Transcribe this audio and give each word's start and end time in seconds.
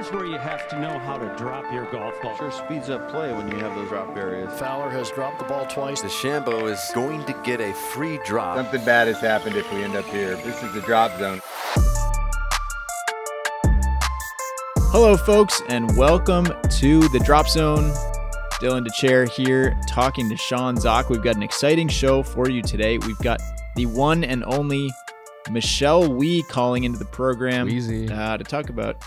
Here's 0.00 0.12
where 0.12 0.24
you 0.24 0.38
have 0.38 0.66
to 0.68 0.80
know 0.80 0.98
how 0.98 1.18
to 1.18 1.26
drop 1.36 1.70
your 1.70 1.84
golf 1.92 2.14
ball. 2.22 2.34
Sure 2.34 2.50
speeds 2.50 2.88
up 2.88 3.10
play 3.10 3.34
when 3.34 3.50
you 3.50 3.58
have 3.58 3.74
those 3.74 3.90
drop 3.90 4.16
areas. 4.16 4.50
Fowler 4.58 4.88
has 4.88 5.10
dropped 5.10 5.38
the 5.38 5.44
ball 5.44 5.66
twice. 5.66 6.00
DeChambeau 6.00 6.72
is 6.72 6.80
going 6.94 7.22
to 7.26 7.34
get 7.44 7.60
a 7.60 7.74
free 7.74 8.18
drop. 8.24 8.56
Something 8.56 8.82
bad 8.86 9.08
has 9.08 9.20
happened 9.20 9.56
if 9.56 9.70
we 9.74 9.84
end 9.84 9.96
up 9.96 10.06
here. 10.06 10.36
This 10.36 10.62
is 10.62 10.72
the 10.72 10.80
drop 10.80 11.18
zone. 11.18 11.42
Hello, 14.90 15.18
folks, 15.18 15.60
and 15.68 15.94
welcome 15.98 16.46
to 16.46 17.06
the 17.08 17.20
Drop 17.22 17.46
Zone. 17.46 17.92
Dylan 18.54 18.86
Dethier 18.86 19.28
here, 19.28 19.78
talking 19.86 20.30
to 20.30 20.36
Sean 20.38 20.78
Zak. 20.78 21.10
We've 21.10 21.22
got 21.22 21.36
an 21.36 21.42
exciting 21.42 21.88
show 21.88 22.22
for 22.22 22.48
you 22.48 22.62
today. 22.62 22.96
We've 22.96 23.18
got 23.18 23.42
the 23.76 23.84
one 23.84 24.24
and 24.24 24.44
only 24.44 24.90
Michelle 25.50 26.10
Wie 26.10 26.42
calling 26.44 26.84
into 26.84 26.98
the 26.98 27.04
program 27.04 27.68
uh, 27.68 28.38
to 28.38 28.44
talk 28.44 28.70
about 28.70 29.04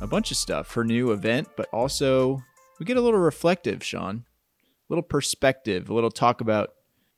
a 0.00 0.06
bunch 0.06 0.30
of 0.30 0.36
stuff, 0.36 0.72
her 0.74 0.84
new 0.84 1.10
event, 1.12 1.48
but 1.56 1.68
also 1.72 2.42
we 2.78 2.86
get 2.86 2.96
a 2.96 3.00
little 3.00 3.20
reflective, 3.20 3.84
Sean, 3.84 4.24
a 4.56 4.92
little 4.92 5.02
perspective, 5.02 5.88
a 5.88 5.94
little 5.94 6.10
talk 6.10 6.40
about 6.40 6.70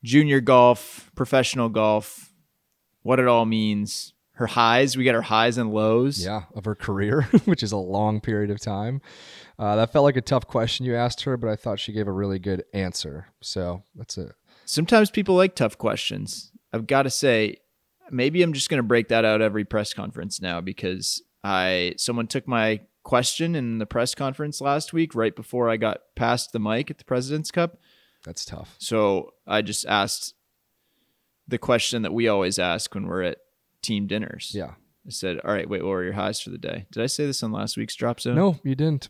junior 0.02 0.40
golf, 0.40 1.10
professional 1.14 1.68
golf, 1.68 2.32
what 3.02 3.20
it 3.20 3.28
all 3.28 3.46
means, 3.46 4.14
her 4.32 4.46
highs. 4.46 4.96
We 4.96 5.04
got 5.04 5.14
her 5.14 5.22
highs 5.22 5.58
and 5.58 5.72
lows. 5.72 6.24
Yeah, 6.24 6.44
of 6.54 6.64
her 6.64 6.74
career, 6.74 7.22
which 7.44 7.62
is 7.62 7.72
a 7.72 7.76
long 7.76 8.20
period 8.20 8.50
of 8.50 8.60
time. 8.60 9.00
Uh, 9.58 9.76
that 9.76 9.92
felt 9.92 10.04
like 10.04 10.16
a 10.16 10.22
tough 10.22 10.46
question 10.46 10.86
you 10.86 10.96
asked 10.96 11.22
her, 11.24 11.36
but 11.36 11.50
I 11.50 11.56
thought 11.56 11.78
she 11.78 11.92
gave 11.92 12.08
a 12.08 12.12
really 12.12 12.38
good 12.38 12.64
answer. 12.72 13.26
So 13.42 13.84
that's 13.94 14.16
it. 14.16 14.32
Sometimes 14.64 15.10
people 15.10 15.34
like 15.34 15.54
tough 15.54 15.76
questions. 15.76 16.52
I've 16.72 16.86
got 16.86 17.02
to 17.02 17.10
say, 17.10 17.56
maybe 18.10 18.42
I'm 18.42 18.52
just 18.52 18.70
going 18.70 18.78
to 18.78 18.86
break 18.86 19.08
that 19.08 19.24
out 19.24 19.42
every 19.42 19.64
press 19.64 19.92
conference 19.92 20.40
now 20.40 20.60
because 20.60 21.22
I 21.42 21.94
someone 21.96 22.26
took 22.26 22.46
my 22.46 22.80
question 23.02 23.54
in 23.54 23.78
the 23.78 23.86
press 23.86 24.14
conference 24.14 24.60
last 24.60 24.92
week 24.92 25.14
right 25.14 25.34
before 25.34 25.70
I 25.70 25.76
got 25.76 26.00
past 26.14 26.52
the 26.52 26.58
mic 26.58 26.90
at 26.90 26.98
the 26.98 27.04
President's 27.04 27.50
Cup. 27.50 27.78
That's 28.24 28.44
tough. 28.44 28.76
So 28.78 29.32
I 29.46 29.62
just 29.62 29.86
asked 29.86 30.34
the 31.48 31.58
question 31.58 32.02
that 32.02 32.12
we 32.12 32.28
always 32.28 32.58
ask 32.58 32.94
when 32.94 33.06
we're 33.06 33.22
at 33.22 33.38
team 33.82 34.06
dinners. 34.06 34.52
Yeah. 34.54 34.74
I 35.06 35.10
said, 35.10 35.40
"All 35.40 35.52
right, 35.52 35.68
wait, 35.68 35.82
what 35.82 35.90
were 35.90 36.04
your 36.04 36.12
highs 36.12 36.40
for 36.40 36.50
the 36.50 36.58
day?" 36.58 36.86
Did 36.92 37.02
I 37.02 37.06
say 37.06 37.24
this 37.24 37.42
on 37.42 37.52
last 37.52 37.76
week's 37.78 37.94
drop 37.94 38.20
zone? 38.20 38.36
No, 38.36 38.58
you 38.62 38.74
didn't. 38.74 39.08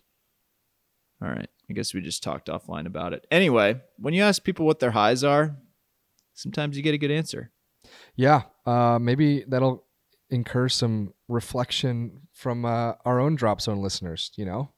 All 1.22 1.28
right. 1.28 1.48
I 1.69 1.72
guess 1.72 1.92
we 1.92 2.00
just 2.00 2.22
talked 2.22 2.48
offline 2.48 2.87
about 2.87 3.12
it. 3.12 3.27
Anyway, 3.31 3.81
when 3.98 4.15
you 4.15 4.22
ask 4.22 4.42
people 4.42 4.67
what 4.67 4.81
their 4.81 4.92
highs 4.92 5.22
are, 5.22 5.56
sometimes 6.34 6.77
you 6.77 6.83
get 6.83 6.94
a 6.94 6.98
good 6.98 7.11
answer. 7.11 7.50
Yeah. 8.17 8.42
Uh, 8.65 8.98
maybe 9.00 9.44
that'll 9.47 9.84
incur 10.31 10.69
some 10.69 11.12
reflection 11.28 12.28
from 12.33 12.64
uh, 12.64 12.95
our 13.05 13.20
own 13.20 13.34
drop 13.36 13.61
zone 13.61 13.83
listeners. 13.83 14.31
You 14.37 14.45
know, 14.45 14.72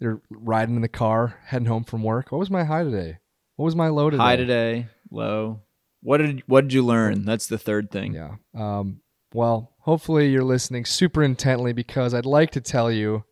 they're 0.00 0.20
riding 0.30 0.76
in 0.76 0.82
the 0.82 0.88
car, 0.88 1.38
heading 1.46 1.68
home 1.68 1.84
from 1.84 2.02
work. 2.02 2.32
What 2.32 2.38
was 2.38 2.50
my 2.50 2.64
high 2.64 2.84
today? 2.84 3.18
What 3.56 3.64
was 3.66 3.76
my 3.76 3.88
low 3.88 4.10
today? 4.10 4.22
High 4.22 4.36
today, 4.36 4.86
low. 5.10 5.62
What 6.02 6.18
did 6.18 6.42
what 6.46 6.62
did 6.62 6.72
you 6.72 6.84
learn? 6.84 7.24
That's 7.24 7.46
the 7.46 7.58
third 7.58 7.90
thing. 7.90 8.14
Yeah. 8.14 8.36
Um, 8.54 9.00
well, 9.32 9.74
hopefully 9.80 10.30
you're 10.30 10.44
listening 10.44 10.84
super 10.84 11.22
intently 11.22 11.72
because 11.72 12.14
I'd 12.14 12.26
like 12.26 12.50
to 12.52 12.60
tell 12.60 12.90
you 12.90 13.24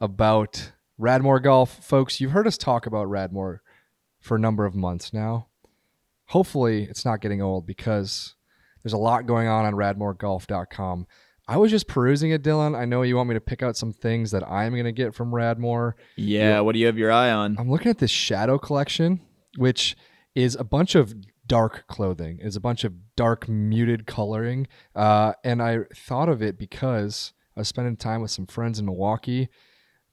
about 0.00 0.72
Radmore 0.98 1.42
Golf. 1.42 1.84
Folks, 1.84 2.20
you've 2.20 2.32
heard 2.32 2.46
us 2.46 2.56
talk 2.56 2.86
about 2.86 3.08
Radmore 3.08 3.58
for 4.20 4.36
a 4.36 4.40
number 4.40 4.64
of 4.64 4.74
months 4.74 5.12
now. 5.12 5.48
Hopefully 6.28 6.84
it's 6.84 7.04
not 7.04 7.20
getting 7.20 7.42
old 7.42 7.66
because 7.66 8.35
there's 8.86 8.92
a 8.92 8.98
lot 8.98 9.26
going 9.26 9.48
on 9.48 9.64
on 9.64 9.72
radmoregolf.com. 9.72 11.08
I 11.48 11.56
was 11.56 11.72
just 11.72 11.88
perusing 11.88 12.30
it, 12.30 12.44
Dylan. 12.44 12.78
I 12.78 12.84
know 12.84 13.02
you 13.02 13.16
want 13.16 13.28
me 13.28 13.34
to 13.34 13.40
pick 13.40 13.60
out 13.60 13.76
some 13.76 13.92
things 13.92 14.30
that 14.30 14.48
I'm 14.48 14.74
going 14.74 14.84
to 14.84 14.92
get 14.92 15.12
from 15.12 15.32
Radmore. 15.32 15.94
Yeah, 16.14 16.60
what 16.60 16.72
do 16.72 16.78
you 16.78 16.86
have 16.86 16.96
your 16.96 17.10
eye 17.10 17.32
on? 17.32 17.56
I'm 17.58 17.68
looking 17.68 17.90
at 17.90 17.98
this 17.98 18.12
shadow 18.12 18.58
collection, 18.58 19.22
which 19.56 19.96
is 20.36 20.54
a 20.54 20.62
bunch 20.62 20.94
of 20.94 21.16
dark 21.48 21.88
clothing. 21.88 22.38
It's 22.40 22.54
a 22.54 22.60
bunch 22.60 22.84
of 22.84 22.92
dark 23.16 23.48
muted 23.48 24.06
coloring. 24.06 24.68
Uh, 24.94 25.32
and 25.42 25.60
I 25.60 25.78
thought 25.92 26.28
of 26.28 26.40
it 26.40 26.56
because 26.56 27.32
I 27.56 27.62
was 27.62 27.68
spending 27.68 27.96
time 27.96 28.22
with 28.22 28.30
some 28.30 28.46
friends 28.46 28.78
in 28.78 28.86
Milwaukee. 28.86 29.48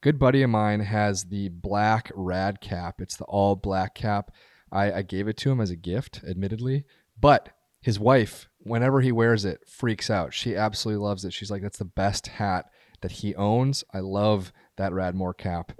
Good 0.02 0.18
buddy 0.18 0.42
of 0.42 0.50
mine 0.50 0.80
has 0.80 1.26
the 1.26 1.50
black 1.50 2.12
rad 2.16 2.60
cap. 2.60 2.96
It's 3.00 3.18
the 3.18 3.26
all 3.26 3.56
black 3.56 3.94
cap. 3.94 4.32
I, 4.72 4.92
I 4.92 5.02
gave 5.04 5.28
it 5.28 5.38
to 5.38 5.52
him 5.52 5.62
as 5.62 5.70
a 5.70 5.76
gift, 5.76 6.22
admittedly, 6.28 6.86
but 7.20 7.50
his 7.84 8.00
wife, 8.00 8.48
whenever 8.64 9.02
he 9.02 9.12
wears 9.12 9.46
it, 9.46 9.62
freaks 9.68 10.10
out. 10.10 10.34
She 10.34 10.56
absolutely 10.56 11.04
loves 11.04 11.26
it. 11.26 11.34
She's 11.34 11.52
like, 11.52 11.62
that's 11.62 11.78
the 11.78 11.86
best 11.86 12.28
hat 12.28 12.66
that 13.02 13.12
he 13.12 13.36
owns. 13.36 13.84
I 13.94 14.00
love 14.00 14.52
that 14.78 14.92
Radmore 14.92 15.38
cap. 15.38 15.74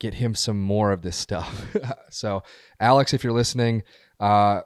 Get 0.00 0.14
him 0.14 0.34
some 0.34 0.60
more 0.60 0.92
of 0.92 1.02
this 1.02 1.16
stuff. 1.16 1.66
so, 2.10 2.42
Alex, 2.80 3.14
if 3.14 3.22
you're 3.22 3.32
listening, 3.32 3.84
uh, 4.18 4.62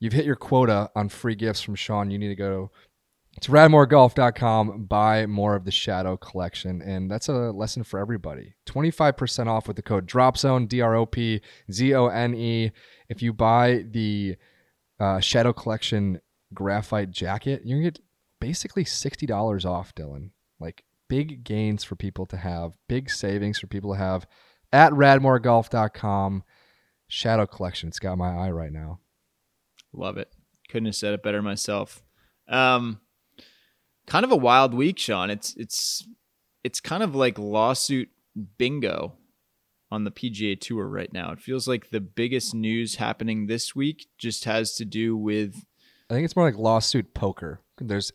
you've 0.00 0.14
hit 0.14 0.24
your 0.24 0.36
quota 0.36 0.90
on 0.96 1.08
free 1.10 1.34
gifts 1.34 1.60
from 1.60 1.74
Sean. 1.74 2.10
You 2.10 2.18
need 2.18 2.28
to 2.28 2.34
go 2.34 2.70
to 3.42 3.52
radmoregolf.com, 3.52 4.84
buy 4.84 5.26
more 5.26 5.54
of 5.54 5.64
the 5.64 5.70
Shadow 5.70 6.16
collection. 6.16 6.82
And 6.82 7.10
that's 7.10 7.28
a 7.28 7.52
lesson 7.52 7.84
for 7.84 8.00
everybody. 8.00 8.54
25% 8.66 9.46
off 9.46 9.68
with 9.68 9.76
the 9.76 9.82
code 9.82 10.06
DROPZONE, 10.06 10.66
D 10.66 10.80
R 10.80 10.96
O 10.96 11.06
P 11.06 11.40
Z 11.70 11.94
O 11.94 12.08
N 12.08 12.34
E. 12.34 12.72
If 13.08 13.22
you 13.22 13.32
buy 13.32 13.84
the 13.88 14.36
uh, 14.98 15.20
Shadow 15.20 15.52
Collection 15.52 16.20
graphite 16.54 17.10
jacket, 17.10 17.62
to 17.66 17.82
get 17.82 18.00
basically 18.40 18.84
$60 18.84 19.64
off, 19.64 19.94
Dylan. 19.94 20.30
Like 20.58 20.84
big 21.08 21.44
gains 21.44 21.84
for 21.84 21.96
people 21.96 22.26
to 22.26 22.36
have, 22.36 22.72
big 22.88 23.10
savings 23.10 23.58
for 23.58 23.66
people 23.66 23.92
to 23.92 23.98
have 23.98 24.26
at 24.72 24.92
radmoregolf.com. 24.92 26.44
Shadow 27.08 27.46
Collection. 27.46 27.88
It's 27.88 27.98
got 27.98 28.16
my 28.18 28.30
eye 28.30 28.50
right 28.50 28.72
now. 28.72 29.00
Love 29.92 30.16
it. 30.16 30.30
Couldn't 30.70 30.86
have 30.86 30.94
said 30.94 31.12
it 31.12 31.22
better 31.22 31.42
myself. 31.42 32.02
Um, 32.48 33.00
kind 34.06 34.24
of 34.24 34.30
a 34.30 34.36
wild 34.36 34.72
week, 34.72 34.98
Sean. 34.98 35.28
It's 35.28 35.54
it's 35.56 36.06
it's 36.62 36.80
kind 36.80 37.02
of 37.02 37.16
like 37.16 37.38
lawsuit 37.38 38.08
bingo 38.58 39.16
on 39.90 40.04
the 40.04 40.12
PGA 40.12 40.58
Tour 40.58 40.86
right 40.86 41.12
now. 41.12 41.32
It 41.32 41.40
feels 41.40 41.66
like 41.66 41.90
the 41.90 42.00
biggest 42.00 42.54
news 42.54 42.96
happening 42.96 43.46
this 43.46 43.74
week 43.74 44.06
just 44.16 44.44
has 44.44 44.74
to 44.76 44.84
do 44.84 45.16
with. 45.16 45.64
I 46.10 46.14
think 46.14 46.24
it's 46.24 46.34
more 46.34 46.44
like 46.44 46.58
lawsuit 46.58 47.14
poker. 47.14 47.60
There's 47.78 48.12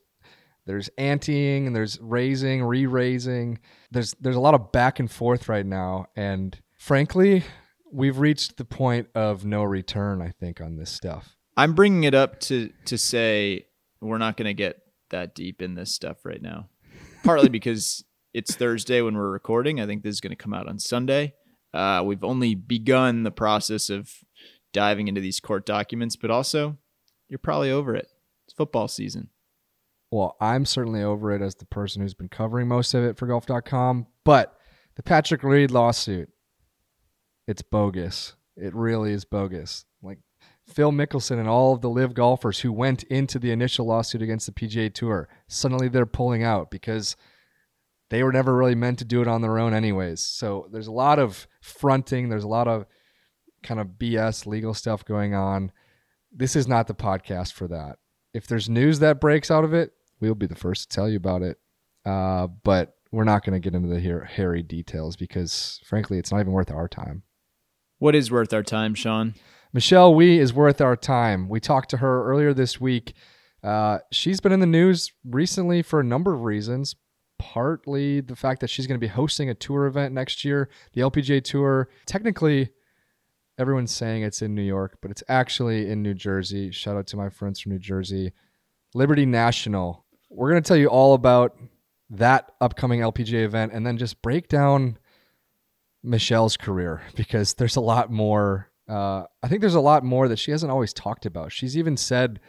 there's 0.65 0.89
anteing 0.97 1.67
and 1.67 1.75
there's 1.75 1.97
raising, 2.01 2.63
re-raising. 2.63 3.59
There's 3.89 4.13
there's 4.19 4.35
a 4.35 4.41
lot 4.41 4.53
of 4.53 4.73
back 4.73 4.99
and 4.99 5.09
forth 5.09 5.47
right 5.47 5.65
now, 5.65 6.07
and 6.15 6.59
frankly, 6.77 7.43
we've 7.91 8.19
reached 8.19 8.57
the 8.57 8.65
point 8.65 9.07
of 9.15 9.45
no 9.45 9.63
return. 9.63 10.21
I 10.21 10.31
think 10.31 10.59
on 10.59 10.75
this 10.75 10.91
stuff. 10.91 11.37
I'm 11.55 11.73
bringing 11.73 12.03
it 12.03 12.13
up 12.13 12.41
to 12.41 12.71
to 12.85 12.97
say 12.97 13.67
we're 14.01 14.17
not 14.17 14.35
going 14.35 14.47
to 14.47 14.53
get 14.53 14.81
that 15.11 15.33
deep 15.33 15.61
in 15.61 15.75
this 15.75 15.93
stuff 15.93 16.25
right 16.25 16.41
now. 16.41 16.67
Partly 17.23 17.47
because 17.47 18.03
it's 18.33 18.55
Thursday 18.55 19.01
when 19.01 19.15
we're 19.15 19.31
recording. 19.31 19.79
I 19.79 19.85
think 19.85 20.03
this 20.03 20.15
is 20.15 20.21
going 20.21 20.35
to 20.35 20.43
come 20.43 20.53
out 20.53 20.67
on 20.67 20.79
Sunday. 20.79 21.33
Uh, 21.73 22.03
we've 22.05 22.23
only 22.25 22.55
begun 22.55 23.23
the 23.23 23.31
process 23.31 23.89
of 23.89 24.11
diving 24.73 25.07
into 25.07 25.21
these 25.21 25.39
court 25.39 25.65
documents, 25.65 26.17
but 26.17 26.29
also 26.29 26.77
you're 27.29 27.39
probably 27.39 27.71
over 27.71 27.95
it. 27.95 28.07
It's 28.45 28.53
football 28.53 28.87
season. 28.87 29.29
Well, 30.11 30.35
I'm 30.39 30.65
certainly 30.65 31.03
over 31.03 31.31
it 31.33 31.41
as 31.41 31.55
the 31.55 31.65
person 31.65 32.01
who's 32.01 32.13
been 32.13 32.29
covering 32.29 32.67
most 32.67 32.93
of 32.93 33.03
it 33.03 33.17
for 33.17 33.27
golf.com. 33.27 34.07
But 34.23 34.55
the 34.95 35.03
Patrick 35.03 35.43
Reed 35.43 35.71
lawsuit, 35.71 36.29
it's 37.47 37.61
bogus. 37.61 38.35
It 38.55 38.73
really 38.73 39.11
is 39.11 39.25
bogus. 39.25 39.85
Like 40.01 40.19
Phil 40.67 40.91
Mickelson 40.91 41.39
and 41.39 41.49
all 41.49 41.73
of 41.73 41.81
the 41.81 41.89
live 41.89 42.13
golfers 42.13 42.59
who 42.59 42.71
went 42.71 43.03
into 43.03 43.39
the 43.39 43.51
initial 43.51 43.87
lawsuit 43.87 44.21
against 44.21 44.45
the 44.45 44.51
PGA 44.53 44.93
Tour, 44.93 45.27
suddenly 45.47 45.87
they're 45.89 46.05
pulling 46.05 46.43
out 46.43 46.71
because 46.71 47.15
they 48.09 48.23
were 48.23 48.31
never 48.31 48.55
really 48.55 48.75
meant 48.75 48.99
to 48.99 49.05
do 49.05 49.21
it 49.21 49.27
on 49.27 49.41
their 49.41 49.57
own, 49.57 49.73
anyways. 49.73 50.21
So 50.21 50.67
there's 50.71 50.87
a 50.87 50.91
lot 50.91 51.19
of 51.19 51.47
fronting, 51.61 52.29
there's 52.29 52.43
a 52.43 52.47
lot 52.47 52.67
of 52.67 52.85
kind 53.63 53.79
of 53.79 53.97
BS 53.97 54.45
legal 54.45 54.73
stuff 54.73 55.03
going 55.03 55.33
on. 55.33 55.71
This 56.37 56.55
is 56.55 56.67
not 56.67 56.87
the 56.87 56.93
podcast 56.93 57.53
for 57.53 57.67
that. 57.69 57.97
If 58.33 58.45
there's 58.45 58.69
news 58.69 58.99
that 58.99 59.21
breaks 59.21 59.49
out 59.49 59.63
of 59.63 59.73
it, 59.73 59.93
we'll 60.19 60.35
be 60.35 60.47
the 60.47 60.55
first 60.55 60.89
to 60.89 60.95
tell 60.95 61.09
you 61.09 61.15
about 61.15 61.41
it. 61.41 61.57
Uh, 62.05 62.47
but 62.47 62.95
we're 63.11 63.23
not 63.23 63.45
going 63.45 63.53
to 63.53 63.59
get 63.59 63.73
into 63.73 63.87
the 63.87 64.25
hairy 64.25 64.61
details 64.61 65.15
because, 65.15 65.79
frankly, 65.85 66.17
it's 66.17 66.31
not 66.33 66.41
even 66.41 66.51
worth 66.51 66.69
our 66.69 66.89
time. 66.89 67.23
What 67.99 68.15
is 68.15 68.29
worth 68.29 68.53
our 68.53 68.63
time, 68.63 68.93
Sean? 68.93 69.35
Michelle 69.71 70.13
Wie 70.13 70.37
is 70.37 70.53
worth 70.53 70.81
our 70.81 70.97
time. 70.97 71.47
We 71.47 71.61
talked 71.61 71.89
to 71.91 71.97
her 71.97 72.25
earlier 72.25 72.53
this 72.53 72.79
week. 72.81 73.13
Uh, 73.63 73.99
she's 74.11 74.41
been 74.41 74.51
in 74.51 74.59
the 74.59 74.65
news 74.65 75.13
recently 75.23 75.81
for 75.81 76.01
a 76.01 76.03
number 76.03 76.33
of 76.33 76.43
reasons. 76.43 76.95
Partly 77.39 78.19
the 78.19 78.35
fact 78.35 78.59
that 78.61 78.69
she's 78.69 78.87
going 78.87 78.99
to 78.99 79.05
be 79.05 79.11
hosting 79.11 79.49
a 79.49 79.53
tour 79.53 79.85
event 79.85 80.13
next 80.13 80.43
year, 80.43 80.69
the 80.93 81.01
LPGA 81.01 81.43
Tour. 81.43 81.89
Technically, 82.05 82.69
everyone's 83.57 83.91
saying 83.91 84.23
it's 84.23 84.41
in 84.41 84.55
New 84.55 84.61
York, 84.61 84.97
but 85.01 85.11
it's 85.11 85.23
actually 85.27 85.89
in 85.89 86.01
New 86.01 86.13
Jersey. 86.13 86.71
Shout 86.71 86.97
out 86.97 87.07
to 87.07 87.17
my 87.17 87.29
friends 87.29 87.59
from 87.59 87.71
New 87.71 87.79
Jersey. 87.79 88.33
Liberty 88.93 89.25
National. 89.25 90.05
We're 90.29 90.51
going 90.51 90.63
to 90.63 90.67
tell 90.67 90.77
you 90.77 90.87
all 90.87 91.13
about 91.13 91.57
that 92.09 92.51
upcoming 92.61 93.01
LPGA 93.01 93.43
event 93.43 93.73
and 93.73 93.85
then 93.85 93.97
just 93.97 94.21
break 94.21 94.47
down 94.47 94.97
Michelle's 96.03 96.57
career 96.57 97.01
because 97.15 97.55
there's 97.55 97.75
a 97.75 97.81
lot 97.81 98.11
more. 98.11 98.69
Uh, 98.87 99.23
I 99.41 99.47
think 99.47 99.61
there's 99.61 99.75
a 99.75 99.81
lot 99.81 100.03
more 100.03 100.27
that 100.27 100.37
she 100.37 100.51
hasn't 100.51 100.71
always 100.71 100.93
talked 100.93 101.25
about. 101.25 101.51
She's 101.51 101.77
even 101.77 101.97
said 101.97 102.39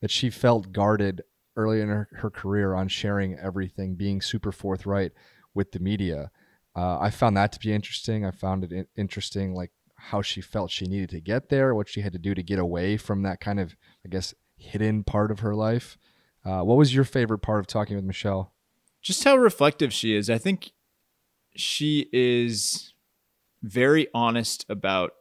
that 0.00 0.10
she 0.10 0.30
felt 0.30 0.72
guarded 0.72 1.22
early 1.54 1.80
in 1.80 1.88
her, 1.88 2.08
her 2.12 2.30
career 2.30 2.74
on 2.74 2.88
sharing 2.88 3.38
everything, 3.38 3.94
being 3.94 4.22
super 4.22 4.52
forthright 4.52 5.12
with 5.54 5.72
the 5.72 5.78
media. 5.78 6.30
Uh, 6.74 6.98
I 6.98 7.10
found 7.10 7.36
that 7.36 7.52
to 7.52 7.60
be 7.60 7.72
interesting. 7.72 8.24
I 8.24 8.30
found 8.30 8.64
it 8.64 8.88
interesting, 8.96 9.54
like 9.54 9.70
how 10.06 10.20
she 10.20 10.40
felt 10.40 10.70
she 10.70 10.86
needed 10.86 11.10
to 11.10 11.20
get 11.20 11.48
there, 11.48 11.74
what 11.74 11.88
she 11.88 12.00
had 12.00 12.12
to 12.12 12.18
do 12.18 12.34
to 12.34 12.42
get 12.42 12.58
away 12.58 12.96
from 12.96 13.22
that 13.22 13.40
kind 13.40 13.60
of, 13.60 13.76
I 14.04 14.08
guess, 14.08 14.34
hidden 14.56 15.04
part 15.04 15.30
of 15.30 15.40
her 15.40 15.54
life. 15.54 15.96
Uh, 16.44 16.62
what 16.62 16.76
was 16.76 16.94
your 16.94 17.04
favorite 17.04 17.38
part 17.38 17.60
of 17.60 17.66
talking 17.66 17.94
with 17.94 18.04
Michelle? 18.04 18.52
Just 19.00 19.22
how 19.24 19.36
reflective 19.36 19.92
she 19.92 20.14
is. 20.14 20.28
I 20.28 20.38
think 20.38 20.72
she 21.54 22.08
is 22.12 22.94
very 23.62 24.08
honest 24.12 24.66
about 24.68 25.12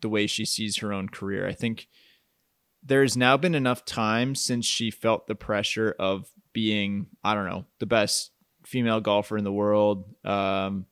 the 0.00 0.08
way 0.08 0.26
she 0.26 0.44
sees 0.44 0.78
her 0.78 0.92
own 0.92 1.08
career. 1.08 1.46
I 1.46 1.52
think 1.52 1.88
there 2.82 3.02
has 3.02 3.16
now 3.16 3.36
been 3.36 3.54
enough 3.54 3.84
time 3.84 4.34
since 4.34 4.66
she 4.66 4.90
felt 4.90 5.26
the 5.26 5.34
pressure 5.34 5.94
of 5.98 6.30
being, 6.52 7.06
I 7.22 7.34
don't 7.34 7.48
know, 7.48 7.66
the 7.78 7.86
best 7.86 8.30
female 8.64 9.00
golfer 9.00 9.36
in 9.36 9.44
the 9.44 9.52
world, 9.52 10.14
um, 10.24 10.86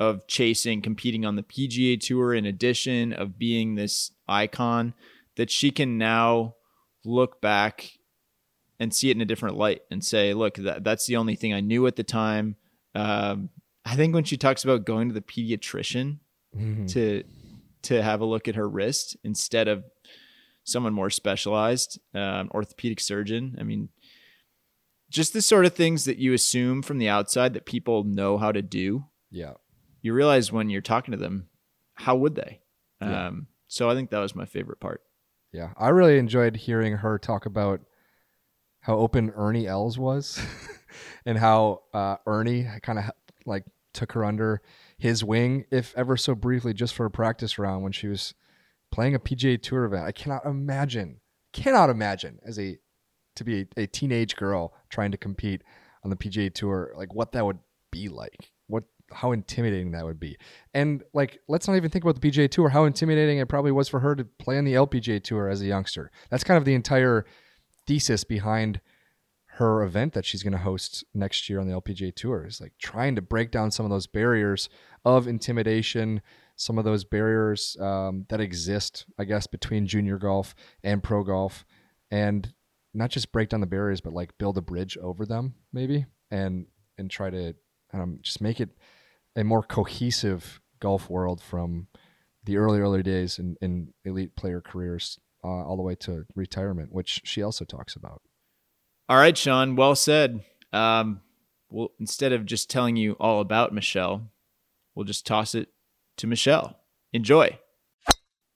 of 0.00 0.26
chasing, 0.26 0.82
competing 0.82 1.24
on 1.24 1.36
the 1.36 1.42
PGA 1.44 2.00
Tour, 2.00 2.34
in 2.34 2.46
addition 2.46 3.12
of 3.12 3.38
being 3.38 3.76
this 3.76 4.10
icon, 4.26 4.94
that 5.36 5.50
she 5.50 5.70
can 5.70 5.98
now 5.98 6.56
look 7.04 7.40
back 7.40 7.92
and 8.80 8.92
see 8.94 9.10
it 9.10 9.16
in 9.16 9.20
a 9.20 9.26
different 9.26 9.56
light 9.56 9.82
and 9.90 10.02
say, 10.04 10.34
look, 10.34 10.54
that, 10.56 10.82
that's 10.82 11.06
the 11.06 11.16
only 11.16 11.36
thing 11.36 11.52
I 11.52 11.60
knew 11.60 11.86
at 11.86 11.96
the 11.96 12.02
time. 12.02 12.56
Um, 12.94 13.50
I 13.84 13.94
think 13.94 14.14
when 14.14 14.24
she 14.24 14.36
talks 14.36 14.64
about 14.64 14.84
going 14.86 15.08
to 15.08 15.14
the 15.14 15.20
pediatrician 15.20 16.18
Mm-hmm. 16.56 16.86
to 16.86 17.22
to 17.82 18.02
have 18.02 18.20
a 18.20 18.24
look 18.24 18.48
at 18.48 18.56
her 18.56 18.68
wrist 18.68 19.16
instead 19.22 19.68
of 19.68 19.84
someone 20.64 20.92
more 20.92 21.10
specialized, 21.10 22.00
um, 22.12 22.50
orthopedic 22.52 22.98
surgeon. 22.98 23.56
I 23.60 23.62
mean, 23.62 23.90
just 25.10 25.32
the 25.32 25.42
sort 25.42 25.64
of 25.64 25.74
things 25.74 26.06
that 26.06 26.18
you 26.18 26.32
assume 26.32 26.82
from 26.82 26.98
the 26.98 27.08
outside 27.08 27.54
that 27.54 27.66
people 27.66 28.02
know 28.02 28.36
how 28.36 28.50
to 28.50 28.62
do. 28.62 29.04
Yeah. 29.30 29.52
You 30.02 30.14
realize 30.14 30.52
when 30.52 30.70
you're 30.70 30.80
talking 30.80 31.12
to 31.12 31.18
them, 31.18 31.48
how 31.94 32.16
would 32.16 32.34
they? 32.34 32.60
Yeah. 33.00 33.28
Um, 33.28 33.46
so 33.68 33.88
I 33.90 33.94
think 33.94 34.10
that 34.10 34.18
was 34.18 34.34
my 34.34 34.44
favorite 34.46 34.80
part. 34.80 35.02
Yeah. 35.52 35.70
I 35.76 35.88
really 35.88 36.18
enjoyed 36.18 36.56
hearing 36.56 36.98
her 36.98 37.18
talk 37.18 37.46
about 37.46 37.80
how 38.80 38.96
open 38.96 39.30
Ernie 39.30 39.66
Els 39.66 39.98
was 39.98 40.40
and 41.26 41.38
how 41.38 41.82
uh, 41.92 42.16
Ernie 42.26 42.66
kind 42.82 42.98
of 42.98 43.10
like 43.44 43.64
took 43.92 44.12
her 44.12 44.24
under 44.24 44.62
his 44.98 45.24
wing, 45.24 45.64
if 45.70 45.92
ever 45.96 46.16
so 46.16 46.34
briefly, 46.34 46.72
just 46.72 46.94
for 46.94 47.06
a 47.06 47.10
practice 47.10 47.58
round 47.58 47.82
when 47.82 47.92
she 47.92 48.08
was 48.08 48.34
playing 48.90 49.14
a 49.14 49.20
PGA 49.20 49.60
Tour 49.60 49.84
event. 49.84 50.04
I 50.04 50.12
cannot 50.12 50.44
imagine, 50.44 51.20
cannot 51.52 51.90
imagine 51.90 52.38
as 52.44 52.58
a 52.58 52.78
to 53.36 53.44
be 53.44 53.60
a, 53.76 53.82
a 53.82 53.86
teenage 53.86 54.36
girl 54.36 54.74
trying 54.88 55.10
to 55.12 55.16
compete 55.16 55.62
on 56.04 56.10
the 56.10 56.16
PGA 56.16 56.52
Tour, 56.52 56.92
like 56.96 57.14
what 57.14 57.32
that 57.32 57.44
would 57.44 57.58
be 57.90 58.08
like. 58.08 58.50
How 59.12 59.32
intimidating 59.32 59.92
that 59.92 60.04
would 60.04 60.20
be. 60.20 60.36
And 60.74 61.02
like 61.12 61.40
let's 61.48 61.68
not 61.68 61.76
even 61.76 61.90
think 61.90 62.04
about 62.04 62.20
the 62.20 62.30
PGA 62.30 62.50
Tour, 62.50 62.68
how 62.68 62.84
intimidating 62.84 63.38
it 63.38 63.48
probably 63.48 63.72
was 63.72 63.88
for 63.88 64.00
her 64.00 64.14
to 64.14 64.24
play 64.24 64.58
on 64.58 64.64
the 64.64 64.74
LPGA 64.74 65.22
Tour 65.22 65.48
as 65.48 65.60
a 65.62 65.66
youngster. 65.66 66.10
That's 66.30 66.44
kind 66.44 66.58
of 66.58 66.64
the 66.64 66.74
entire 66.74 67.24
thesis 67.86 68.24
behind 68.24 68.80
her 69.60 69.82
event 69.82 70.14
that 70.14 70.24
she's 70.24 70.42
going 70.42 70.52
to 70.52 70.58
host 70.58 71.04
next 71.12 71.50
year 71.50 71.60
on 71.60 71.68
the 71.68 71.78
LPGA 71.78 72.14
Tour 72.14 72.46
is 72.46 72.62
like 72.62 72.72
trying 72.78 73.14
to 73.16 73.20
break 73.20 73.50
down 73.50 73.70
some 73.70 73.84
of 73.84 73.90
those 73.90 74.06
barriers 74.06 74.70
of 75.04 75.26
intimidation, 75.26 76.22
some 76.56 76.78
of 76.78 76.86
those 76.86 77.04
barriers 77.04 77.76
um, 77.78 78.24
that 78.30 78.40
exist, 78.40 79.04
I 79.18 79.24
guess, 79.24 79.46
between 79.46 79.86
junior 79.86 80.16
golf 80.16 80.54
and 80.82 81.02
pro 81.02 81.22
golf, 81.24 81.66
and 82.10 82.50
not 82.94 83.10
just 83.10 83.32
break 83.32 83.50
down 83.50 83.60
the 83.60 83.66
barriers, 83.66 84.00
but 84.00 84.14
like 84.14 84.38
build 84.38 84.56
a 84.56 84.62
bridge 84.62 84.96
over 84.96 85.26
them, 85.26 85.54
maybe, 85.74 86.06
and 86.30 86.64
and 86.96 87.10
try 87.10 87.28
to 87.28 87.54
um, 87.92 88.18
just 88.22 88.40
make 88.40 88.60
it 88.60 88.70
a 89.36 89.44
more 89.44 89.62
cohesive 89.62 90.60
golf 90.80 91.08
world 91.08 91.40
from 91.42 91.86
the 92.44 92.56
early 92.56 92.80
early 92.80 93.02
days 93.02 93.38
in, 93.38 93.56
in 93.60 93.92
elite 94.04 94.34
player 94.34 94.60
careers 94.60 95.18
uh, 95.44 95.48
all 95.48 95.76
the 95.76 95.82
way 95.82 95.94
to 95.94 96.24
retirement, 96.34 96.92
which 96.92 97.22
she 97.24 97.42
also 97.42 97.64
talks 97.64 97.96
about. 97.96 98.22
All 99.08 99.16
right, 99.16 99.36
Sean. 99.36 99.76
Well 99.76 99.94
said. 99.94 100.44
Um, 100.72 101.20
well, 101.70 101.92
instead 101.98 102.32
of 102.32 102.46
just 102.46 102.70
telling 102.70 102.96
you 102.96 103.12
all 103.14 103.40
about 103.40 103.72
Michelle, 103.72 104.30
we'll 104.94 105.04
just 105.04 105.26
toss 105.26 105.54
it 105.54 105.68
to 106.18 106.26
Michelle. 106.26 106.78
Enjoy. 107.12 107.58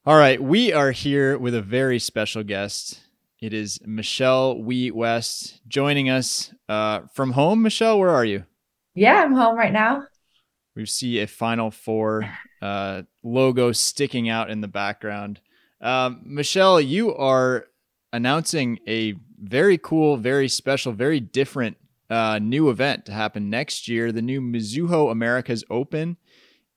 All 0.06 0.16
right, 0.18 0.40
we 0.42 0.72
are 0.72 0.90
here 0.90 1.38
with 1.38 1.54
a 1.54 1.62
very 1.62 1.98
special 1.98 2.42
guest. 2.42 3.00
It 3.40 3.54
is 3.54 3.80
Michelle 3.84 4.62
Wie 4.62 4.90
West 4.90 5.60
joining 5.66 6.10
us 6.10 6.52
uh, 6.68 7.00
from 7.14 7.32
home. 7.32 7.62
Michelle, 7.62 7.98
where 7.98 8.10
are 8.10 8.24
you? 8.24 8.44
Yeah, 8.94 9.22
I'm 9.22 9.32
home 9.32 9.56
right 9.56 9.72
now. 9.72 10.04
We 10.76 10.86
see 10.86 11.20
a 11.20 11.26
Final 11.26 11.70
Four 11.70 12.28
uh, 12.60 13.02
logo 13.22 13.72
sticking 13.72 14.28
out 14.28 14.50
in 14.50 14.60
the 14.60 14.68
background. 14.68 15.40
Um, 15.80 16.22
Michelle, 16.24 16.80
you 16.80 17.14
are 17.14 17.66
announcing 18.12 18.78
a 18.88 19.14
very 19.38 19.78
cool, 19.78 20.16
very 20.16 20.48
special, 20.48 20.92
very 20.92 21.20
different 21.20 21.76
uh, 22.10 22.38
new 22.40 22.70
event 22.70 23.06
to 23.06 23.12
happen 23.12 23.50
next 23.50 23.88
year. 23.88 24.12
The 24.12 24.22
new 24.22 24.40
Mizuho 24.40 25.10
Americas 25.10 25.64
Open 25.70 26.16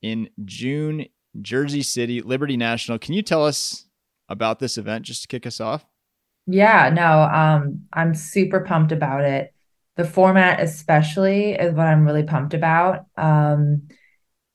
in 0.02 0.30
June, 0.46 1.06
Jersey 1.42 1.82
City, 1.82 2.22
Liberty 2.22 2.58
National. 2.58 3.00
Can 3.00 3.14
you 3.14 3.22
tell 3.22 3.46
us 3.46 3.86
about 4.30 4.60
this 4.60 4.78
event 4.78 5.06
just 5.06 5.24
to 5.24 5.28
kick 5.28 5.46
us 5.46 5.60
off? 5.60 5.86
Yeah, 6.46 6.90
no, 6.94 7.24
um, 7.24 7.86
I'm 7.94 8.14
super 8.14 8.62
pumped 8.62 8.92
about 8.92 9.24
it. 9.24 9.54
The 9.98 10.06
format, 10.06 10.60
especially, 10.62 11.54
is 11.54 11.74
what 11.74 11.88
I'm 11.88 12.06
really 12.06 12.24
pumped 12.24 12.54
about. 12.54 13.06
Um, 13.18 13.88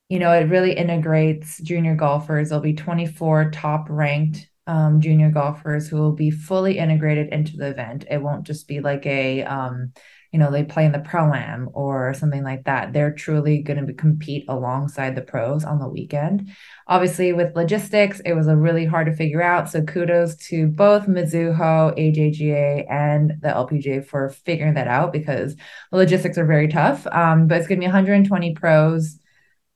you 0.09 0.19
know, 0.19 0.31
it 0.31 0.49
really 0.49 0.73
integrates 0.73 1.59
junior 1.59 1.95
golfers. 1.95 2.49
There'll 2.49 2.61
be 2.61 2.73
24 2.73 3.51
top 3.51 3.87
ranked 3.89 4.47
um, 4.67 5.01
junior 5.01 5.31
golfers 5.31 5.87
who 5.87 5.97
will 5.97 6.13
be 6.13 6.31
fully 6.31 6.77
integrated 6.77 7.29
into 7.33 7.57
the 7.57 7.67
event. 7.67 8.05
It 8.09 8.21
won't 8.21 8.45
just 8.45 8.67
be 8.67 8.79
like 8.79 9.05
a, 9.05 9.43
um, 9.43 9.91
you 10.33 10.39
know, 10.39 10.49
they 10.49 10.63
play 10.63 10.83
in 10.83 10.91
the 10.91 10.99
pro 10.99 11.31
am 11.31 11.69
or 11.73 12.11
something 12.15 12.43
like 12.43 12.63
that. 12.63 12.91
They're 12.91 13.13
truly 13.13 13.61
going 13.61 13.85
to 13.85 13.93
compete 13.93 14.45
alongside 14.49 15.15
the 15.15 15.21
pros 15.21 15.63
on 15.63 15.77
the 15.77 15.87
weekend. 15.87 16.51
Obviously, 16.87 17.33
with 17.33 17.55
logistics, 17.55 18.19
it 18.21 18.33
was 18.33 18.47
a 18.47 18.57
really 18.57 18.83
hard 18.83 19.05
to 19.05 19.15
figure 19.15 19.43
out. 19.43 19.69
So 19.69 19.83
kudos 19.83 20.35
to 20.47 20.65
both 20.65 21.05
Mizuho, 21.05 21.95
AJGA, 21.95 22.91
and 22.91 23.33
the 23.41 23.49
LPGA 23.49 24.03
for 24.03 24.29
figuring 24.29 24.73
that 24.73 24.87
out 24.87 25.13
because 25.13 25.55
the 25.91 25.97
logistics 25.97 26.39
are 26.39 26.47
very 26.47 26.67
tough. 26.67 27.05
Um, 27.11 27.45
but 27.45 27.59
it's 27.59 27.67
going 27.67 27.79
to 27.79 27.83
be 27.83 27.87
120 27.87 28.55
pros, 28.55 29.19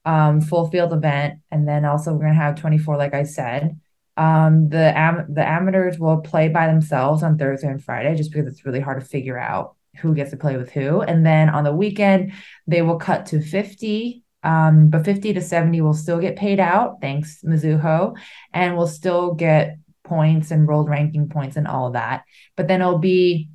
um, 0.06 0.42
full 0.42 0.72
field 0.72 0.92
event, 0.92 1.40
and 1.52 1.68
then 1.68 1.86
also 1.86 2.14
we're 2.14 2.22
going 2.22 2.34
to 2.34 2.40
have 2.40 2.60
24, 2.60 2.98
like 2.98 3.14
I 3.14 3.24
said. 3.24 3.80
Um, 4.18 4.70
the 4.70 4.98
am- 4.98 5.32
the 5.32 5.48
amateurs 5.48 6.00
will 6.00 6.22
play 6.22 6.50
by 6.50 6.66
themselves 6.66 7.22
on 7.22 7.38
Thursday 7.38 7.68
and 7.68 7.84
Friday 7.84 8.16
just 8.16 8.32
because 8.32 8.52
it's 8.52 8.66
really 8.66 8.80
hard 8.80 9.00
to 9.00 9.06
figure 9.06 9.38
out 9.38 9.77
who 10.00 10.14
gets 10.14 10.32
to 10.32 10.38
play 10.38 10.58
with 10.58 10.72
who. 10.72 11.02
And 11.02 11.26
then 11.26 11.50
on 11.50 11.64
the 11.64 11.74
weekend, 11.74 12.34
they 12.66 12.82
will 12.82 12.98
cut 12.98 13.28
to 13.28 13.42
50. 13.42 14.24
Um, 14.44 14.90
but 14.90 15.04
50 15.04 15.34
to 15.34 15.42
70 15.42 15.82
will 15.82 15.94
still 15.94 16.20
get 16.20 16.38
paid 16.38 16.60
out, 16.60 17.02
thanks 17.02 17.42
Mizuho, 17.44 18.16
and 18.54 18.78
will 18.78 18.88
still 18.88 19.34
get 19.34 19.78
points 20.04 20.52
and 20.52 20.68
world 20.68 20.88
ranking 20.88 21.28
points 21.28 21.58
and 21.58 21.68
all 21.68 21.92
that. 21.92 22.24
But 22.56 22.68
then 22.68 22.82
it'll 22.82 23.00
be, 23.00 23.50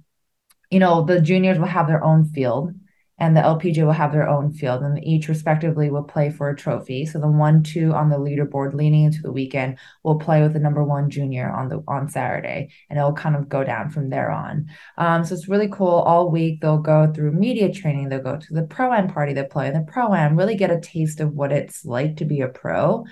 you 0.71 0.81
know, 0.81 1.05
the 1.05 1.21
juniors 1.21 1.59
will 1.59 1.67
have 1.67 1.87
their 1.87 2.05
own 2.05 2.27
field 2.27 2.75
and 3.23 3.37
the 3.37 3.41
LPGA 3.41 3.85
will 3.85 3.93
have 3.93 4.11
their 4.11 4.29
own 4.29 4.53
field, 4.53 4.83
and 4.83 5.03
each 5.05 5.29
respectively 5.29 5.89
will 5.91 6.03
play 6.03 6.29
for 6.29 6.51
a 6.51 6.57
trophy. 6.57 7.07
So 7.07 7.21
the 7.21 7.29
one, 7.29 7.63
two 7.63 7.93
on 7.93 8.11
the 8.11 8.17
leaderboard 8.17 8.75
leaning 8.75 9.05
into 9.05 9.23
the 9.23 9.31
weekend 9.31 9.79
will 10.03 10.19
play 10.19 10.43
with 10.43 10.55
the 10.55 10.59
number 10.59 10.83
one 10.83 11.09
junior 11.09 11.49
on 11.49 11.69
the 11.69 11.85
on 11.87 12.09
Saturday, 12.09 12.71
and 12.91 12.99
it'll 12.99 13.13
kind 13.13 13.37
of 13.37 13.49
go 13.49 13.63
down 13.63 13.91
from 13.91 14.11
there 14.11 14.33
on. 14.33 14.67
Um, 14.99 15.25
so 15.25 15.37
it's 15.37 15.47
really 15.47 15.69
cool. 15.69 15.87
All 15.87 16.33
week 16.33 16.61
they'll 16.61 16.79
go 16.79 17.13
through 17.13 17.31
media 17.31 17.73
training. 17.73 18.09
They'll 18.09 18.25
go 18.25 18.39
to 18.39 18.55
the 18.55 18.65
pro 18.65 18.93
am 18.93 19.07
party. 19.07 19.35
They 19.35 19.45
play 19.45 19.69
in 19.69 19.75
the 19.75 19.87
pro 19.89 20.13
am, 20.13 20.37
really 20.37 20.57
get 20.57 20.73
a 20.73 20.81
taste 20.81 21.21
of 21.21 21.33
what 21.33 21.53
it's 21.53 21.85
like 21.85 22.17
to 22.17 22.25
be 22.25 22.41
a 22.41 22.49
pro. 22.49 23.05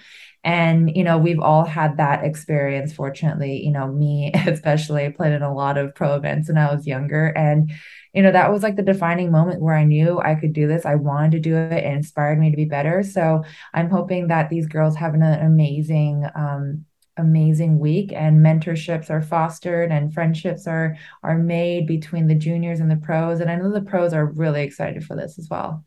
And, 0.42 0.96
you 0.96 1.04
know, 1.04 1.18
we've 1.18 1.38
all 1.38 1.64
had 1.64 1.98
that 1.98 2.24
experience. 2.24 2.92
Fortunately, 2.92 3.62
you 3.64 3.70
know, 3.70 3.86
me 3.86 4.32
especially 4.46 5.08
played 5.10 5.34
in 5.34 5.42
a 5.42 5.54
lot 5.54 5.78
of 5.78 5.94
pro 5.94 6.16
events 6.16 6.48
when 6.48 6.58
I 6.58 6.74
was 6.74 6.84
younger. 6.84 7.26
And, 7.26 7.70
you 8.12 8.22
know, 8.22 8.32
that 8.32 8.52
was 8.52 8.62
like 8.62 8.76
the 8.76 8.82
defining 8.82 9.30
moment 9.30 9.62
where 9.62 9.74
I 9.74 9.84
knew 9.84 10.20
I 10.20 10.34
could 10.34 10.52
do 10.52 10.66
this. 10.66 10.84
I 10.84 10.96
wanted 10.96 11.32
to 11.32 11.40
do 11.40 11.56
it. 11.56 11.72
It 11.72 11.84
inspired 11.84 12.38
me 12.38 12.50
to 12.50 12.56
be 12.56 12.64
better. 12.64 13.02
So 13.02 13.44
I'm 13.72 13.90
hoping 13.90 14.28
that 14.28 14.50
these 14.50 14.66
girls 14.66 14.96
have 14.96 15.14
an 15.14 15.22
amazing 15.22 16.24
um, 16.34 16.84
amazing 17.16 17.78
week 17.78 18.12
and 18.12 18.40
mentorships 18.40 19.10
are 19.10 19.20
fostered 19.20 19.92
and 19.92 20.14
friendships 20.14 20.66
are 20.66 20.96
are 21.22 21.36
made 21.36 21.86
between 21.86 22.26
the 22.26 22.34
juniors 22.34 22.80
and 22.80 22.90
the 22.90 22.96
pros 22.96 23.40
and 23.40 23.50
I 23.50 23.56
know 23.56 23.70
the 23.70 23.82
pros 23.82 24.14
are 24.14 24.24
really 24.24 24.62
excited 24.62 25.04
for 25.04 25.16
this 25.16 25.38
as 25.38 25.48
well. 25.50 25.84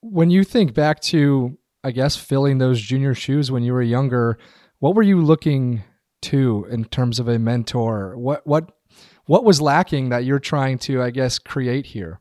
When 0.00 0.30
you 0.30 0.42
think 0.42 0.74
back 0.74 1.00
to 1.02 1.56
I 1.84 1.92
guess 1.92 2.16
filling 2.16 2.58
those 2.58 2.80
junior 2.80 3.14
shoes 3.14 3.50
when 3.50 3.62
you 3.62 3.72
were 3.72 3.82
younger, 3.82 4.38
what 4.80 4.94
were 4.94 5.02
you 5.02 5.22
looking 5.22 5.84
to 6.22 6.66
in 6.70 6.86
terms 6.86 7.20
of 7.20 7.28
a 7.28 7.38
mentor? 7.38 8.16
What 8.16 8.46
what 8.46 8.72
what 9.26 9.44
was 9.44 9.60
lacking 9.60 10.10
that 10.10 10.24
you're 10.24 10.38
trying 10.38 10.78
to 10.80 11.02
I 11.02 11.10
guess 11.10 11.38
create 11.38 11.86
here? 11.86 12.20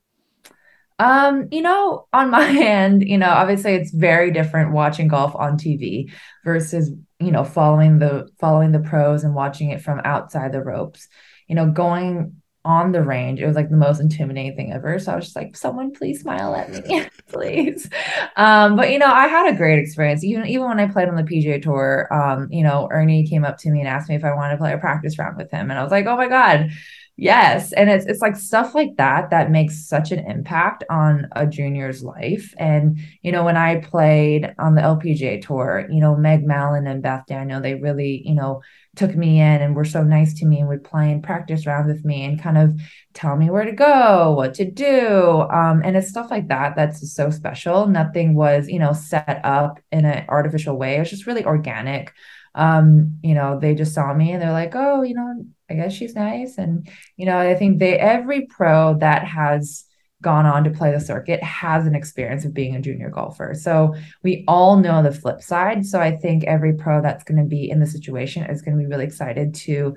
Um, 0.99 1.47
you 1.51 1.61
know, 1.61 2.07
on 2.13 2.29
my 2.29 2.47
end, 2.61 3.07
you 3.07 3.17
know, 3.17 3.29
obviously 3.29 3.73
it's 3.73 3.91
very 3.91 4.31
different 4.31 4.71
watching 4.71 5.07
golf 5.07 5.35
on 5.35 5.57
TV 5.57 6.11
versus, 6.45 6.91
you 7.19 7.31
know, 7.31 7.43
following 7.43 7.99
the 7.99 8.29
following 8.39 8.71
the 8.71 8.79
pros 8.79 9.23
and 9.23 9.35
watching 9.35 9.71
it 9.71 9.81
from 9.81 10.01
outside 10.03 10.51
the 10.51 10.61
ropes. 10.61 11.07
You 11.47 11.55
know, 11.55 11.69
going 11.69 12.41
on 12.65 12.93
the 12.93 13.01
range, 13.01 13.41
it 13.41 13.45
was 13.45 13.55
like 13.55 13.69
the 13.69 13.75
most 13.75 13.99
intimidating 13.99 14.55
thing 14.55 14.71
ever. 14.71 14.97
So 14.97 15.11
I 15.11 15.15
was 15.15 15.25
just 15.25 15.35
like, 15.35 15.57
someone 15.57 15.91
please 15.91 16.21
smile 16.21 16.55
at 16.55 16.69
me, 16.69 17.05
please. 17.27 17.89
Um, 18.37 18.75
but 18.75 18.91
you 18.91 18.99
know, 18.99 19.11
I 19.11 19.27
had 19.27 19.53
a 19.53 19.57
great 19.57 19.79
experience. 19.79 20.23
Even 20.23 20.47
even 20.47 20.67
when 20.67 20.79
I 20.79 20.87
played 20.87 21.09
on 21.09 21.15
the 21.15 21.23
PGA 21.23 21.61
tour, 21.61 22.07
um, 22.13 22.47
you 22.51 22.63
know, 22.63 22.87
Ernie 22.91 23.27
came 23.27 23.43
up 23.43 23.57
to 23.59 23.69
me 23.69 23.79
and 23.79 23.87
asked 23.87 24.09
me 24.09 24.15
if 24.15 24.23
I 24.23 24.33
wanted 24.33 24.53
to 24.53 24.57
play 24.57 24.73
a 24.73 24.77
practice 24.77 25.19
round 25.19 25.37
with 25.37 25.51
him. 25.51 25.69
And 25.69 25.79
I 25.79 25.83
was 25.83 25.91
like, 25.91 26.05
oh 26.05 26.15
my 26.15 26.29
God, 26.29 26.69
Yes, 27.15 27.73
and 27.73 27.91
it's 27.91 28.05
it's 28.07 28.21
like 28.21 28.35
stuff 28.35 28.73
like 28.73 28.95
that 28.97 29.29
that 29.29 29.51
makes 29.51 29.87
such 29.87 30.11
an 30.11 30.19
impact 30.27 30.83
on 30.89 31.27
a 31.33 31.45
junior's 31.45 32.03
life. 32.03 32.55
And 32.57 32.97
you 33.21 33.31
know, 33.31 33.43
when 33.45 33.55
I 33.55 33.81
played 33.81 34.51
on 34.57 34.73
the 34.73 34.81
LPGA 34.81 35.39
tour, 35.39 35.85
you 35.91 35.99
know, 36.01 36.15
Meg 36.15 36.43
Mallon 36.43 36.87
and 36.87 37.03
Beth 37.03 37.25
Daniel, 37.27 37.61
they 37.61 37.75
really, 37.75 38.23
you 38.25 38.33
know, 38.33 38.63
took 38.95 39.15
me 39.15 39.39
in 39.39 39.61
and 39.61 39.75
were 39.75 39.85
so 39.85 40.01
nice 40.03 40.33
to 40.39 40.45
me 40.47 40.59
and 40.59 40.67
would 40.69 40.83
play 40.83 41.11
and 41.11 41.21
practice 41.23 41.67
rounds 41.67 41.87
with 41.93 42.03
me 42.03 42.25
and 42.25 42.41
kind 42.41 42.57
of 42.57 42.79
tell 43.13 43.35
me 43.37 43.51
where 43.51 43.65
to 43.65 43.73
go, 43.73 44.33
what 44.35 44.55
to 44.55 44.65
do. 44.69 45.41
Um, 45.51 45.83
and 45.85 45.95
it's 45.95 46.09
stuff 46.09 46.31
like 46.31 46.47
that 46.47 46.75
that's 46.75 47.13
so 47.13 47.29
special. 47.29 47.85
Nothing 47.85 48.33
was, 48.33 48.67
you 48.67 48.79
know, 48.79 48.93
set 48.93 49.39
up 49.43 49.79
in 49.91 50.05
an 50.05 50.25
artificial 50.29 50.77
way. 50.77 50.95
It 50.95 50.99
was 50.99 51.11
just 51.11 51.27
really 51.27 51.45
organic 51.45 52.11
um, 52.55 53.19
you 53.23 53.33
know, 53.33 53.59
they 53.59 53.75
just 53.75 53.93
saw 53.93 54.13
me 54.13 54.31
and 54.31 54.41
they're 54.41 54.51
like, 54.51 54.73
oh, 54.75 55.01
you 55.01 55.15
know, 55.15 55.45
I 55.69 55.73
guess 55.73 55.93
she's 55.93 56.15
nice. 56.15 56.57
And, 56.57 56.87
you 57.17 57.25
know, 57.25 57.37
I 57.37 57.55
think 57.55 57.79
they, 57.79 57.97
every 57.97 58.45
pro 58.45 58.97
that 58.99 59.25
has 59.25 59.85
gone 60.21 60.45
on 60.45 60.63
to 60.63 60.69
play 60.69 60.91
the 60.91 60.99
circuit 60.99 61.43
has 61.43 61.85
an 61.85 61.95
experience 61.95 62.45
of 62.45 62.53
being 62.53 62.75
a 62.75 62.81
junior 62.81 63.09
golfer. 63.09 63.53
So 63.53 63.93
we 64.23 64.45
all 64.47 64.77
know 64.77 65.03
the 65.03 65.11
flip 65.11 65.41
side. 65.41 65.85
So 65.85 65.99
I 65.99 66.15
think 66.15 66.45
every 66.45 66.73
pro 66.73 67.01
that's 67.01 67.23
going 67.23 67.39
to 67.39 67.43
be 67.43 67.69
in 67.69 67.79
the 67.79 67.85
situation 67.85 68.43
is 68.43 68.61
going 68.61 68.77
to 68.77 68.81
be 68.81 68.87
really 68.87 69.05
excited 69.05 69.53
to 69.55 69.95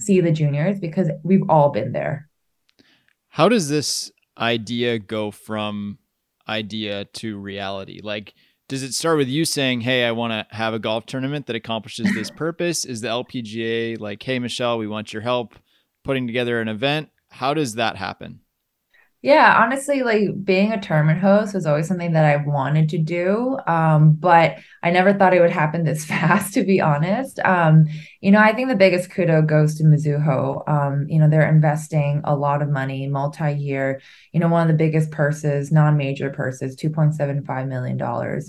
see 0.00 0.20
the 0.20 0.32
juniors 0.32 0.80
because 0.80 1.10
we've 1.22 1.48
all 1.48 1.70
been 1.70 1.92
there. 1.92 2.28
How 3.28 3.48
does 3.48 3.68
this 3.68 4.10
idea 4.36 4.98
go 4.98 5.30
from 5.30 5.98
idea 6.48 7.04
to 7.04 7.38
reality? 7.38 8.00
Like, 8.02 8.34
does 8.68 8.82
it 8.82 8.92
start 8.92 9.16
with 9.16 9.28
you 9.28 9.44
saying, 9.44 9.80
"Hey, 9.80 10.04
I 10.04 10.12
want 10.12 10.32
to 10.32 10.54
have 10.54 10.74
a 10.74 10.78
golf 10.78 11.06
tournament 11.06 11.46
that 11.46 11.56
accomplishes 11.56 12.12
this 12.14 12.30
purpose"? 12.36 12.84
Is 12.84 13.00
the 13.00 13.08
LPGA 13.08 13.98
like, 13.98 14.22
"Hey, 14.22 14.38
Michelle, 14.38 14.78
we 14.78 14.86
want 14.86 15.12
your 15.12 15.22
help 15.22 15.54
putting 16.04 16.26
together 16.26 16.60
an 16.60 16.68
event"? 16.68 17.08
How 17.30 17.54
does 17.54 17.74
that 17.74 17.96
happen? 17.96 18.40
Yeah, 19.20 19.60
honestly, 19.64 20.04
like 20.04 20.44
being 20.44 20.72
a 20.72 20.80
tournament 20.80 21.18
host 21.18 21.52
was 21.52 21.66
always 21.66 21.88
something 21.88 22.12
that 22.12 22.24
I 22.24 22.36
wanted 22.36 22.88
to 22.90 22.98
do. 22.98 23.58
Um, 23.66 24.12
but 24.12 24.58
I 24.84 24.92
never 24.92 25.12
thought 25.12 25.34
it 25.34 25.40
would 25.40 25.50
happen 25.50 25.82
this 25.82 26.04
fast, 26.06 26.54
to 26.54 26.62
be 26.62 26.80
honest. 26.80 27.40
Um, 27.40 27.86
you 28.20 28.30
know, 28.30 28.38
I 28.38 28.52
think 28.52 28.68
the 28.68 28.76
biggest 28.76 29.10
kudo 29.10 29.44
goes 29.44 29.74
to 29.76 29.84
Mizuho. 29.84 30.68
Um, 30.68 31.06
you 31.08 31.18
know, 31.18 31.28
they're 31.28 31.48
investing 31.48 32.20
a 32.22 32.36
lot 32.36 32.62
of 32.62 32.68
money, 32.68 33.08
multi-year, 33.08 34.00
you 34.32 34.38
know, 34.38 34.48
one 34.48 34.62
of 34.62 34.68
the 34.68 34.84
biggest 34.84 35.10
purses, 35.10 35.72
non-major 35.72 36.30
purses, 36.30 36.76
$2.75 36.76 37.66
million. 37.66 38.00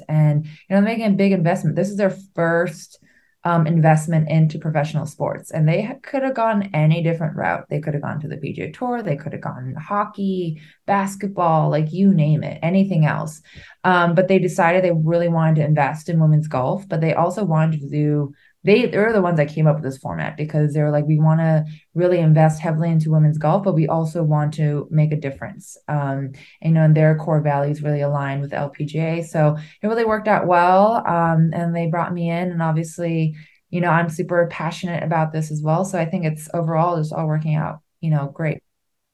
And, 0.08 0.46
you 0.46 0.76
know, 0.76 0.82
making 0.82 1.06
a 1.08 1.12
big 1.12 1.32
investment. 1.32 1.78
This 1.78 1.90
is 1.90 1.98
their 1.98 2.16
first 2.36 3.00
um, 3.46 3.66
investment 3.68 4.30
into 4.30 4.60
professional 4.60 5.06
sports. 5.06 5.52
And 5.52 5.68
they 5.68 5.98
could 6.04 6.24
have 6.24 6.36
gone 6.36 6.70
any 6.74 7.02
different 7.02 7.38
route. 7.38 7.66
They 7.70 7.80
could 7.80 7.94
have 7.94 8.04
gone 8.04 8.20
to 8.22 8.28
the 8.28 8.36
PGA 8.36 8.74
Tour, 8.74 9.02
they 9.02 9.16
could 9.16 9.32
have 9.34 9.42
gone 9.42 9.76
hockey, 9.76 10.62
basketball, 10.86 11.70
like 11.70 11.94
you 11.94 12.14
name 12.14 12.44
it, 12.44 12.60
anything 12.62 13.06
else. 13.06 13.42
Um, 13.84 14.14
but 14.14 14.28
they 14.28 14.40
decided 14.40 14.84
they 14.84 14.92
really 14.92 15.30
wanted 15.30 15.56
to 15.56 15.66
invest 15.66 16.10
in 16.10 16.20
women's 16.20 16.48
golf, 16.48 16.88
but 16.90 17.00
they 17.00 17.14
also 17.14 17.46
wanted 17.46 17.82
to 17.82 17.90
do 17.90 18.34
they 18.64 18.88
they're 18.88 19.14
the 19.14 19.22
ones 19.22 19.38
that 19.38 19.50
came 19.50 19.68
up 19.68 19.76
with 19.76 19.84
this 19.84 19.98
format 19.98 20.36
because 20.36 20.74
they 20.74 20.82
were 20.82 20.92
like 20.92 21.06
we 21.06 21.20
want 21.20 21.40
to 21.40 21.66
really 21.94 22.20
invest 22.20 22.60
heavily 22.60 22.90
into 22.90 23.12
women's 23.12 23.38
golf 23.38 23.64
but 23.64 23.74
we 23.74 23.88
also 23.88 24.24
want 24.24 24.54
to 24.54 24.88
make 24.92 25.12
a 25.12 25.20
difference. 25.20 25.78
Um 25.88 26.32
you 26.62 26.72
know 26.72 26.84
and 26.84 26.96
their 26.96 27.18
core 27.18 27.42
values 27.42 27.82
really 27.82 28.02
align 28.02 28.42
with 28.42 28.52
lpga 28.52 29.26
so 29.26 29.58
it 29.82 29.88
really 29.88 30.06
worked 30.06 30.28
out 30.28 30.48
well 30.48 31.08
um 31.08 31.52
and 31.54 31.76
they 31.76 31.88
brought 31.88 32.14
me 32.14 32.30
in 32.30 32.52
and 32.52 32.62
obviously 32.62 33.36
you 33.70 33.82
know 33.82 33.90
i'm 33.90 34.10
super 34.10 34.48
passionate 34.52 35.04
about 35.04 35.32
this 35.32 35.52
as 35.52 35.62
well. 35.62 35.86
So 35.86 35.98
i 35.98 36.06
think 36.06 36.26
it's 36.26 36.50
overall 36.54 36.98
just 36.98 37.14
all 37.14 37.28
working 37.28 37.56
out 37.56 37.80
you 38.02 38.10
know 38.10 38.32
great. 38.34 38.62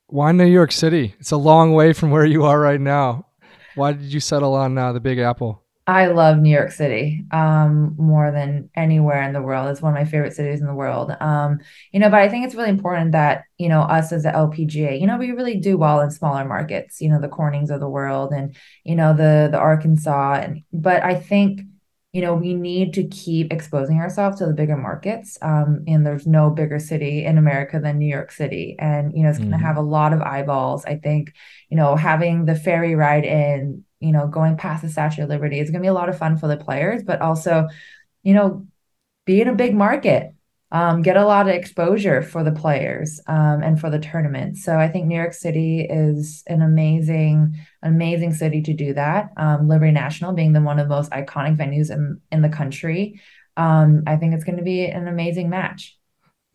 Why 0.07 0.31
new 0.31 0.45
york 0.45 0.71
city? 0.71 1.15
It's 1.19 1.31
a 1.31 1.37
long 1.37 1.73
way 1.73 1.93
from 1.93 2.11
where 2.11 2.25
you 2.25 2.45
are 2.45 2.59
right 2.59 2.81
now. 2.81 3.27
Why 3.75 3.91
did 3.91 4.13
you 4.13 4.19
settle 4.19 4.53
on 4.53 4.77
uh, 4.77 4.93
the 4.93 4.99
big 4.99 5.19
apple 5.19 5.64
I 5.87 6.07
love 6.07 6.39
New 6.39 6.49
York 6.49 6.71
City 6.71 7.25
um, 7.31 7.95
more 7.97 8.31
than 8.31 8.71
anywhere 8.75 9.21
in 9.21 9.33
the 9.33 9.41
world. 9.41 9.69
It's 9.69 9.83
one 9.83 9.93
of 9.93 9.99
my 9.99 10.09
favorite 10.09 10.33
cities 10.33 10.59
in 10.59 10.65
the 10.65 10.73
world. 10.73 11.15
Um, 11.19 11.59
you 11.91 11.99
know, 11.99 12.09
but 12.09 12.21
I 12.21 12.29
think 12.29 12.43
it's 12.43 12.55
really 12.55 12.69
important 12.69 13.11
that, 13.11 13.43
you 13.59 13.69
know, 13.69 13.81
us 13.81 14.11
as 14.11 14.23
the 14.23 14.29
LPGA, 14.29 14.99
you 14.99 15.05
know, 15.05 15.17
we 15.17 15.29
really 15.31 15.59
do 15.59 15.77
well 15.77 16.01
in 16.01 16.09
smaller 16.09 16.43
markets, 16.43 17.01
you 17.01 17.09
know, 17.09 17.21
the 17.21 17.27
Cornings 17.27 17.69
of 17.69 17.79
the 17.79 17.89
world 17.89 18.31
and, 18.31 18.55
you 18.83 18.95
know, 18.95 19.13
the 19.13 19.47
the 19.51 19.59
Arkansas. 19.59 20.39
And 20.41 20.63
but 20.73 21.03
I 21.03 21.13
think, 21.13 21.61
you 22.13 22.21
know, 22.21 22.33
we 22.33 22.55
need 22.55 22.93
to 22.95 23.07
keep 23.07 23.53
exposing 23.53 23.99
ourselves 23.99 24.39
to 24.39 24.47
the 24.47 24.53
bigger 24.53 24.77
markets. 24.77 25.37
Um, 25.43 25.83
and 25.87 26.03
there's 26.03 26.25
no 26.25 26.49
bigger 26.49 26.79
city 26.79 27.25
in 27.25 27.37
America 27.37 27.79
than 27.79 27.99
New 27.99 28.07
York 28.07 28.31
City. 28.31 28.75
And, 28.79 29.15
you 29.15 29.21
know, 29.21 29.29
it's 29.29 29.37
mm-hmm. 29.37 29.51
gonna 29.51 29.63
have 29.63 29.77
a 29.77 29.81
lot 29.81 30.13
of 30.13 30.21
eyeballs. 30.21 30.83
I 30.85 30.95
think, 30.95 31.31
you 31.69 31.77
know, 31.77 31.95
having 31.95 32.45
the 32.45 32.55
ferry 32.55 32.95
ride 32.95 33.25
in 33.25 33.84
you 33.99 34.11
know, 34.11 34.27
going 34.27 34.57
past 34.57 34.81
the 34.81 34.89
Statue 34.89 35.23
of 35.23 35.29
Liberty. 35.29 35.59
It's 35.59 35.71
going 35.71 35.81
to 35.81 35.85
be 35.85 35.89
a 35.89 35.93
lot 35.93 36.09
of 36.09 36.17
fun 36.17 36.37
for 36.37 36.47
the 36.47 36.57
players, 36.57 37.03
but 37.03 37.21
also, 37.21 37.67
you 38.23 38.33
know, 38.33 38.67
be 39.25 39.41
in 39.41 39.47
a 39.47 39.55
big 39.55 39.73
market, 39.73 40.33
um, 40.71 41.01
get 41.01 41.17
a 41.17 41.25
lot 41.25 41.47
of 41.47 41.55
exposure 41.55 42.21
for 42.21 42.43
the 42.43 42.51
players 42.51 43.21
um, 43.27 43.63
and 43.63 43.79
for 43.79 43.89
the 43.89 43.99
tournament. 43.99 44.57
So 44.57 44.77
I 44.77 44.87
think 44.87 45.05
New 45.05 45.15
York 45.15 45.33
City 45.33 45.81
is 45.81 46.43
an 46.47 46.61
amazing, 46.61 47.55
amazing 47.81 48.33
city 48.33 48.61
to 48.63 48.73
do 48.73 48.93
that. 48.93 49.29
Um, 49.37 49.67
Liberty 49.67 49.91
National 49.91 50.33
being 50.33 50.53
the 50.53 50.61
one 50.61 50.79
of 50.79 50.87
the 50.87 50.95
most 50.95 51.11
iconic 51.11 51.57
venues 51.57 51.91
in, 51.91 52.21
in 52.31 52.41
the 52.41 52.49
country. 52.49 53.21
Um, 53.57 54.03
I 54.05 54.17
think 54.17 54.33
it's 54.33 54.43
going 54.43 54.57
to 54.57 54.63
be 54.63 54.85
an 54.85 55.07
amazing 55.07 55.49
match 55.49 55.97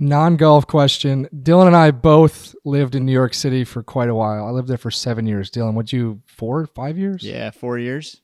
non 0.01 0.37
golf 0.37 0.67
question. 0.67 1.29
Dylan 1.35 1.69
and 1.69 1.77
I 1.77 1.93
both 1.93 2.57
lived 2.65 2.95
in 2.95 3.07
New 3.07 3.13
York 3.13 3.35
City 3.35 3.65
for 3.65 3.83
quite 3.83 4.09
a 4.09 4.15
while. 4.15 4.47
I 4.47 4.51
lived 4.51 4.69
there 4.69 4.79
for 4.79 4.91
seven 4.91 5.27
years. 5.27 5.51
Dylan, 5.51 5.75
would 5.75 5.93
you 5.93 6.23
four, 6.27 6.67
five 6.67 6.99
years? 6.99 7.23
Yeah, 7.23 7.51
four 7.51 7.79
years. 7.79 8.21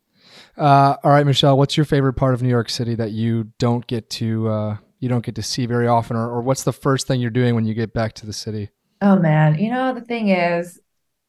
Uh, 0.57 0.97
all 1.05 1.13
right, 1.13 1.27
Michelle, 1.27 1.57
what's 1.57 1.77
your 1.77 1.87
favorite 1.87 2.15
part 2.15 2.35
of 2.35 2.43
New 2.43 2.49
York 2.49 2.71
City 2.71 2.95
that 2.95 3.13
you 3.13 3.53
don't 3.59 3.87
get 3.87 4.11
to 4.11 4.49
uh, 4.49 4.77
you 4.99 5.09
don't 5.09 5.25
get 5.25 5.35
to 5.37 5.43
see 5.43 5.67
very 5.67 5.87
often, 5.87 6.17
or, 6.17 6.29
or 6.29 6.41
what's 6.41 6.65
the 6.65 6.73
first 6.73 7.07
thing 7.07 7.21
you're 7.21 7.31
doing 7.31 7.55
when 7.55 7.67
you 7.67 7.75
get 7.75 7.93
back 7.93 8.15
to 8.15 8.27
the 8.27 8.33
city? 8.33 8.71
Oh 9.03 9.17
man, 9.17 9.59
you 9.59 9.71
know 9.71 9.95
the 9.95 10.01
thing 10.01 10.29
is, 10.29 10.81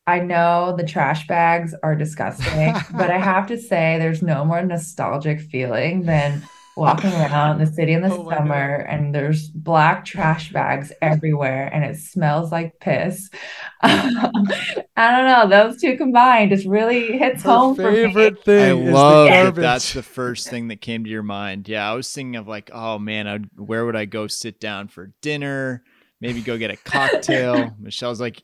I 0.08 0.20
know 0.20 0.76
the 0.78 0.86
trash 0.86 1.28
bags 1.28 1.76
are 1.84 1.96
disgusting, 1.96 2.74
but 2.98 3.12
I 3.12 3.18
have 3.18 3.48
to 3.48 3.58
say 3.58 3.98
there's 4.00 4.22
no 4.22 4.46
more 4.46 4.64
nostalgic 4.64 5.42
feeling 5.42 6.04
than 6.04 6.44
walking 6.78 7.12
around 7.14 7.58
the 7.58 7.66
city 7.66 7.94
in 7.94 8.02
the 8.02 8.12
oh 8.12 8.30
summer 8.30 8.76
and 8.88 9.14
there's 9.14 9.50
black 9.50 10.06
trash 10.06 10.52
bags 10.54 10.92
everywhere 11.02 11.68
and 11.74 11.84
it 11.84 11.98
smells 11.98 12.52
like 12.52 12.80
piss. 12.80 13.30
I 13.82 14.32
don't 14.96 15.26
know. 15.26 15.48
Those 15.50 15.82
two 15.82 15.98
combined 15.98 16.52
just 16.52 16.68
really 16.68 17.18
hits 17.18 17.44
Her 17.44 17.50
home 17.52 17.76
favorite 17.76 18.44
for 18.44 18.52
me. 18.52 18.86
thing. 18.86 18.88
I 18.90 18.92
love 18.92 19.56
that 19.56 19.56
that's 19.56 19.94
the 19.94 20.04
first 20.04 20.50
thing 20.50 20.68
that 20.70 20.82
came 20.82 21.04
to 21.04 21.10
your 21.10 21.24
mind. 21.24 21.68
Yeah, 21.68 21.90
I 21.90 21.96
was 21.96 22.12
thinking 22.12 22.36
of 22.36 22.48
like, 22.48 22.70
oh 22.74 23.00
man, 23.00 23.28
I'd, 23.28 23.50
where 23.56 23.86
would 23.86 23.96
I 23.96 24.06
go 24.06 24.28
sit 24.28 24.60
down 24.60 24.88
for 24.88 25.12
dinner? 25.22 25.84
Maybe 26.22 26.42
go 26.42 26.58
get 26.58 26.72
a 26.72 26.78
cocktail. 26.78 27.76
Michelle's 27.80 28.22
like, 28.22 28.44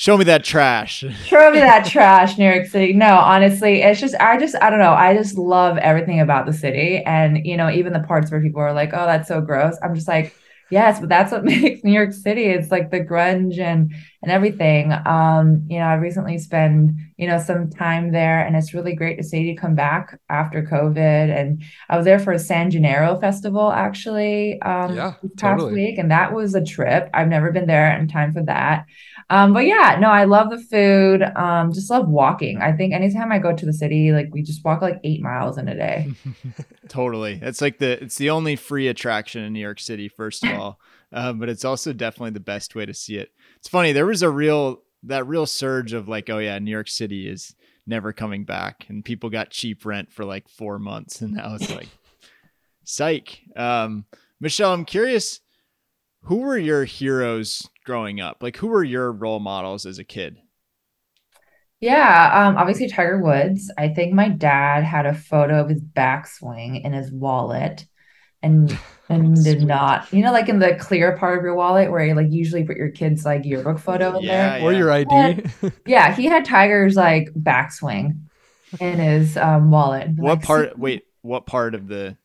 Show 0.00 0.16
me 0.16 0.24
that 0.24 0.44
trash. 0.44 1.04
Show 1.26 1.50
me 1.50 1.58
that 1.58 1.84
trash, 1.84 2.38
New 2.38 2.46
York 2.50 2.64
City. 2.66 2.94
No, 2.94 3.16
honestly, 3.18 3.82
it's 3.82 4.00
just 4.00 4.14
I 4.18 4.38
just 4.38 4.54
I 4.62 4.70
don't 4.70 4.78
know. 4.78 4.94
I 4.94 5.14
just 5.14 5.36
love 5.36 5.76
everything 5.76 6.20
about 6.20 6.46
the 6.46 6.54
city, 6.54 7.02
and 7.04 7.44
you 7.44 7.54
know, 7.54 7.70
even 7.70 7.92
the 7.92 8.00
parts 8.00 8.30
where 8.30 8.40
people 8.40 8.62
are 8.62 8.72
like, 8.72 8.94
"Oh, 8.94 9.04
that's 9.04 9.28
so 9.28 9.42
gross." 9.42 9.76
I'm 9.82 9.94
just 9.94 10.08
like, 10.08 10.34
yes, 10.70 11.00
but 11.00 11.10
that's 11.10 11.32
what 11.32 11.44
makes 11.52 11.84
New 11.84 11.92
York 11.92 12.12
City. 12.14 12.44
It's 12.46 12.70
like 12.70 12.90
the 12.90 13.00
grunge 13.00 13.58
and 13.58 13.92
and 14.22 14.32
everything. 14.32 14.90
Um, 15.04 15.66
you 15.68 15.78
know, 15.78 15.84
I 15.84 15.94
recently 15.96 16.38
spent, 16.38 16.92
you 17.18 17.26
know, 17.26 17.38
some 17.38 17.68
time 17.70 18.12
there 18.12 18.40
and 18.46 18.56
it's 18.56 18.72
really 18.74 18.94
great 18.94 19.16
to 19.18 19.24
see 19.24 19.40
you 19.42 19.56
come 19.56 19.74
back 19.74 20.18
after 20.30 20.62
COVID. 20.62 20.96
And 21.38 21.62
I 21.90 21.96
was 21.96 22.04
there 22.06 22.18
for 22.18 22.32
a 22.32 22.38
San 22.38 22.70
Gennaro 22.70 23.18
festival 23.20 23.70
actually 23.70 24.60
um 24.62 24.94
Yeah, 24.94 25.14
this 25.22 25.32
past 25.36 25.38
totally. 25.58 25.74
week, 25.74 25.98
and 25.98 26.10
that 26.10 26.32
was 26.32 26.54
a 26.54 26.64
trip. 26.64 27.10
I've 27.12 27.28
never 27.28 27.52
been 27.52 27.66
there 27.66 27.98
in 27.98 28.08
time 28.08 28.32
for 28.32 28.42
that. 28.44 28.86
Um, 29.30 29.52
but 29.52 29.64
yeah, 29.64 29.96
no, 30.00 30.08
I 30.08 30.24
love 30.24 30.50
the 30.50 30.58
food. 30.58 31.22
Um, 31.36 31.72
just 31.72 31.88
love 31.88 32.08
walking. 32.08 32.60
I 32.60 32.72
think 32.72 32.92
anytime 32.92 33.30
I 33.30 33.38
go 33.38 33.54
to 33.54 33.64
the 33.64 33.72
city, 33.72 34.10
like 34.10 34.28
we 34.32 34.42
just 34.42 34.64
walk 34.64 34.82
like 34.82 34.98
eight 35.04 35.22
miles 35.22 35.56
in 35.56 35.68
a 35.68 35.74
day. 35.76 36.12
Totally. 36.88 37.38
It's 37.40 37.60
like 37.60 37.78
the 37.78 38.02
it's 38.02 38.16
the 38.16 38.30
only 38.30 38.56
free 38.56 38.88
attraction 38.88 39.44
in 39.44 39.52
New 39.52 39.60
York 39.60 39.78
City, 39.78 40.08
first 40.08 40.44
of 40.44 40.50
all. 40.58 40.80
Uh, 41.12 41.32
but 41.32 41.48
it's 41.48 41.64
also 41.64 41.92
definitely 41.92 42.30
the 42.30 42.40
best 42.40 42.74
way 42.74 42.84
to 42.84 42.92
see 42.92 43.18
it. 43.18 43.30
It's 43.56 43.68
funny, 43.68 43.92
there 43.92 44.06
was 44.06 44.22
a 44.22 44.30
real 44.30 44.82
that 45.04 45.26
real 45.28 45.46
surge 45.46 45.92
of 45.92 46.08
like, 46.08 46.28
oh 46.28 46.38
yeah, 46.38 46.58
New 46.58 46.70
York 46.72 46.88
City 46.88 47.28
is 47.28 47.54
never 47.86 48.12
coming 48.12 48.44
back. 48.44 48.84
And 48.88 49.04
people 49.04 49.30
got 49.30 49.50
cheap 49.50 49.86
rent 49.86 50.12
for 50.12 50.24
like 50.24 50.48
four 50.48 50.80
months. 50.80 51.20
And 51.20 51.34
now 51.34 51.54
it's 51.54 51.70
like 51.70 51.88
psych. 52.84 53.42
Um, 53.56 54.06
Michelle, 54.40 54.72
I'm 54.72 54.84
curious, 54.84 55.40
who 56.22 56.38
were 56.38 56.58
your 56.58 56.84
heroes 56.84 57.68
growing 57.90 58.20
up? 58.20 58.42
Like 58.42 58.56
who 58.58 58.68
were 58.68 58.84
your 58.84 59.12
role 59.12 59.40
models 59.40 59.86
as 59.86 59.98
a 59.98 60.04
kid? 60.04 60.38
Yeah, 61.80 62.30
um, 62.48 62.56
obviously 62.56 62.88
Tiger 62.88 63.18
Woods. 63.22 63.70
I 63.78 63.88
think 63.88 64.12
my 64.12 64.28
dad 64.28 64.84
had 64.84 65.06
a 65.06 65.14
photo 65.14 65.60
of 65.62 65.70
his 65.70 65.80
backswing 65.82 66.84
in 66.84 66.92
his 66.92 67.10
wallet 67.10 67.86
and 68.42 68.78
and 69.08 69.44
did 69.44 69.62
not, 69.62 70.12
you 70.12 70.22
know, 70.22 70.32
like 70.32 70.48
in 70.48 70.58
the 70.60 70.76
clear 70.76 71.16
part 71.18 71.38
of 71.38 71.44
your 71.44 71.54
wallet 71.54 71.90
where 71.90 72.04
you 72.04 72.14
like 72.14 72.32
usually 72.32 72.64
put 72.64 72.76
your 72.78 72.90
kid's 72.90 73.24
like 73.26 73.44
yearbook 73.44 73.78
photo 73.78 74.16
in 74.18 74.26
Yeah, 74.26 74.26
there. 74.26 74.58
or 74.58 74.72
yeah. 74.72 74.72
your 74.72 74.90
ID. 74.90 75.42
Yeah, 75.86 76.14
he 76.14 76.26
had 76.26 76.44
Tiger's 76.44 76.96
like 76.96 77.30
backswing 77.34 78.20
in 78.80 78.98
his 78.98 79.36
um 79.36 79.70
wallet. 79.70 80.10
What 80.16 80.42
Like, 80.42 80.42
part 80.42 80.78
wait, 80.78 81.04
what 81.22 81.46
part 81.46 81.74
of 81.74 81.88
the 81.88 82.16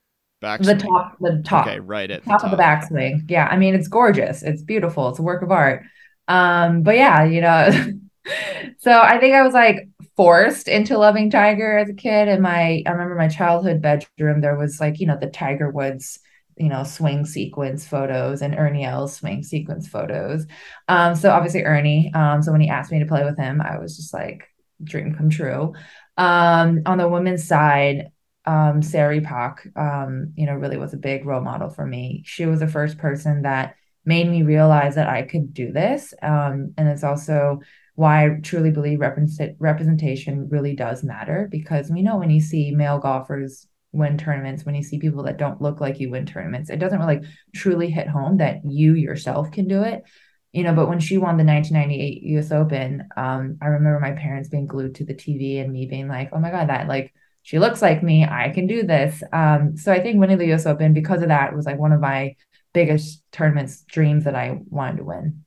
back? 0.45 0.61
The 0.61 0.75
top, 0.75 1.17
the 1.19 1.41
top. 1.45 1.67
Okay, 1.67 1.79
right 1.79 2.09
at 2.09 2.23
top 2.23 2.41
top. 2.41 2.51
of 2.51 2.57
the 2.57 2.63
backswing. 2.63 3.29
Yeah, 3.29 3.47
I 3.47 3.57
mean 3.57 3.75
it's 3.75 3.87
gorgeous. 3.87 4.43
It's 4.43 4.61
beautiful. 4.61 5.09
It's 5.09 5.19
a 5.19 5.23
work 5.23 5.41
of 5.41 5.51
art. 5.51 5.83
Um, 6.27 6.83
but 6.83 6.95
yeah, 6.95 7.23
you 7.23 7.41
know, 7.41 7.69
so 8.79 8.91
I 8.91 9.19
think 9.19 9.35
I 9.35 9.41
was 9.41 9.53
like 9.53 9.89
forced 10.15 10.67
into 10.67 10.97
loving 10.97 11.29
Tiger 11.29 11.77
as 11.77 11.89
a 11.89 11.93
kid. 11.93 12.27
And 12.27 12.41
my 12.41 12.83
I 12.85 12.91
remember 12.91 13.15
my 13.15 13.27
childhood 13.27 13.81
bedroom, 13.81 14.41
there 14.41 14.57
was 14.57 14.79
like, 14.79 14.99
you 14.99 15.07
know, 15.07 15.17
the 15.19 15.27
Tiger 15.27 15.69
Woods, 15.69 16.19
you 16.57 16.69
know, 16.69 16.83
swing 16.83 17.25
sequence 17.25 17.85
photos 17.85 18.41
and 18.41 18.55
Ernie 18.55 18.85
Els 18.85 19.17
swing 19.17 19.43
sequence 19.43 19.87
photos. 19.87 20.45
Um, 20.87 21.15
so 21.15 21.31
obviously 21.31 21.63
Ernie. 21.63 22.11
Um, 22.13 22.41
so 22.41 22.51
when 22.51 22.61
he 22.61 22.69
asked 22.69 22.91
me 22.91 22.99
to 22.99 23.05
play 23.05 23.23
with 23.23 23.37
him, 23.37 23.61
I 23.61 23.77
was 23.77 23.95
just 23.95 24.13
like 24.13 24.47
dream 24.83 25.15
come 25.15 25.29
true. 25.29 25.73
Um, 26.17 26.81
on 26.85 26.97
the 26.97 27.09
women's 27.09 27.45
side, 27.45 28.11
um, 28.45 28.81
Se 28.81 29.01
Ri 29.01 29.21
Pak, 29.21 29.67
um, 29.75 30.33
you 30.35 30.45
know, 30.45 30.53
really 30.53 30.77
was 30.77 30.93
a 30.93 30.97
big 30.97 31.25
role 31.25 31.41
model 31.41 31.69
for 31.69 31.85
me. 31.85 32.23
She 32.25 32.45
was 32.45 32.59
the 32.59 32.67
first 32.67 32.97
person 32.97 33.41
that 33.43 33.75
made 34.05 34.29
me 34.29 34.43
realize 34.43 34.95
that 34.95 35.09
I 35.09 35.23
could 35.23 35.53
do 35.53 35.71
this. 35.71 36.13
Um, 36.21 36.73
and 36.77 36.87
it's 36.87 37.03
also 37.03 37.59
why 37.95 38.25
I 38.25 38.39
truly 38.41 38.71
believe 38.71 38.99
represent- 38.99 39.55
representation 39.59 40.49
really 40.49 40.75
does 40.75 41.03
matter 41.03 41.47
because 41.49 41.89
we 41.89 42.01
know 42.01 42.17
when 42.17 42.29
you 42.29 42.41
see 42.41 42.71
male 42.71 42.99
golfers 42.99 43.67
win 43.91 44.17
tournaments, 44.17 44.65
when 44.65 44.75
you 44.75 44.83
see 44.83 44.99
people 44.99 45.23
that 45.23 45.37
don't 45.37 45.61
look 45.61 45.79
like 45.79 45.99
you 45.99 46.11
win 46.11 46.25
tournaments, 46.25 46.69
it 46.69 46.77
doesn't 46.79 46.99
really 46.99 47.21
truly 47.55 47.89
hit 47.89 48.07
home 48.07 48.37
that 48.37 48.59
you 48.65 48.93
yourself 48.93 49.51
can 49.51 49.67
do 49.67 49.81
it. 49.83 50.03
You 50.51 50.63
know, 50.63 50.73
but 50.73 50.87
when 50.87 50.99
she 50.99 51.17
won 51.17 51.37
the 51.37 51.43
1998 51.43 52.23
US 52.37 52.51
Open, 52.51 53.07
um, 53.17 53.57
I 53.61 53.67
remember 53.67 53.99
my 53.99 54.11
parents 54.11 54.49
being 54.49 54.67
glued 54.67 54.95
to 54.95 55.05
the 55.05 55.13
TV 55.13 55.59
and 55.59 55.71
me 55.71 55.85
being 55.85 56.07
like, 56.07 56.29
oh 56.31 56.39
my 56.39 56.51
God, 56.51 56.69
that 56.69 56.87
like 56.87 57.13
she 57.45 57.59
looks 57.59 57.79
like 57.79 58.01
me. 58.01 58.25
I 58.25 58.49
can 58.49 58.65
do 58.65 58.81
this. 58.81 59.21
Um, 59.31 59.77
so 59.77 59.93
I 59.93 60.01
think 60.01 60.19
winning 60.19 60.39
the 60.39 60.51
US 60.53 60.65
Open 60.65 60.93
because 60.93 61.21
of 61.21 61.27
that 61.27 61.55
was 61.55 61.67
like 61.67 61.77
one 61.77 61.91
of 61.91 62.01
my 62.01 62.35
biggest 62.73 63.21
tournaments 63.31 63.83
dreams 63.83 64.23
that 64.23 64.33
I 64.33 64.61
wanted 64.71 64.97
to 64.97 65.03
win. 65.03 65.45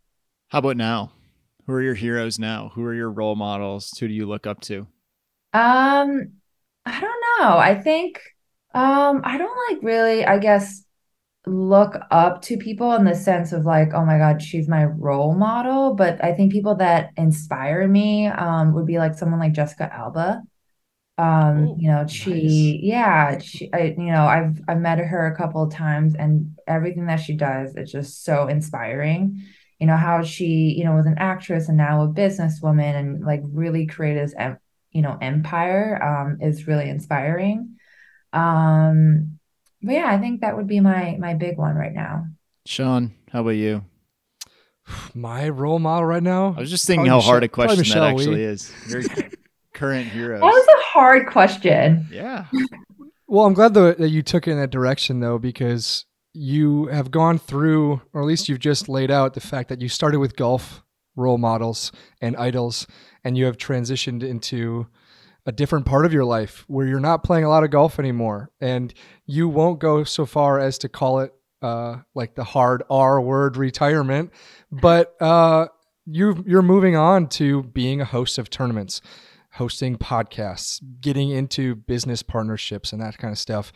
How 0.50 0.61
about 0.61 0.76
now? 0.76 1.11
Who 1.67 1.73
are 1.73 1.83
your 1.83 1.95
heroes 1.95 2.38
now? 2.38 2.71
Who 2.76 2.85
are 2.85 2.95
your 2.95 3.11
role 3.11 3.35
models? 3.35 3.99
Who 3.99 4.07
do 4.07 4.14
you 4.14 4.26
look 4.26 4.47
up 4.47 4.61
to? 4.62 4.87
Um, 5.52 6.35
I 6.87 7.00
don't 7.00 7.25
know. 7.40 7.59
I 7.59 7.75
think 7.75 8.21
um 8.75 9.23
I 9.25 9.37
don't 9.37 9.59
like 9.69 9.83
really, 9.83 10.25
I 10.25 10.38
guess, 10.38 10.85
look 11.47 11.96
up 12.12 12.42
to 12.42 12.59
people 12.59 12.94
in 12.94 13.05
the 13.07 13.16
sense 13.16 13.51
of 13.51 13.64
like, 13.66 13.92
oh 13.92 14.05
my 14.05 14.18
God, 14.18 14.40
she's 14.40 14.68
my 14.68 14.85
role 14.85 15.35
model. 15.35 15.94
But 15.96 16.23
I 16.23 16.33
think 16.33 16.53
people 16.53 16.77
that 16.77 17.11
inspire 17.16 17.88
me 17.88 18.29
um 18.29 18.73
would 18.75 18.87
be 18.87 18.99
like 18.99 19.14
someone 19.18 19.40
like 19.40 19.53
Jessica 19.53 19.92
Alba. 19.92 20.44
Um, 21.18 21.68
Oh, 21.70 21.76
you 21.81 21.88
know, 21.88 22.02
nice. 22.02 22.12
she, 22.12 22.78
yeah, 22.83 23.38
she, 23.38 23.68
I, 23.72 23.94
you 23.98 24.12
know, 24.12 24.24
I've 24.24 24.61
I've 24.68 24.78
met 24.81 24.98
her 24.98 25.26
a 25.26 25.37
couple 25.37 25.62
of 25.64 25.72
times, 25.72 26.14
and 26.14 26.57
everything 26.66 27.07
that 27.07 27.16
she 27.20 27.35
does 27.35 27.74
is 27.76 27.90
just 27.90 28.24
so 28.24 28.46
inspiring. 28.46 29.42
You 29.81 29.87
know 29.88 29.96
how 29.96 30.22
she, 30.22 30.74
you 30.78 30.85
know, 30.85 30.94
was 30.94 31.07
an 31.07 31.16
actress 31.18 31.68
and 31.68 31.76
now 31.76 32.02
a 32.02 32.09
businesswoman, 32.09 32.94
and 32.94 33.24
like 33.24 33.42
really 33.44 33.87
created 33.87 34.24
this, 34.28 34.35
em- 34.38 34.59
you 34.92 35.02
know, 35.02 35.18
empire. 35.20 36.00
Um, 36.02 36.38
is 36.40 36.66
really 36.68 36.88
inspiring. 36.88 37.76
Um, 38.33 39.38
but 39.83 39.92
yeah, 39.94 40.07
I 40.09 40.18
think 40.18 40.40
that 40.42 40.57
would 40.57 40.66
be 40.68 40.81
my 40.81 41.16
my 41.18 41.35
big 41.35 41.59
one 41.59 41.74
right 41.74 41.92
now. 41.94 42.26
Sean, 42.66 43.14
how 43.33 43.40
about 43.40 43.50
you? 43.50 43.85
My 45.14 45.48
role 45.48 45.78
model 45.78 46.07
right 46.07 46.22
now. 46.22 46.54
I 46.57 46.61
was 46.61 46.70
just 46.70 46.87
thinking 46.87 47.07
Probably 47.07 47.22
how 47.22 47.26
hard 47.26 47.42
a 47.44 47.46
Michelle- 47.46 47.66
probably 47.66 47.76
question 47.85 48.00
that 48.00 48.11
actually 48.11 48.37
Lee. 48.37 48.42
is. 48.44 48.72
Your 49.81 49.91
current 49.91 50.09
heroes. 50.09 50.41
That 50.41 50.47
was 50.47 50.67
a 50.67 50.83
hard 50.87 51.27
question. 51.29 52.07
yeah. 52.11 52.47
Well, 53.31 53.45
I'm 53.45 53.53
glad 53.53 53.75
though 53.75 53.93
that 53.93 54.09
you 54.09 54.23
took 54.23 54.49
it 54.49 54.53
in 54.53 54.59
that 54.59 54.71
direction 54.71 55.21
though, 55.21 55.38
because 55.38 56.07
you 56.33 56.87
have 56.87 57.11
gone 57.11 57.38
through, 57.38 58.01
or 58.14 58.23
at 58.23 58.27
least 58.27 58.49
you've 58.49 58.59
just 58.59 58.88
laid 58.88 59.11
out 59.11 59.35
the 59.35 59.41
fact 59.41 59.69
that 59.69 59.83
you 59.83 59.88
started 59.91 60.19
with 60.19 60.35
golf 60.35 60.83
role 61.14 61.37
models 61.37 61.93
and 62.23 62.35
idols, 62.38 62.87
and 63.23 63.37
you 63.37 63.45
have 63.45 63.59
transitioned 63.59 64.23
into 64.23 64.87
a 65.45 65.53
different 65.53 65.85
part 65.85 66.07
of 66.07 66.12
your 66.14 66.25
life 66.25 66.64
where 66.69 66.87
you're 66.87 67.01
not 67.01 67.23
playing 67.23 67.45
a 67.45 67.51
lot 67.51 67.64
of 67.64 67.71
golf 67.71 67.99
anymore, 67.99 68.51
and 68.62 68.95
you 69.27 69.47
won't 69.47 69.79
go 69.79 70.05
so 70.05 70.25
far 70.25 70.59
as 70.59 70.79
to 70.79 70.88
call 70.88 71.21
it 71.21 71.35
uh, 71.61 71.97
like 72.14 72.35
the 72.35 72.45
hard 72.45 72.83
R 72.88 73.21
word 73.21 73.59
retirement, 73.59 74.33
but 74.73 75.21
uh, 75.21 75.69
you 76.07 76.43
you're 76.47 76.62
moving 76.62 76.97
on 76.97 77.29
to 77.29 77.64
being 77.64 78.01
a 78.01 78.07
host 78.07 78.38
of 78.38 78.49
tournaments 78.49 79.03
hosting 79.59 79.97
podcasts, 79.97 80.81
getting 81.01 81.31
into 81.31 81.75
business 81.75 82.23
partnerships 82.23 82.92
and 82.92 83.03
that 83.03 83.18
kind 83.18 83.33
of 83.33 83.38
stuff. 83.38 83.73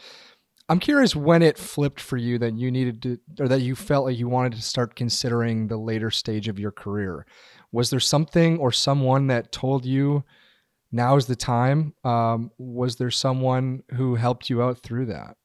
I'm 0.68 0.78
curious 0.78 1.16
when 1.16 1.42
it 1.42 1.58
flipped 1.58 2.00
for 2.00 2.16
you 2.16 2.38
that 2.38 2.54
you 2.54 2.70
needed 2.70 3.02
to, 3.02 3.18
or 3.40 3.48
that 3.48 3.62
you 3.62 3.74
felt 3.74 4.06
like 4.06 4.16
you 4.16 4.28
wanted 4.28 4.52
to 4.54 4.62
start 4.62 4.94
considering 4.94 5.66
the 5.66 5.76
later 5.76 6.10
stage 6.10 6.46
of 6.46 6.58
your 6.58 6.70
career. 6.70 7.26
Was 7.72 7.90
there 7.90 8.00
something 8.00 8.58
or 8.58 8.70
someone 8.70 9.26
that 9.26 9.50
told 9.50 9.84
you 9.84 10.22
now 10.92 11.16
is 11.16 11.26
the 11.26 11.36
time? 11.36 11.94
Um, 12.04 12.52
was 12.58 12.96
there 12.96 13.10
someone 13.10 13.82
who 13.90 14.14
helped 14.14 14.48
you 14.48 14.62
out 14.62 14.78
through 14.78 15.06
that? 15.06 15.36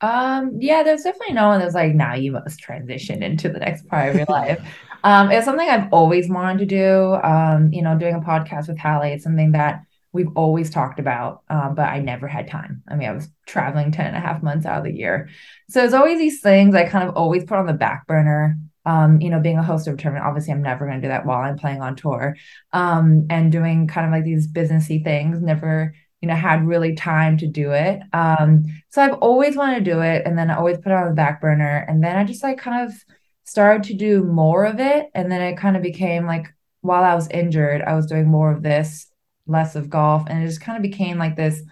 Um, 0.00 0.52
yeah, 0.58 0.82
there's 0.82 1.02
definitely 1.02 1.34
no 1.34 1.48
one 1.48 1.60
that's 1.60 1.74
like, 1.74 1.94
now 1.94 2.14
you 2.14 2.32
must 2.32 2.60
transition 2.60 3.22
into 3.22 3.48
the 3.48 3.58
next 3.58 3.86
part 3.88 4.10
of 4.10 4.16
your 4.16 4.26
life. 4.28 4.64
Um, 5.04 5.30
it's 5.30 5.44
something 5.44 5.68
I've 5.68 5.92
always 5.92 6.28
wanted 6.28 6.58
to 6.60 6.66
do. 6.66 7.14
Um, 7.14 7.72
you 7.72 7.82
know, 7.82 7.98
doing 7.98 8.14
a 8.14 8.20
podcast 8.20 8.68
with 8.68 8.78
Hallie, 8.78 9.12
it's 9.12 9.24
something 9.24 9.52
that 9.52 9.82
we've 10.12 10.30
always 10.36 10.70
talked 10.70 10.98
about, 10.98 11.42
um, 11.48 11.74
but 11.74 11.88
I 11.88 11.98
never 11.98 12.28
had 12.28 12.48
time. 12.48 12.82
I 12.86 12.96
mean, 12.96 13.08
I 13.08 13.12
was 13.12 13.28
traveling 13.46 13.92
10 13.92 14.06
and 14.06 14.16
a 14.16 14.20
half 14.20 14.42
months 14.42 14.66
out 14.66 14.78
of 14.78 14.84
the 14.84 14.92
year. 14.92 15.28
So 15.70 15.80
there's 15.80 15.94
always 15.94 16.18
these 16.18 16.40
things 16.40 16.74
I 16.74 16.84
kind 16.84 17.08
of 17.08 17.16
always 17.16 17.44
put 17.44 17.58
on 17.58 17.66
the 17.66 17.72
back 17.72 18.06
burner. 18.06 18.58
Um, 18.84 19.20
you 19.20 19.30
know, 19.30 19.40
being 19.40 19.58
a 19.58 19.62
host 19.62 19.86
of 19.86 19.94
a 19.94 19.96
tournament, 19.96 20.26
obviously 20.26 20.52
I'm 20.52 20.62
never 20.62 20.86
going 20.86 21.00
to 21.00 21.06
do 21.06 21.08
that 21.08 21.24
while 21.24 21.40
I'm 21.40 21.56
playing 21.56 21.80
on 21.80 21.96
tour. 21.96 22.36
Um, 22.72 23.26
and 23.30 23.50
doing 23.50 23.86
kind 23.86 24.06
of 24.06 24.12
like 24.12 24.24
these 24.24 24.48
businessy 24.48 25.02
things, 25.02 25.40
never 25.40 25.94
you 26.22 26.28
know, 26.28 26.36
had 26.36 26.66
really 26.66 26.94
time 26.94 27.36
to 27.36 27.48
do 27.48 27.72
it. 27.72 28.00
Um, 28.12 28.64
so 28.90 29.02
I've 29.02 29.14
always 29.14 29.56
wanted 29.56 29.84
to 29.84 29.90
do 29.90 30.00
it, 30.00 30.22
and 30.24 30.38
then 30.38 30.50
I 30.50 30.56
always 30.56 30.78
put 30.78 30.92
it 30.92 30.94
on 30.94 31.08
the 31.08 31.14
back 31.14 31.40
burner, 31.40 31.84
and 31.88 32.02
then 32.02 32.16
I 32.16 32.22
just 32.22 32.44
like 32.44 32.58
kind 32.58 32.88
of 32.88 32.94
started 33.44 33.84
to 33.84 33.94
do 33.94 34.24
more 34.24 34.64
of 34.64 34.80
it, 34.80 35.08
and 35.14 35.30
then 35.30 35.40
it 35.40 35.56
kind 35.56 35.76
of 35.76 35.82
became 35.82 36.26
like 36.26 36.46
while 36.80 37.04
I 37.04 37.14
was 37.14 37.28
injured, 37.28 37.82
I 37.82 37.94
was 37.94 38.06
doing 38.06 38.26
more 38.26 38.50
of 38.50 38.62
this, 38.62 39.08
less 39.46 39.76
of 39.76 39.90
golf, 39.90 40.24
and 40.28 40.42
it 40.42 40.46
just 40.46 40.60
kind 40.60 40.76
of 40.76 40.82
became 40.82 41.18
like 41.18 41.36
this 41.36 41.62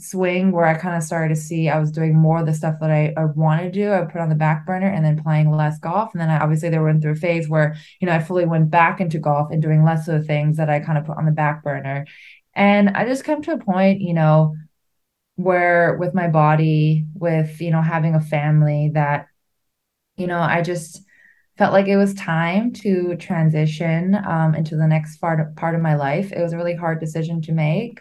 swing 0.00 0.52
where 0.52 0.64
I 0.64 0.74
kind 0.74 0.96
of 0.96 1.02
started 1.02 1.34
to 1.34 1.40
see 1.40 1.68
I 1.68 1.80
was 1.80 1.90
doing 1.90 2.16
more 2.16 2.38
of 2.38 2.46
the 2.46 2.54
stuff 2.54 2.76
that 2.80 2.90
I, 2.90 3.12
I 3.16 3.24
wanted 3.24 3.64
to 3.64 3.80
do. 3.80 3.92
I 3.92 4.02
put 4.02 4.20
on 4.20 4.28
the 4.28 4.34
back 4.36 4.64
burner 4.64 4.86
and 4.86 5.04
then 5.04 5.22
playing 5.22 5.50
less 5.50 5.78
golf. 5.80 6.10
And 6.14 6.20
then 6.20 6.30
I 6.30 6.38
obviously 6.38 6.68
they 6.68 6.78
went 6.78 7.02
through 7.02 7.12
a 7.12 7.16
phase 7.16 7.48
where, 7.48 7.76
you 8.00 8.06
know, 8.06 8.14
I 8.14 8.20
fully 8.20 8.46
went 8.46 8.70
back 8.70 9.00
into 9.00 9.18
golf 9.18 9.50
and 9.50 9.60
doing 9.60 9.84
less 9.84 10.06
of 10.06 10.20
the 10.20 10.26
things 10.26 10.56
that 10.58 10.70
I 10.70 10.80
kind 10.80 10.98
of 10.98 11.04
put 11.04 11.16
on 11.16 11.24
the 11.24 11.32
back 11.32 11.64
burner. 11.64 12.06
And 12.54 12.90
I 12.90 13.06
just 13.06 13.24
come 13.24 13.42
to 13.42 13.52
a 13.52 13.58
point, 13.58 14.00
you 14.00 14.14
know, 14.14 14.54
where 15.34 15.96
with 15.96 16.14
my 16.14 16.28
body, 16.28 17.06
with, 17.14 17.60
you 17.60 17.70
know, 17.70 17.82
having 17.82 18.14
a 18.14 18.20
family 18.20 18.92
that, 18.94 19.26
you 20.16 20.26
know, 20.28 20.40
I 20.40 20.62
just 20.62 21.02
felt 21.58 21.72
like 21.72 21.88
it 21.88 21.96
was 21.96 22.14
time 22.14 22.72
to 22.72 23.16
transition 23.16 24.14
um, 24.14 24.54
into 24.54 24.76
the 24.76 24.86
next 24.86 25.18
part 25.18 25.40
of, 25.40 25.54
part 25.56 25.74
of 25.74 25.80
my 25.80 25.96
life. 25.96 26.30
It 26.32 26.40
was 26.40 26.52
a 26.52 26.56
really 26.56 26.76
hard 26.76 27.00
decision 27.00 27.42
to 27.42 27.52
make. 27.52 28.00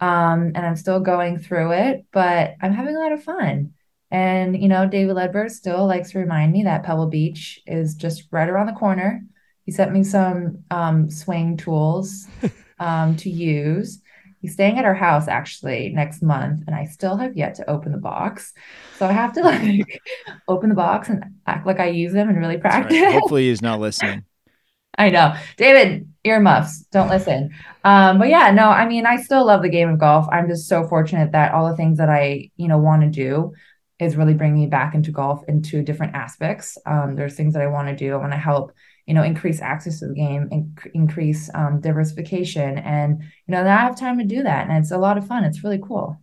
Um, 0.00 0.52
and 0.54 0.58
I'm 0.58 0.76
still 0.76 1.00
going 1.00 1.38
through 1.38 1.72
it, 1.72 2.04
but 2.12 2.56
I'm 2.60 2.72
having 2.72 2.96
a 2.96 2.98
lot 2.98 3.12
of 3.12 3.22
fun. 3.22 3.72
And, 4.10 4.60
you 4.60 4.68
know, 4.68 4.86
David 4.86 5.16
Leadbetter 5.16 5.48
still 5.50 5.86
likes 5.86 6.10
to 6.10 6.18
remind 6.18 6.52
me 6.52 6.64
that 6.64 6.82
Pebble 6.82 7.06
Beach 7.06 7.60
is 7.66 7.94
just 7.94 8.24
right 8.30 8.48
around 8.48 8.66
the 8.66 8.72
corner. 8.72 9.22
He 9.64 9.72
sent 9.72 9.92
me 9.92 10.04
some 10.04 10.64
um, 10.70 11.08
swing 11.08 11.56
tools 11.56 12.26
um, 12.78 13.16
to 13.16 13.30
use. 13.30 14.00
He's 14.40 14.52
staying 14.52 14.78
at 14.78 14.84
our 14.84 14.94
house 14.94 15.28
actually 15.28 15.90
next 15.90 16.22
month, 16.22 16.62
and 16.66 16.74
I 16.74 16.84
still 16.84 17.16
have 17.16 17.36
yet 17.36 17.54
to 17.56 17.68
open 17.70 17.92
the 17.92 17.98
box. 17.98 18.52
So 18.98 19.06
I 19.06 19.12
have 19.12 19.32
to 19.34 19.40
like 19.42 20.00
open 20.48 20.68
the 20.68 20.74
box 20.74 21.08
and 21.08 21.24
act 21.46 21.66
like 21.66 21.80
I 21.80 21.88
use 21.88 22.12
them 22.12 22.28
and 22.28 22.38
really 22.38 22.58
practice. 22.58 23.00
Right. 23.00 23.12
Hopefully, 23.12 23.48
he's 23.48 23.62
not 23.62 23.80
listening. 23.80 24.24
I 24.98 25.10
know. 25.10 25.34
David, 25.56 26.08
earmuffs, 26.24 26.84
don't 26.90 27.10
listen. 27.10 27.50
Um, 27.84 28.18
but 28.18 28.28
yeah, 28.28 28.50
no, 28.50 28.68
I 28.68 28.86
mean, 28.86 29.04
I 29.04 29.16
still 29.16 29.44
love 29.44 29.62
the 29.62 29.68
game 29.68 29.90
of 29.90 29.98
golf. 29.98 30.26
I'm 30.30 30.48
just 30.48 30.68
so 30.68 30.86
fortunate 30.88 31.32
that 31.32 31.52
all 31.52 31.68
the 31.68 31.76
things 31.76 31.98
that 31.98 32.08
I, 32.08 32.50
you 32.56 32.68
know, 32.68 32.78
want 32.78 33.02
to 33.02 33.08
do 33.08 33.52
is 33.98 34.16
really 34.16 34.34
bringing 34.34 34.60
me 34.60 34.66
back 34.66 34.94
into 34.94 35.10
golf 35.10 35.42
into 35.48 35.82
different 35.82 36.14
aspects. 36.14 36.78
Um, 36.86 37.14
there's 37.14 37.34
things 37.34 37.54
that 37.54 37.62
I 37.62 37.66
want 37.66 37.88
to 37.88 37.96
do. 37.96 38.14
I 38.14 38.16
want 38.16 38.32
to 38.32 38.38
help, 38.38 38.72
you 39.06 39.14
know, 39.14 39.22
increase 39.22 39.62
access 39.62 40.00
to 40.00 40.08
the 40.08 40.14
game, 40.14 40.48
inc- 40.50 40.90
increase 40.94 41.48
um, 41.54 41.80
diversification, 41.80 42.78
and 42.78 43.22
you 43.22 43.52
know, 43.52 43.62
now 43.62 43.78
I 43.78 43.82
have 43.82 43.98
time 43.98 44.18
to 44.18 44.24
do 44.24 44.42
that, 44.42 44.68
and 44.68 44.76
it's 44.78 44.90
a 44.90 44.98
lot 44.98 45.16
of 45.18 45.26
fun. 45.26 45.44
It's 45.44 45.62
really 45.62 45.80
cool. 45.82 46.20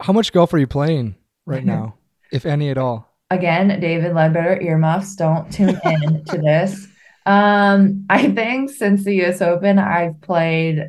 How 0.00 0.12
much 0.12 0.32
golf 0.32 0.52
are 0.52 0.58
you 0.58 0.66
playing 0.66 1.16
right 1.46 1.64
now, 1.74 1.94
if 2.32 2.44
any 2.46 2.70
at 2.70 2.78
all? 2.78 3.08
Again, 3.30 3.78
David 3.80 4.12
Leadbetter 4.12 4.60
earmuffs. 4.60 5.14
Don't 5.14 5.52
tune 5.52 5.80
in 5.84 6.24
to 6.24 6.38
this. 6.38 6.88
Um, 7.26 8.06
I 8.10 8.30
think 8.32 8.70
since 8.70 9.04
the 9.04 9.22
US 9.24 9.40
Open, 9.40 9.78
I've 9.78 10.20
played 10.20 10.88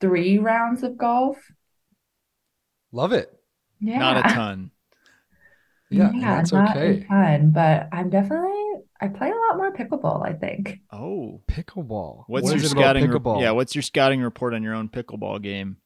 three 0.00 0.38
rounds 0.38 0.82
of 0.82 0.98
golf. 0.98 1.38
Love 2.90 3.12
it. 3.12 3.32
Yeah. 3.80 3.98
Not 3.98 4.18
a 4.18 4.34
ton. 4.34 4.71
Yeah, 5.92 6.12
that's 6.24 6.52
not 6.52 6.76
okay. 6.76 6.90
a 6.90 7.04
ton, 7.04 7.50
but 7.52 7.88
I'm 7.92 8.10
definitely 8.10 8.50
I 9.00 9.08
play 9.08 9.30
a 9.30 9.34
lot 9.34 9.56
more 9.56 9.72
pickleball, 9.72 10.26
I 10.26 10.32
think. 10.34 10.80
Oh, 10.92 11.42
Pickleball. 11.48 12.24
what's 12.28 12.50
What 12.50 12.54
your 12.54 12.62
is 12.62 12.64
it 12.64 12.72
about 12.72 12.96
scouting? 12.96 13.08
re- 13.08 13.18
yeah, 13.32 13.50
what's 13.50 13.74
your 13.74 13.82
scouting 13.82 14.20
report 14.22 14.54
on 14.54 14.62
your 14.62 14.74
own 14.74 14.88
pickleball 14.88 15.42
game? 15.42 15.78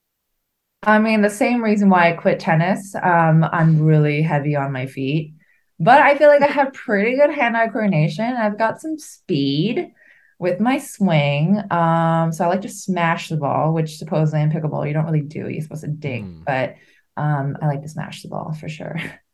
I 0.83 0.99
mean, 0.99 1.23
the 1.23 1.31
same 1.31 1.63
reason 1.65 1.89
why 1.91 2.11
I 2.11 2.13
quit 2.13 2.39
tennis. 2.41 2.95
Um, 2.95 3.45
I'm 3.45 3.81
really 3.83 4.23
heavy 4.23 4.55
on 4.57 4.73
my 4.73 4.87
feet, 4.87 5.35
but 5.81 6.01
I 6.01 6.17
feel 6.17 6.29
like 6.29 6.43
I 6.43 6.47
have 6.47 6.73
pretty 6.73 7.17
good 7.17 7.31
hand-eye 7.31 7.69
coordination. 7.69 8.25
I've 8.25 8.59
got 8.59 8.81
some 8.81 8.99
speed 8.99 9.93
with 10.39 10.61
my 10.61 10.79
swing. 10.79 11.61
Um, 11.71 12.31
so 12.33 12.45
I 12.45 12.49
like 12.49 12.61
to 12.63 12.69
smash 12.69 13.29
the 13.31 13.37
ball, 13.37 13.73
which 13.75 13.97
supposedly 13.97 14.43
in 14.43 14.51
pickleball 14.51 14.87
you 14.87 14.93
don't 14.93 15.07
really 15.07 15.23
do. 15.23 15.49
You're 15.49 15.63
supposed 15.63 15.85
to 15.85 15.89
dig, 15.91 16.23
Hmm. 16.23 16.43
but 16.45 16.77
um, 17.17 17.57
I 17.61 17.67
like 17.67 17.83
to 17.83 17.89
smash 17.89 18.23
the 18.23 18.29
ball 18.29 18.53
for 18.53 18.69
sure. 18.69 18.97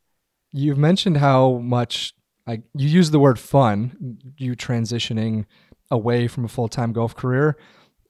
You've 0.53 0.77
mentioned 0.77 1.17
how 1.17 1.57
much 1.57 2.13
like 2.47 2.61
you 2.75 2.87
use 2.87 3.11
the 3.11 3.19
word 3.19 3.39
fun, 3.39 4.17
you 4.37 4.55
transitioning 4.55 5.45
away 5.91 6.27
from 6.27 6.45
a 6.45 6.47
full 6.47 6.67
time 6.67 6.93
golf 6.93 7.15
career. 7.15 7.57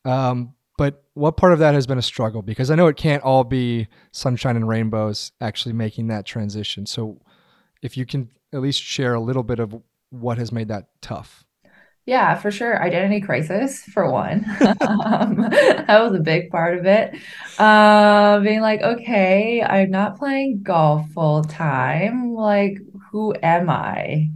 Um, 0.06 0.54
but 0.78 1.04
what 1.14 1.38
part 1.38 1.54
of 1.54 1.60
that 1.60 1.74
has 1.74 1.88
been 1.88 1.98
a 1.98 2.04
struggle? 2.04 2.42
Because 2.42 2.72
I 2.72 2.76
know 2.76 2.88
it 2.88 2.98
can't 2.98 3.24
all 3.24 3.44
be 3.44 3.88
sunshine 4.12 4.56
and 4.56 4.68
rainbows 4.68 5.32
actually 5.40 5.74
making 5.74 6.08
that 6.08 6.26
transition. 6.26 6.86
So 6.86 7.22
if 7.82 7.96
you 7.96 8.06
can 8.06 8.30
at 8.54 8.62
least 8.62 8.82
share 8.82 9.14
a 9.14 9.20
little 9.20 9.44
bit 9.44 9.60
of 9.60 9.76
what 10.10 10.38
has 10.38 10.52
made 10.52 10.68
that 10.68 10.90
tough. 11.02 11.46
Yeah, 12.06 12.36
for 12.36 12.52
sure. 12.52 12.82
Identity 12.82 13.22
crisis, 13.22 13.82
for 13.84 14.12
one. 14.12 14.46
um, 15.06 15.38
that 15.38 16.02
was 16.02 16.14
a 16.16 16.20
big 16.22 16.50
part 16.50 16.78
of 16.78 16.86
it. 16.86 17.16
Uh, 17.58 18.40
being 18.42 18.60
like, 18.62 18.82
okay, 18.82 19.62
I'm 19.62 19.90
not 19.90 20.18
playing 20.18 20.64
golf 20.64 21.10
full 21.12 21.44
time. 21.44 22.34
Like, 22.34 22.78
who 23.12 23.34
am 23.42 23.70
I? 23.70 24.32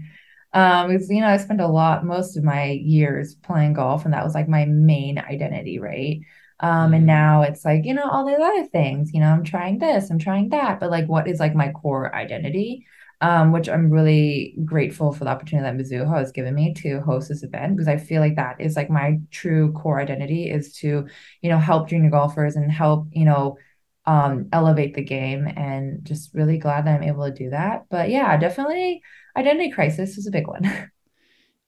Um, 0.54 0.90
because 0.90 1.10
you 1.10 1.22
know, 1.22 1.28
I 1.28 1.38
spent 1.38 1.62
a 1.62 1.68
lot, 1.68 2.06
most 2.06 2.38
of 2.38 2.44
my 2.44 2.66
years 2.72 3.36
playing 3.36 3.74
golf, 3.74 4.06
and 4.06 4.14
that 4.14 4.24
was 4.26 4.36
like 4.36 4.48
my 4.50 4.66
main 4.66 5.20
identity, 5.20 5.80
right? 5.80 6.22
Um, 6.62 6.94
and 6.94 7.04
Mhm. 7.04 7.08
now 7.08 7.42
it's 7.44 7.66
like, 7.66 7.86
you 7.86 7.94
know, 7.94 8.10
all 8.10 8.26
these 8.26 8.40
other 8.40 8.66
things, 8.68 9.14
you 9.14 9.20
know, 9.22 9.28
I'm 9.30 9.44
trying 9.44 9.80
this, 9.80 10.10
I'm 10.12 10.20
trying 10.20 10.50
that, 10.50 10.80
but 10.80 10.92
like, 10.92 11.08
what 11.08 11.28
is 11.28 11.40
like 11.40 11.56
my 11.56 11.72
core 11.72 12.14
identity? 12.16 12.86
Um, 13.22 13.52
which 13.52 13.68
I'm 13.68 13.90
really 13.90 14.56
grateful 14.64 15.12
for 15.12 15.24
the 15.24 15.30
opportunity 15.30 15.64
that 15.66 15.76
Mizuho 15.78 16.18
has 16.18 16.32
given 16.32 16.54
me 16.54 16.74
to 16.76 17.02
host 17.02 17.30
this 17.30 17.44
event 17.44 17.76
because 17.76 17.88
I 17.88 17.98
feel 17.98 18.22
like 18.22 18.36
that 18.36 18.62
is 18.62 18.76
like 18.76 18.90
my 18.90 19.20
true 19.32 19.72
core 19.74 20.00
identity 20.00 20.50
is 20.50 20.74
to, 20.78 21.08
you 21.42 21.50
know, 21.50 21.58
help 21.58 21.90
junior 21.90 22.12
golfers 22.12 22.56
and 22.56 22.72
help, 22.72 23.08
you 23.12 23.26
know, 23.26 23.58
um, 24.06 24.48
elevate 24.54 24.94
the 24.94 25.04
game 25.04 25.48
and 25.48 26.06
just 26.06 26.34
really 26.34 26.58
glad 26.58 26.86
that 26.86 26.96
I'm 26.96 27.04
able 27.04 27.26
to 27.26 27.34
do 27.34 27.50
that. 27.50 27.86
But 27.90 28.10
yeah, 28.10 28.38
definitely 28.38 29.02
identity 29.36 29.72
crisis 29.72 30.18
is 30.18 30.28
a 30.28 30.32
big 30.32 30.48
one. 30.48 30.90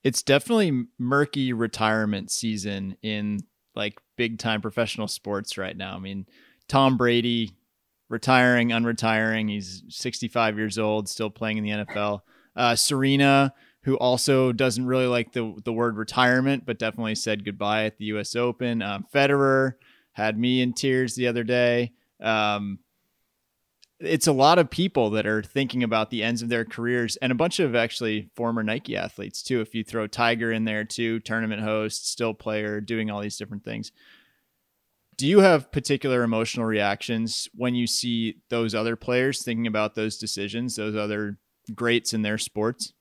It's 0.02 0.24
definitely 0.24 0.86
murky 0.98 1.52
retirement 1.52 2.32
season 2.32 2.96
in 3.02 3.42
like 3.76 4.00
big 4.16 4.40
time 4.40 4.62
professional 4.62 5.10
sports 5.10 5.58
right 5.58 5.76
now. 5.76 5.96
I 5.96 6.00
mean, 6.00 6.26
Tom 6.70 6.96
Brady 6.96 7.52
retiring, 8.10 8.70
unretiring. 8.70 9.50
He's 9.50 9.84
65 9.88 10.58
years 10.58 10.78
old, 10.78 11.08
still 11.08 11.30
playing 11.30 11.58
in 11.58 11.64
the 11.64 11.86
NFL. 11.86 12.22
Uh, 12.56 12.76
Serena, 12.76 13.54
who 13.84 13.96
also 13.98 14.52
doesn't 14.52 14.86
really 14.86 15.08
like 15.08 15.32
the 15.32 15.56
the 15.64 15.72
word 15.72 15.96
retirement, 15.96 16.66
but 16.66 16.80
definitely 16.80 17.16
said 17.16 17.46
goodbye 17.46 17.86
at 17.86 17.98
the 17.98 18.06
U.S. 18.06 18.36
Open. 18.36 18.82
Um, 18.82 19.06
Federer 19.14 19.74
had 20.12 20.38
me 20.38 20.62
in 20.62 20.74
tears 20.74 21.16
the 21.16 21.28
other 21.28 21.44
day. 21.44 21.94
Um, 22.20 22.80
it's 24.00 24.28
a 24.28 24.32
lot 24.34 24.60
of 24.60 24.70
people 24.70 25.10
that 25.12 25.26
are 25.26 25.44
thinking 25.44 25.84
about 25.84 26.10
the 26.10 26.24
ends 26.24 26.42
of 26.42 26.48
their 26.50 26.64
careers 26.64 27.18
and 27.18 27.32
a 27.32 27.36
bunch 27.36 27.60
of 27.60 27.76
actually 27.76 28.30
former 28.34 28.64
Nike 28.64 28.96
athletes 28.96 29.44
too. 29.44 29.60
If 29.60 29.76
you 29.76 29.84
throw 29.84 30.08
Tiger 30.08 30.52
in 30.52 30.64
there 30.64 30.86
too, 30.86 31.20
tournament 31.20 31.62
host, 31.62 32.10
still 32.10 32.34
player, 32.34 32.80
doing 32.80 33.12
all 33.12 33.22
these 33.22 33.38
different 33.38 33.66
things. 33.66 33.92
Do 35.20 35.28
you 35.28 35.42
have 35.42 35.70
particular 35.74 36.24
emotional 36.24 36.66
reactions 36.66 37.50
when 37.54 37.76
you 37.76 37.88
see 37.88 38.36
those 38.50 38.74
other 38.74 38.96
players 38.96 39.44
thinking 39.44 39.68
about 39.68 39.94
those 39.94 40.18
decisions, 40.18 40.78
those 40.78 40.96
other 40.96 41.40
greats 41.76 42.14
in 42.14 42.22
their 42.22 42.38
sports? 42.38 42.94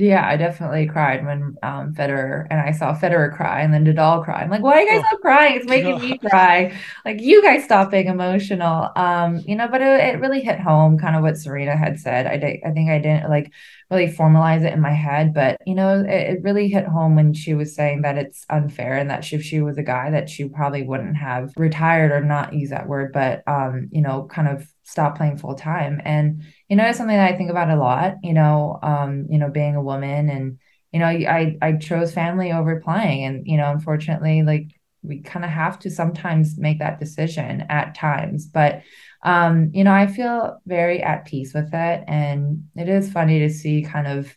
Yeah, 0.00 0.24
I 0.24 0.36
definitely 0.36 0.86
cried 0.86 1.26
when 1.26 1.56
um 1.60 1.92
Federer 1.92 2.46
and 2.50 2.60
I 2.60 2.70
saw 2.70 2.94
Federer 2.94 3.34
cry 3.34 3.62
and 3.62 3.74
then 3.74 3.84
Nadal 3.84 4.22
cry. 4.24 4.42
I'm 4.42 4.48
like, 4.48 4.62
why 4.62 4.74
are 4.74 4.80
you 4.82 4.88
guys 4.88 5.02
Oh, 5.02 5.12
all 5.12 5.18
crying? 5.18 5.56
It's 5.56 5.66
making 5.66 5.98
me 5.98 6.18
cry. 6.30 6.72
Like 7.04 7.20
you 7.20 7.42
guys 7.42 7.64
stop 7.64 7.90
being 7.90 8.06
emotional. 8.06 8.90
Um, 8.94 9.42
you 9.44 9.56
know, 9.56 9.66
but 9.66 9.80
it, 9.82 10.14
it 10.14 10.20
really 10.20 10.40
hit 10.40 10.60
home 10.60 10.98
kind 10.98 11.16
of 11.16 11.22
what 11.22 11.36
Serena 11.36 11.76
had 11.76 11.98
said. 11.98 12.28
I 12.28 12.36
did, 12.36 12.60
I 12.64 12.70
think 12.70 12.90
I 12.90 13.00
didn't 13.00 13.28
like 13.28 13.52
really 13.90 14.06
formalize 14.06 14.64
it 14.64 14.72
in 14.72 14.80
my 14.80 14.92
head, 14.92 15.34
but 15.34 15.58
you 15.66 15.74
know, 15.74 15.98
it, 16.00 16.08
it 16.36 16.42
really 16.44 16.68
hit 16.68 16.86
home 16.86 17.16
when 17.16 17.34
she 17.34 17.54
was 17.54 17.74
saying 17.74 18.02
that 18.02 18.18
it's 18.18 18.46
unfair 18.50 18.96
and 18.98 19.10
that 19.10 19.24
she, 19.24 19.34
if 19.34 19.42
she 19.42 19.60
was 19.62 19.78
a 19.78 19.82
guy 19.82 20.10
that 20.12 20.28
she 20.30 20.48
probably 20.48 20.84
wouldn't 20.84 21.16
have 21.16 21.52
retired 21.56 22.12
or 22.12 22.20
not 22.24 22.52
use 22.54 22.70
that 22.70 22.86
word, 22.86 23.12
but 23.12 23.42
um, 23.48 23.88
you 23.90 24.00
know, 24.02 24.28
kind 24.30 24.46
of 24.46 24.64
stop 24.84 25.16
playing 25.16 25.38
full 25.38 25.56
time. 25.56 26.00
And 26.04 26.44
you 26.68 26.76
know, 26.76 26.86
it's 26.86 26.98
something 26.98 27.16
that 27.16 27.32
I 27.32 27.36
think 27.36 27.50
about 27.50 27.70
a 27.70 27.76
lot, 27.76 28.16
you 28.22 28.34
know, 28.34 28.78
um, 28.82 29.26
you 29.30 29.38
know, 29.38 29.50
being 29.50 29.74
a 29.76 29.82
woman 29.82 30.28
and, 30.28 30.58
you 30.92 31.00
know, 31.00 31.06
I, 31.06 31.56
I 31.62 31.72
chose 31.72 32.12
family 32.12 32.52
over 32.52 32.80
playing 32.80 33.24
and, 33.24 33.46
you 33.46 33.56
know, 33.56 33.70
unfortunately, 33.70 34.42
like 34.42 34.66
we 35.02 35.20
kind 35.22 35.44
of 35.44 35.50
have 35.50 35.78
to 35.80 35.90
sometimes 35.90 36.58
make 36.58 36.80
that 36.80 36.98
decision 36.98 37.64
at 37.70 37.94
times, 37.94 38.46
but, 38.46 38.82
um, 39.22 39.70
you 39.72 39.84
know, 39.84 39.92
I 39.92 40.06
feel 40.06 40.60
very 40.66 41.02
at 41.02 41.24
peace 41.26 41.54
with 41.54 41.72
it. 41.72 42.04
And 42.06 42.64
it 42.76 42.88
is 42.88 43.10
funny 43.12 43.40
to 43.40 43.50
see 43.50 43.82
kind 43.82 44.06
of 44.06 44.36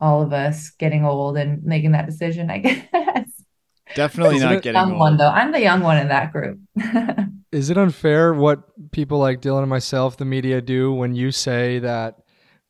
all 0.00 0.22
of 0.22 0.32
us 0.32 0.70
getting 0.70 1.04
old 1.04 1.36
and 1.36 1.62
making 1.64 1.92
that 1.92 2.06
decision, 2.06 2.50
I 2.50 2.58
guess. 2.92 3.31
Definitely 3.94 4.36
Isn't 4.36 4.48
not 4.48 4.56
it- 4.58 4.62
getting 4.62 4.80
Young 4.80 4.90
old. 4.92 5.00
one 5.00 5.16
though. 5.16 5.28
I'm 5.28 5.52
the 5.52 5.60
young 5.60 5.80
one 5.82 5.98
in 5.98 6.08
that 6.08 6.32
group. 6.32 6.58
Is 7.52 7.68
it 7.70 7.76
unfair 7.76 8.32
what 8.32 8.62
people 8.92 9.18
like 9.18 9.40
Dylan 9.42 9.60
and 9.60 9.70
myself, 9.70 10.16
the 10.16 10.24
media, 10.24 10.60
do 10.62 10.92
when 10.92 11.14
you 11.14 11.30
say 11.30 11.78
that 11.80 12.16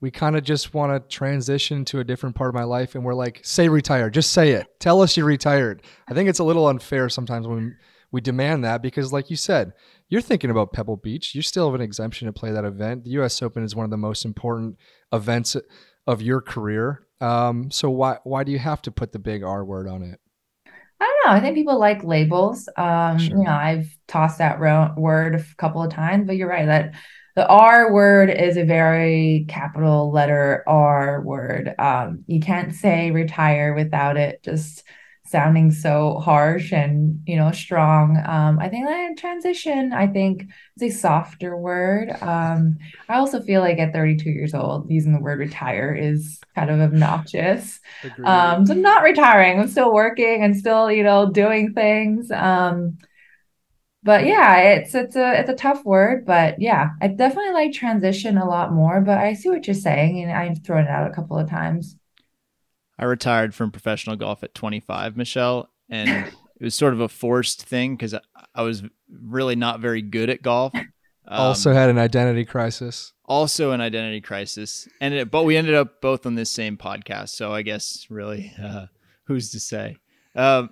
we 0.01 0.11
kind 0.11 0.37
of 0.37 0.43
just 0.43 0.75
want 0.75 0.93
to 0.93 1.15
transition 1.17 1.85
to 1.85 2.01
a 2.01 2.05
different 2.05 2.35
part 2.35 2.49
of 2.49 2.55
my 2.55 2.65
life 2.65 2.97
and 2.97 3.05
we're 3.05 3.15
like, 3.15 3.41
say 3.45 3.69
retire, 3.69 4.11
just 4.11 4.33
say 4.33 4.51
it. 4.51 4.67
Tell 4.81 5.01
us 5.01 5.17
you're 5.17 5.25
retired. 5.27 5.83
I 6.09 6.15
think 6.15 6.29
it's 6.29 6.41
a 6.41 6.45
little 6.45 6.67
unfair 6.67 7.09
sometimes 7.09 7.47
when 7.47 7.77
we 8.11 8.21
demand 8.21 8.65
that 8.65 8.83
because, 8.83 9.13
like 9.13 9.31
you 9.31 9.37
said, 9.37 9.73
you're 10.09 10.21
thinking 10.21 10.51
about 10.51 10.73
Pebble 10.73 10.97
Beach. 10.97 11.35
You 11.37 11.43
still 11.43 11.67
have 11.67 11.75
an 11.77 11.81
exemption 11.81 12.27
to 12.27 12.33
play 12.33 12.51
that 12.51 12.65
event. 12.65 13.05
The 13.05 13.11
U.S. 13.11 13.41
Open 13.41 13.63
is 13.63 13.77
one 13.77 13.85
of 13.85 13.91
the 13.91 13.97
most 13.97 14.25
important 14.25 14.77
events 15.13 15.57
of 16.09 16.21
your 16.21 16.41
career. 16.41 17.07
Um, 17.21 17.71
so 17.71 17.89
why 17.89 18.19
why 18.25 18.43
do 18.43 18.51
you 18.51 18.59
have 18.59 18.83
to 18.83 18.91
put 18.91 19.13
the 19.13 19.21
big 19.21 19.45
R 19.45 19.65
word 19.65 19.87
on 19.89 20.03
it? 20.03 20.19
I 21.25 21.29
know. 21.29 21.37
I 21.37 21.41
think 21.41 21.57
people 21.57 21.79
like 21.79 22.05
labels. 22.05 22.69
Um, 22.77 23.19
Sure. 23.19 23.37
you 23.39 23.45
know, 23.45 23.53
I've 23.53 23.89
tossed 24.09 24.39
that 24.39 24.61
ro- 24.61 24.95
word 24.97 25.35
a 25.35 25.45
couple 25.57 25.83
of 25.83 25.93
times, 25.93 26.27
but 26.27 26.37
you're 26.37 26.49
right 26.49 26.67
that 26.67 26.95
the 27.35 27.47
R 27.49 27.93
word 27.93 28.29
is 28.31 28.57
a 28.57 28.65
very 28.65 29.47
capital 29.49 30.11
letter 30.13 30.63
R 30.67 31.23
word. 31.23 31.75
Um, 31.79 32.25
you 32.27 32.41
can't 32.41 32.75
say 32.75 33.11
retire 33.11 33.75
without 33.75 34.17
it 34.17 34.43
just 34.43 34.85
sounding 35.33 35.73
so 35.73 36.21
harsh 36.21 36.73
and 36.73 37.21
you 37.27 37.37
know 37.37 37.51
strong. 37.53 38.23
Um, 38.25 38.61
I 38.61 38.69
think 38.69 38.87
that 38.87 39.17
transition, 39.19 39.93
I 39.93 40.07
think, 40.07 40.45
is 40.77 40.83
a 40.83 40.91
softer 40.91 41.57
word. 41.57 42.11
Um, 42.21 42.79
I 43.09 43.17
also 43.17 43.41
feel 43.43 43.63
like 43.63 43.79
at 43.81 43.93
32 43.93 44.31
years 44.31 44.55
old, 44.55 44.91
using 44.91 45.13
the 45.13 45.21
word 45.21 45.41
retire 45.41 45.95
is 45.95 46.41
kind 46.55 46.71
of 46.71 46.81
obnoxious. 46.81 47.81
Um, 48.25 48.67
so 48.67 48.75
I'm 48.75 48.83
not 48.83 49.03
retiring. 49.03 49.59
I'm 49.61 49.69
still 49.69 49.93
working 49.93 50.45
and 50.45 50.57
still, 50.57 50.93
you 50.93 51.03
know, 51.03 51.31
doing 51.33 51.75
things. 51.75 52.31
Um, 52.31 52.99
but 54.05 54.25
yeah, 54.27 54.59
it's 54.59 54.95
it's 54.95 55.15
a 55.17 55.41
it's 55.41 55.51
a 55.51 55.55
tough 55.55 55.85
word, 55.85 56.27
but 56.27 56.61
yeah, 56.61 56.91
I 57.01 57.09
definitely 57.09 57.53
like 57.53 57.73
transition 57.73 58.37
a 58.37 58.49
lot 58.49 58.73
more. 58.73 59.01
But 59.01 59.19
I 59.19 59.35
see 59.35 59.49
what 59.49 59.67
you're 59.67 59.75
saying, 59.75 60.23
and 60.23 60.33
I've 60.33 60.65
thrown 60.65 60.85
it 60.85 60.91
out 60.91 61.11
a 61.11 61.15
couple 61.15 61.39
of 61.39 61.49
times. 61.49 61.97
I 63.03 63.05
retired 63.07 63.53
from 63.53 63.73
professional 63.73 64.15
golf 64.15 64.45
at 64.45 64.55
25, 64.55 65.17
Michelle, 65.17 65.69
and 65.91 66.09
it 66.61 66.65
was 66.65 66.77
sort 66.77 66.93
of 66.93 67.01
a 67.01 67.09
forced 67.09 67.65
thing 67.65 67.97
because 67.97 68.15
I, 68.15 68.21
I, 68.55 68.63
was 68.63 68.85
really 69.11 69.57
not 69.57 69.81
very 69.81 70.03
good 70.03 70.31
at 70.31 70.41
golf. 70.41 70.73
Um, 70.73 70.87
also 71.27 71.73
had 71.73 71.91
an 71.91 71.99
identity 71.99 72.45
crisis. 72.45 73.13
Also 73.25 73.73
an 73.73 73.81
identity 73.81 74.21
crisis, 74.21 74.87
and 75.01 75.15
it, 75.15 75.33
but 75.33 75.43
we 75.43 75.57
ended 75.57 75.75
up 75.75 76.01
both 76.01 76.27
on 76.27 76.37
this 76.37 76.49
same 76.49 76.77
podcast. 76.77 77.31
So 77.31 77.53
I 77.53 77.63
guess 77.63 78.07
really, 78.09 78.53
uh, 78.63 78.87
who's 79.25 79.51
to 79.51 79.59
say? 79.59 79.97
Uh, 80.37 80.69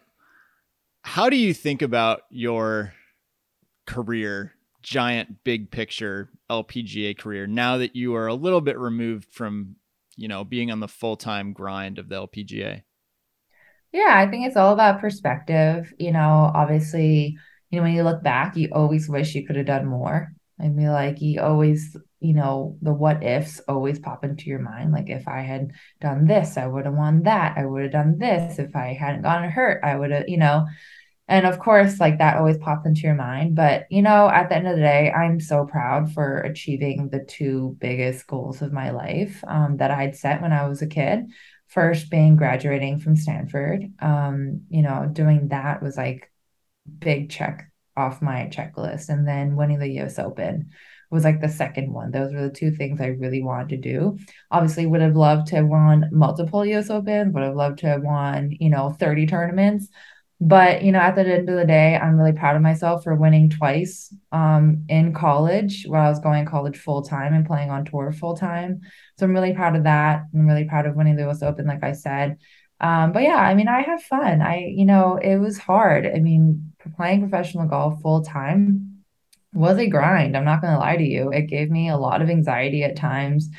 how 1.02 1.30
do 1.30 1.36
you 1.36 1.52
think 1.52 1.82
about 1.82 2.20
your 2.30 2.94
career, 3.86 4.52
giant 4.82 5.42
big 5.42 5.72
picture 5.72 6.30
LPGA 6.48 7.18
career, 7.18 7.48
now 7.48 7.78
that 7.78 7.96
you 7.96 8.14
are 8.14 8.28
a 8.28 8.34
little 8.34 8.60
bit 8.60 8.78
removed 8.78 9.32
from, 9.32 9.74
you 10.20 10.28
know, 10.28 10.44
being 10.44 10.70
on 10.70 10.80
the 10.80 10.88
full 10.88 11.16
time 11.16 11.52
grind 11.52 11.98
of 11.98 12.09
the 12.09 12.16
LPGA? 12.16 12.83
Yeah, 13.92 14.12
I 14.14 14.28
think 14.30 14.46
it's 14.46 14.56
all 14.56 14.72
about 14.72 15.00
perspective. 15.00 15.92
You 15.98 16.12
know, 16.12 16.52
obviously, 16.54 17.38
you 17.70 17.78
know, 17.78 17.83
when 17.83 17.94
you 17.94 18.02
look 18.02 18.22
back, 18.22 18.56
you 18.56 18.68
always 18.72 19.09
wish 19.09 19.35
you 19.35 19.46
could 19.46 19.56
have 19.56 19.66
done 19.66 19.87
more. 19.87 20.33
I 20.61 20.68
mean, 20.68 20.88
like 20.88 21.22
you 21.22 21.40
always, 21.40 21.96
you 22.20 22.35
know, 22.35 22.76
the 22.83 22.92
what 22.92 23.24
ifs 23.24 23.61
always 23.66 23.98
pop 23.98 24.22
into 24.24 24.50
your 24.50 24.59
mind. 24.59 24.92
Like 24.92 25.09
if 25.09 25.26
I 25.26 25.40
had 25.40 25.72
done 26.00 26.26
this, 26.26 26.59
I 26.59 26.66
would 26.66 26.85
have 26.85 26.94
won 26.94 27.22
that. 27.22 27.56
I 27.56 27.64
would 27.64 27.83
have 27.85 27.92
done 27.92 28.18
this. 28.18 28.59
If 28.59 28.76
I 28.76 28.92
hadn't 28.92 29.22
gotten 29.22 29.50
hurt, 29.50 29.80
I 29.83 29.96
would 29.96 30.11
have, 30.11 30.28
you 30.28 30.37
know. 30.37 30.66
And 31.30 31.46
of 31.46 31.60
course, 31.60 32.00
like 32.00 32.18
that 32.18 32.36
always 32.36 32.58
pops 32.58 32.86
into 32.86 33.02
your 33.02 33.14
mind. 33.14 33.54
But, 33.54 33.86
you 33.88 34.02
know, 34.02 34.28
at 34.28 34.48
the 34.48 34.56
end 34.56 34.66
of 34.66 34.74
the 34.74 34.82
day, 34.82 35.12
I'm 35.12 35.38
so 35.38 35.64
proud 35.64 36.12
for 36.12 36.40
achieving 36.40 37.08
the 37.08 37.24
two 37.24 37.76
biggest 37.80 38.26
goals 38.26 38.62
of 38.62 38.72
my 38.72 38.90
life 38.90 39.42
um, 39.46 39.76
that 39.76 39.92
I'd 39.92 40.16
set 40.16 40.42
when 40.42 40.52
I 40.52 40.66
was 40.68 40.82
a 40.82 40.88
kid. 40.88 41.30
First, 41.68 42.10
being 42.10 42.34
graduating 42.34 42.98
from 42.98 43.14
Stanford. 43.14 43.84
Um, 44.00 44.62
you 44.70 44.82
know, 44.82 45.08
doing 45.10 45.48
that 45.48 45.80
was 45.80 45.96
like 45.96 46.32
big 46.98 47.30
check 47.30 47.70
off 47.96 48.20
my 48.20 48.50
checklist. 48.52 49.08
And 49.08 49.26
then 49.26 49.54
winning 49.54 49.78
the 49.78 50.00
US 50.00 50.18
Open 50.18 50.70
was 51.12 51.22
like 51.22 51.40
the 51.40 51.48
second 51.48 51.92
one. 51.92 52.10
Those 52.10 52.32
were 52.32 52.42
the 52.42 52.50
two 52.50 52.72
things 52.72 53.00
I 53.00 53.06
really 53.06 53.40
wanted 53.42 53.68
to 53.68 53.76
do. 53.76 54.18
Obviously, 54.50 54.84
would 54.86 55.00
have 55.00 55.14
loved 55.14 55.46
to 55.48 55.56
have 55.56 55.66
won 55.66 56.08
multiple 56.10 56.66
US 56.66 56.90
Opens, 56.90 57.32
would 57.32 57.44
have 57.44 57.54
loved 57.54 57.78
to 57.80 57.86
have 57.86 58.02
won, 58.02 58.50
you 58.58 58.70
know, 58.70 58.90
30 58.90 59.26
tournaments. 59.26 59.88
But 60.40 60.83
you 60.83 60.90
know, 60.90 61.00
at 61.00 61.16
the 61.16 61.20
end 61.20 61.48
of 61.50 61.57
the 61.57 61.66
day, 61.66 61.96
I'm 61.96 62.18
really 62.18 62.33
proud 62.33 62.57
of 62.57 62.62
myself 62.62 63.05
for 63.05 63.14
winning 63.14 63.50
twice 63.50 64.14
um, 64.33 64.85
in 64.88 65.12
college 65.12 65.85
while 65.87 66.07
I 66.07 66.09
was 66.09 66.18
going 66.18 66.46
college 66.46 66.79
full 66.79 67.03
time 67.03 67.35
and 67.35 67.46
playing 67.46 67.70
on 67.70 67.85
tour 67.85 68.11
full 68.11 68.37
time. 68.37 68.81
So 69.18 69.26
I'm 69.26 69.35
really 69.35 69.53
proud 69.53 69.76
of 69.76 69.85
that. 69.85 70.22
I'm 70.35 70.46
really 70.46 70.64
proud 70.64 70.87
of 70.87 70.96
winning 70.96 71.16
the 71.16 71.29
US 71.29 71.42
Open, 71.42 71.66
like 71.66 71.85
I 71.85 71.92
said. 71.92 72.38
Um, 72.81 73.12
but 73.12 73.22
yeah, 73.22 73.37
I 73.37 73.55
mean, 73.55 73.68
I 73.68 73.83
have 73.83 74.03
fun. 74.03 74.40
I, 74.40 74.72
you 74.74 74.87
know, 74.87 75.18
it 75.22 75.37
was 75.37 75.59
hard. 75.59 76.07
I 76.07 76.20
mean, 76.20 76.72
playing 76.96 77.20
professional 77.20 77.68
golf 77.68 78.00
full 78.00 78.22
time 78.22 79.03
was 79.53 79.76
a 79.76 79.88
grind. 79.88 80.37
I'm 80.37 80.46
not 80.46 80.62
going 80.62 80.72
to 80.72 80.79
lie 80.79 80.96
to 80.96 81.05
you. 81.05 81.31
It 81.31 81.42
gave 81.42 81.70
me 81.70 81.90
a 81.90 81.98
lot 81.98 82.22
of 82.22 82.31
anxiety 82.31 82.83
at 82.83 82.96
times 82.96 83.50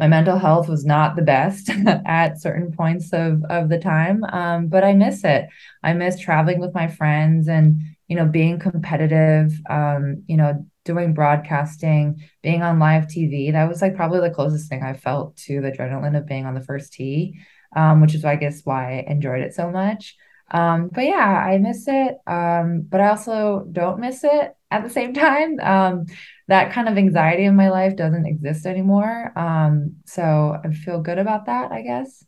my 0.00 0.08
mental 0.08 0.38
health 0.38 0.66
was 0.66 0.86
not 0.86 1.14
the 1.14 1.22
best 1.22 1.68
at 2.06 2.40
certain 2.40 2.72
points 2.72 3.12
of 3.12 3.44
of 3.44 3.68
the 3.68 3.78
time 3.78 4.24
um, 4.32 4.66
but 4.66 4.82
i 4.82 4.94
miss 4.94 5.22
it. 5.24 5.46
I 5.84 5.92
miss 5.92 6.18
traveling 6.18 6.58
with 6.58 6.74
my 6.74 6.88
friends 6.88 7.46
and 7.46 7.82
you 8.08 8.16
know 8.16 8.24
being 8.24 8.58
competitive 8.58 9.52
um, 9.68 10.24
you 10.26 10.38
know 10.38 10.66
doing 10.86 11.12
broadcasting 11.12 12.22
being 12.42 12.62
on 12.62 12.78
live 12.78 13.04
tv 13.04 13.52
that 13.52 13.68
was 13.68 13.82
like 13.82 13.94
probably 13.94 14.20
the 14.20 14.34
closest 14.34 14.70
thing 14.70 14.82
i 14.82 14.94
felt 14.94 15.36
to 15.36 15.60
the 15.60 15.70
adrenaline 15.70 16.16
of 16.16 16.26
being 16.26 16.46
on 16.46 16.54
the 16.54 16.64
first 16.64 16.94
tee 16.94 17.38
um, 17.76 18.00
which 18.00 18.14
is 18.14 18.24
i 18.24 18.36
guess 18.36 18.62
why 18.64 18.98
i 18.98 19.10
enjoyed 19.12 19.42
it 19.42 19.54
so 19.54 19.70
much 19.70 20.16
um, 20.50 20.88
but 20.92 21.04
yeah 21.04 21.44
i 21.46 21.58
miss 21.58 21.84
it 21.86 22.18
um, 22.26 22.82
but 22.88 23.00
i 23.00 23.08
also 23.08 23.66
don't 23.72 24.00
miss 24.00 24.24
it 24.24 24.56
at 24.70 24.82
the 24.82 24.90
same 24.90 25.14
time 25.24 25.58
um, 25.60 26.06
that 26.50 26.72
kind 26.72 26.88
of 26.88 26.98
anxiety 26.98 27.44
in 27.44 27.54
my 27.54 27.70
life 27.70 27.94
doesn't 27.94 28.26
exist 28.26 28.66
anymore. 28.66 29.32
Um, 29.38 29.94
so 30.04 30.58
I 30.62 30.72
feel 30.72 31.00
good 31.00 31.18
about 31.18 31.46
that, 31.46 31.70
I 31.70 31.80
guess. 31.82 32.24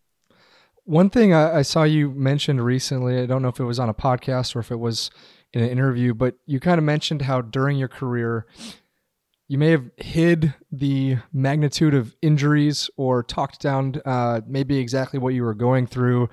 One 0.84 1.10
thing 1.10 1.34
I, 1.34 1.58
I, 1.58 1.62
saw 1.62 1.82
you 1.82 2.10
mentioned 2.12 2.64
recently, 2.64 3.18
I 3.18 3.26
don't 3.26 3.42
know 3.42 3.48
if 3.48 3.58
it 3.58 3.64
was 3.64 3.80
on 3.80 3.88
a 3.88 3.94
podcast 3.94 4.54
or 4.54 4.60
if 4.60 4.70
it 4.70 4.78
was 4.78 5.10
in 5.52 5.60
an 5.60 5.68
interview, 5.68 6.14
but 6.14 6.36
you 6.46 6.60
kind 6.60 6.78
of 6.78 6.84
mentioned 6.84 7.22
how 7.22 7.40
during 7.40 7.76
your 7.78 7.88
career, 7.88 8.46
you 9.48 9.58
may 9.58 9.70
have 9.70 9.90
hid 9.96 10.54
the 10.70 11.18
magnitude 11.32 11.94
of 11.94 12.14
injuries 12.22 12.88
or 12.96 13.24
talked 13.24 13.60
down 13.60 14.00
uh, 14.04 14.40
maybe 14.46 14.78
exactly 14.78 15.18
what 15.18 15.34
you 15.34 15.42
were 15.42 15.54
going 15.54 15.86
through, 15.88 16.28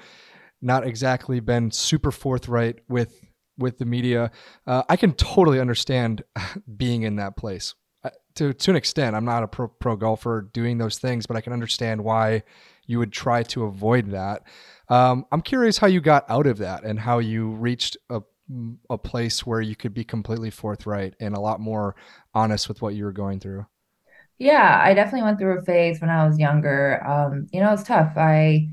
not 0.61 0.85
exactly 0.85 1.39
been 1.39 1.71
super 1.71 2.11
forthright 2.11 2.79
with 2.87 3.25
with 3.57 3.77
the 3.77 3.85
media. 3.85 4.31
Uh, 4.65 4.83
I 4.89 4.95
can 4.95 5.13
totally 5.13 5.59
understand 5.59 6.23
being 6.77 7.03
in 7.03 7.17
that 7.17 7.35
place. 7.37 7.75
Uh, 8.03 8.09
to 8.35 8.53
to 8.53 8.71
an 8.71 8.77
extent, 8.77 9.15
I'm 9.15 9.25
not 9.25 9.43
a 9.43 9.47
pro, 9.47 9.67
pro 9.67 9.95
golfer 9.95 10.49
doing 10.53 10.77
those 10.77 10.97
things, 10.97 11.25
but 11.25 11.35
I 11.37 11.41
can 11.41 11.53
understand 11.53 12.03
why 12.03 12.43
you 12.85 12.99
would 12.99 13.11
try 13.11 13.43
to 13.43 13.65
avoid 13.65 14.11
that. 14.11 14.43
Um, 14.89 15.25
I'm 15.31 15.41
curious 15.41 15.77
how 15.77 15.87
you 15.87 16.01
got 16.01 16.25
out 16.29 16.47
of 16.47 16.57
that 16.59 16.83
and 16.83 16.99
how 16.99 17.19
you 17.19 17.51
reached 17.51 17.97
a 18.09 18.21
a 18.89 18.97
place 18.97 19.45
where 19.45 19.61
you 19.61 19.75
could 19.75 19.93
be 19.93 20.03
completely 20.03 20.49
forthright 20.49 21.13
and 21.19 21.35
a 21.35 21.39
lot 21.39 21.59
more 21.59 21.95
honest 22.33 22.67
with 22.67 22.81
what 22.81 22.95
you 22.95 23.05
were 23.05 23.11
going 23.11 23.39
through. 23.39 23.65
Yeah, 24.39 24.81
I 24.83 24.93
definitely 24.93 25.23
went 25.23 25.37
through 25.37 25.59
a 25.59 25.63
phase 25.63 26.01
when 26.01 26.09
I 26.09 26.25
was 26.25 26.39
younger. 26.39 27.05
Um, 27.05 27.47
you 27.51 27.59
know, 27.59 27.73
it's 27.73 27.83
tough. 27.83 28.13
I 28.15 28.69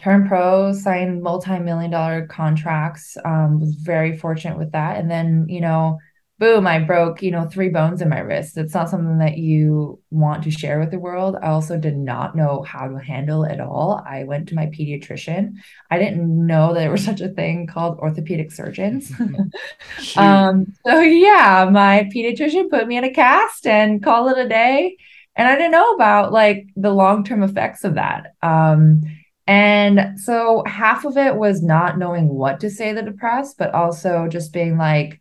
turned 0.00 0.28
pro, 0.28 0.72
signed 0.72 1.22
multi-million 1.22 1.90
dollar 1.90 2.26
contracts. 2.26 3.16
Um, 3.24 3.60
was 3.60 3.74
very 3.74 4.16
fortunate 4.16 4.58
with 4.58 4.72
that. 4.72 4.98
And 4.98 5.10
then, 5.10 5.46
you 5.48 5.60
know, 5.60 5.98
boom, 6.38 6.66
I 6.66 6.78
broke, 6.78 7.22
you 7.22 7.30
know, 7.30 7.46
three 7.46 7.68
bones 7.68 8.00
in 8.00 8.08
my 8.08 8.20
wrist. 8.20 8.56
It's 8.56 8.72
not 8.72 8.88
something 8.88 9.18
that 9.18 9.36
you 9.36 10.00
want 10.10 10.42
to 10.44 10.50
share 10.50 10.80
with 10.80 10.90
the 10.90 10.98
world. 10.98 11.36
I 11.40 11.48
also 11.48 11.76
did 11.76 11.98
not 11.98 12.34
know 12.34 12.62
how 12.62 12.88
to 12.88 12.96
handle 12.96 13.44
it 13.44 13.52
at 13.52 13.60
all. 13.60 14.02
I 14.06 14.24
went 14.24 14.48
to 14.48 14.54
my 14.54 14.66
pediatrician. 14.66 15.56
I 15.90 15.98
didn't 15.98 16.46
know 16.46 16.72
that 16.72 16.80
there 16.80 16.90
was 16.90 17.04
such 17.10 17.20
a 17.20 17.28
thing 17.28 17.66
called 17.66 17.98
orthopedic 17.98 18.52
surgeons. 18.52 19.12
um, 20.16 20.72
so 20.86 21.00
yeah, 21.00 21.68
my 21.70 22.08
pediatrician 22.14 22.70
put 22.70 22.88
me 22.88 22.96
in 22.96 23.04
a 23.04 23.12
cast 23.12 23.66
and 23.66 24.02
call 24.02 24.28
it 24.30 24.38
a 24.38 24.48
day. 24.48 24.96
And 25.36 25.46
I 25.46 25.56
didn't 25.56 25.72
know 25.72 25.92
about 25.92 26.32
like 26.32 26.68
the 26.74 26.90
long-term 26.90 27.42
effects 27.42 27.84
of 27.84 27.96
that. 27.96 28.34
Um, 28.42 29.02
and 29.50 30.20
so 30.20 30.62
half 30.64 31.04
of 31.04 31.16
it 31.16 31.34
was 31.34 31.60
not 31.60 31.98
knowing 31.98 32.28
what 32.28 32.60
to 32.60 32.70
say 32.70 32.94
to 32.94 33.02
the 33.02 33.10
press, 33.10 33.52
but 33.52 33.74
also 33.74 34.28
just 34.28 34.52
being 34.52 34.78
like 34.78 35.20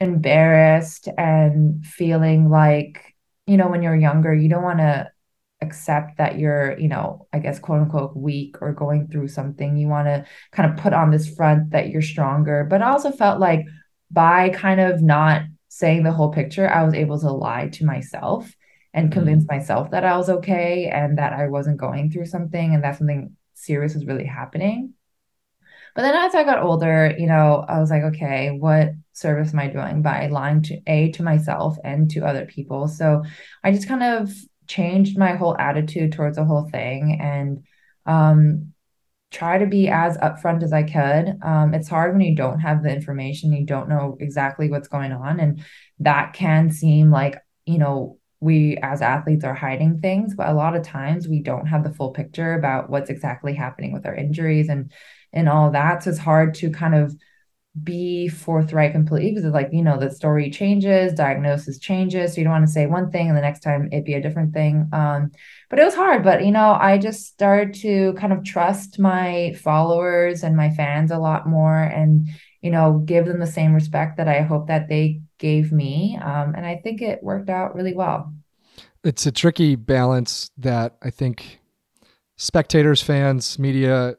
embarrassed 0.00 1.06
and 1.16 1.86
feeling 1.86 2.50
like, 2.50 3.14
you 3.46 3.56
know, 3.56 3.68
when 3.68 3.80
you're 3.80 3.94
younger, 3.94 4.34
you 4.34 4.48
don't 4.48 4.64
want 4.64 4.80
to 4.80 5.08
accept 5.60 6.18
that 6.18 6.40
you're, 6.40 6.76
you 6.76 6.88
know, 6.88 7.28
I 7.32 7.38
guess, 7.38 7.60
quote 7.60 7.82
unquote, 7.82 8.16
weak 8.16 8.56
or 8.60 8.72
going 8.72 9.06
through 9.06 9.28
something. 9.28 9.76
You 9.76 9.86
want 9.86 10.08
to 10.08 10.24
kind 10.50 10.68
of 10.68 10.82
put 10.82 10.92
on 10.92 11.12
this 11.12 11.32
front 11.32 11.70
that 11.70 11.88
you're 11.88 12.02
stronger. 12.02 12.66
But 12.68 12.82
I 12.82 12.90
also 12.90 13.12
felt 13.12 13.38
like 13.38 13.64
by 14.10 14.48
kind 14.48 14.80
of 14.80 15.02
not 15.02 15.42
saying 15.68 16.02
the 16.02 16.10
whole 16.10 16.32
picture, 16.32 16.68
I 16.68 16.82
was 16.82 16.94
able 16.94 17.20
to 17.20 17.30
lie 17.30 17.68
to 17.74 17.84
myself 17.84 18.52
and 18.92 19.04
mm-hmm. 19.08 19.20
convince 19.20 19.46
myself 19.46 19.92
that 19.92 20.04
I 20.04 20.16
was 20.16 20.28
okay 20.28 20.90
and 20.92 21.18
that 21.18 21.32
I 21.32 21.46
wasn't 21.46 21.76
going 21.76 22.10
through 22.10 22.26
something 22.26 22.74
and 22.74 22.82
that 22.82 22.98
something 22.98 23.36
serious 23.62 23.94
was 23.94 24.06
really 24.06 24.26
happening. 24.26 24.94
But 25.94 26.02
then 26.02 26.14
as 26.14 26.34
I 26.34 26.44
got 26.44 26.62
older, 26.62 27.14
you 27.18 27.26
know, 27.26 27.64
I 27.68 27.78
was 27.78 27.90
like, 27.90 28.02
okay, 28.02 28.50
what 28.50 28.92
service 29.12 29.52
am 29.52 29.58
I 29.58 29.68
doing 29.68 30.00
by 30.00 30.26
lying 30.28 30.62
to 30.62 30.80
A 30.86 31.10
to 31.12 31.22
myself 31.22 31.76
and 31.84 32.10
to 32.12 32.24
other 32.24 32.46
people? 32.46 32.88
So 32.88 33.22
I 33.62 33.72
just 33.72 33.88
kind 33.88 34.02
of 34.02 34.32
changed 34.66 35.18
my 35.18 35.34
whole 35.34 35.56
attitude 35.58 36.12
towards 36.12 36.36
the 36.36 36.44
whole 36.44 36.68
thing 36.70 37.18
and 37.20 37.64
um 38.06 38.72
try 39.32 39.58
to 39.58 39.66
be 39.66 39.88
as 39.88 40.18
upfront 40.18 40.62
as 40.62 40.72
I 40.72 40.82
could. 40.82 41.38
Um, 41.42 41.72
it's 41.72 41.88
hard 41.88 42.12
when 42.12 42.20
you 42.20 42.36
don't 42.36 42.60
have 42.60 42.82
the 42.82 42.94
information, 42.94 43.52
you 43.52 43.64
don't 43.64 43.88
know 43.88 44.16
exactly 44.20 44.68
what's 44.68 44.88
going 44.88 45.12
on. 45.12 45.40
And 45.40 45.64
that 46.00 46.34
can 46.34 46.70
seem 46.70 47.10
like, 47.10 47.38
you 47.64 47.78
know, 47.78 48.18
we 48.42 48.76
as 48.82 49.00
athletes 49.00 49.44
are 49.44 49.54
hiding 49.54 50.00
things, 50.00 50.34
but 50.34 50.48
a 50.48 50.52
lot 50.54 50.74
of 50.74 50.82
times 50.82 51.28
we 51.28 51.40
don't 51.40 51.66
have 51.66 51.84
the 51.84 51.94
full 51.94 52.10
picture 52.10 52.54
about 52.54 52.90
what's 52.90 53.08
exactly 53.08 53.54
happening 53.54 53.92
with 53.92 54.04
our 54.04 54.14
injuries 54.14 54.68
and 54.68 54.92
and 55.32 55.48
all 55.48 55.70
that. 55.70 56.02
So 56.02 56.10
it's 56.10 56.18
hard 56.18 56.54
to 56.56 56.70
kind 56.70 56.94
of 56.94 57.14
be 57.82 58.28
forthright 58.28 58.92
completely 58.92 59.30
because 59.30 59.46
it's 59.46 59.54
like 59.54 59.70
you 59.72 59.82
know 59.82 59.98
the 59.98 60.10
story 60.10 60.50
changes 60.50 61.14
diagnosis 61.14 61.78
changes. 61.78 62.34
So 62.34 62.38
you 62.38 62.44
don't 62.44 62.52
want 62.52 62.66
to 62.66 62.72
say 62.72 62.86
one 62.86 63.10
thing 63.10 63.28
and 63.28 63.36
the 63.36 63.40
next 63.40 63.60
time 63.60 63.88
it 63.92 64.04
be 64.04 64.14
a 64.14 64.20
different 64.20 64.52
thing. 64.52 64.88
Um 64.92 65.30
but 65.70 65.78
it 65.78 65.84
was 65.84 65.94
hard. 65.94 66.24
But 66.24 66.44
you 66.44 66.50
know 66.50 66.76
i 66.78 66.98
just 66.98 67.26
started 67.26 67.74
to 67.74 68.12
kind 68.14 68.32
of 68.32 68.44
trust 68.44 68.98
my 68.98 69.54
followers 69.62 70.42
and 70.42 70.56
my 70.56 70.70
fans 70.70 71.10
a 71.10 71.18
lot 71.18 71.48
more 71.48 71.78
and 71.78 72.28
you 72.60 72.70
know 72.70 73.02
give 73.04 73.26
them 73.26 73.40
the 73.40 73.46
same 73.46 73.74
respect 73.74 74.16
that 74.16 74.28
i 74.28 74.40
hope 74.40 74.68
that 74.68 74.88
they 74.88 75.20
gave 75.42 75.72
me 75.72 76.16
um 76.22 76.54
and 76.56 76.64
i 76.64 76.80
think 76.82 77.02
it 77.02 77.22
worked 77.22 77.50
out 77.50 77.74
really 77.74 77.92
well 77.92 78.32
it's 79.04 79.26
a 79.26 79.32
tricky 79.32 79.74
balance 79.74 80.50
that 80.56 80.96
i 81.02 81.10
think 81.10 81.58
spectators 82.36 83.02
fans 83.02 83.58
media 83.58 84.16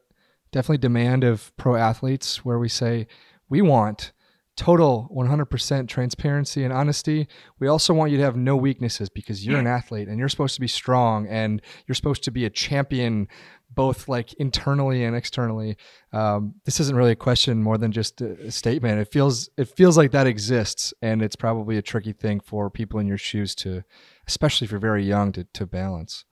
definitely 0.51 0.77
demand 0.77 1.23
of 1.23 1.55
pro 1.55 1.75
athletes 1.75 2.43
where 2.43 2.59
we 2.59 2.69
say 2.69 3.07
we 3.49 3.61
want 3.61 4.11
total 4.55 5.09
100% 5.15 5.87
transparency 5.87 6.63
and 6.63 6.71
honesty. 6.71 7.27
We 7.59 7.67
also 7.67 7.93
want 7.93 8.11
you 8.11 8.17
to 8.17 8.23
have 8.23 8.35
no 8.35 8.55
weaknesses 8.55 9.09
because 9.09 9.45
you're 9.45 9.59
an 9.59 9.67
athlete 9.67 10.07
and 10.07 10.19
you're 10.19 10.29
supposed 10.29 10.53
to 10.55 10.61
be 10.61 10.67
strong 10.67 11.27
and 11.27 11.61
you're 11.87 11.95
supposed 11.95 12.23
to 12.25 12.31
be 12.31 12.45
a 12.45 12.49
champion 12.49 13.27
both 13.73 14.07
like 14.07 14.33
internally 14.33 15.03
and 15.03 15.15
externally. 15.15 15.77
Um, 16.11 16.55
this 16.65 16.79
isn't 16.79 16.95
really 16.95 17.11
a 17.11 17.15
question 17.15 17.63
more 17.63 17.77
than 17.77 17.91
just 17.91 18.21
a, 18.21 18.51
statement. 18.51 18.99
It 18.99 19.11
feels 19.11 19.49
it 19.57 19.69
feels 19.69 19.97
like 19.97 20.11
that 20.11 20.27
exists 20.27 20.93
and 21.01 21.21
it's 21.21 21.35
probably 21.35 21.77
a 21.77 21.81
tricky 21.81 22.13
thing 22.13 22.39
for 22.39 22.69
people 22.69 22.99
in 22.99 23.07
your 23.07 23.17
shoes 23.17 23.55
to 23.55 23.83
especially 24.27 24.65
if 24.65 24.71
you're 24.71 24.79
very 24.79 25.03
young 25.03 25.31
to 25.33 25.43
to 25.53 25.65
balance. 25.65 26.25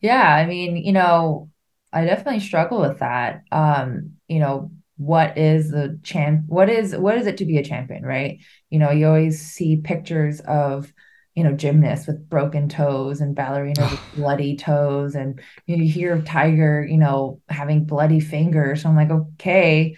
Yeah, 0.00 0.34
I 0.34 0.46
mean, 0.46 0.76
you 0.76 0.92
know, 0.92 1.50
I 1.92 2.04
definitely 2.04 2.40
struggle 2.40 2.80
with 2.80 2.98
that. 2.98 3.42
Um, 3.52 4.14
you 4.26 4.40
know, 4.40 4.72
what 4.96 5.36
is 5.36 5.70
the 5.70 5.98
champ 6.02 6.44
what 6.46 6.68
is 6.68 6.94
what 6.96 7.16
is 7.18 7.26
it 7.26 7.36
to 7.36 7.44
be 7.44 7.58
a 7.58 7.64
champion 7.64 8.04
right 8.04 8.38
you 8.70 8.78
know 8.78 8.90
you 8.90 9.06
always 9.06 9.40
see 9.40 9.76
pictures 9.76 10.40
of 10.40 10.92
you 11.34 11.42
know 11.42 11.52
gymnasts 11.52 12.06
with 12.06 12.28
broken 12.28 12.68
toes 12.68 13.20
and 13.20 13.36
ballerinas 13.36 13.90
with 13.90 14.00
bloody 14.16 14.56
toes 14.56 15.14
and 15.14 15.40
you 15.66 15.76
hear 15.84 16.20
tiger 16.22 16.84
you 16.84 16.98
know 16.98 17.40
having 17.48 17.84
bloody 17.84 18.20
fingers 18.20 18.82
so 18.82 18.88
i'm 18.88 18.96
like 18.96 19.10
okay 19.10 19.96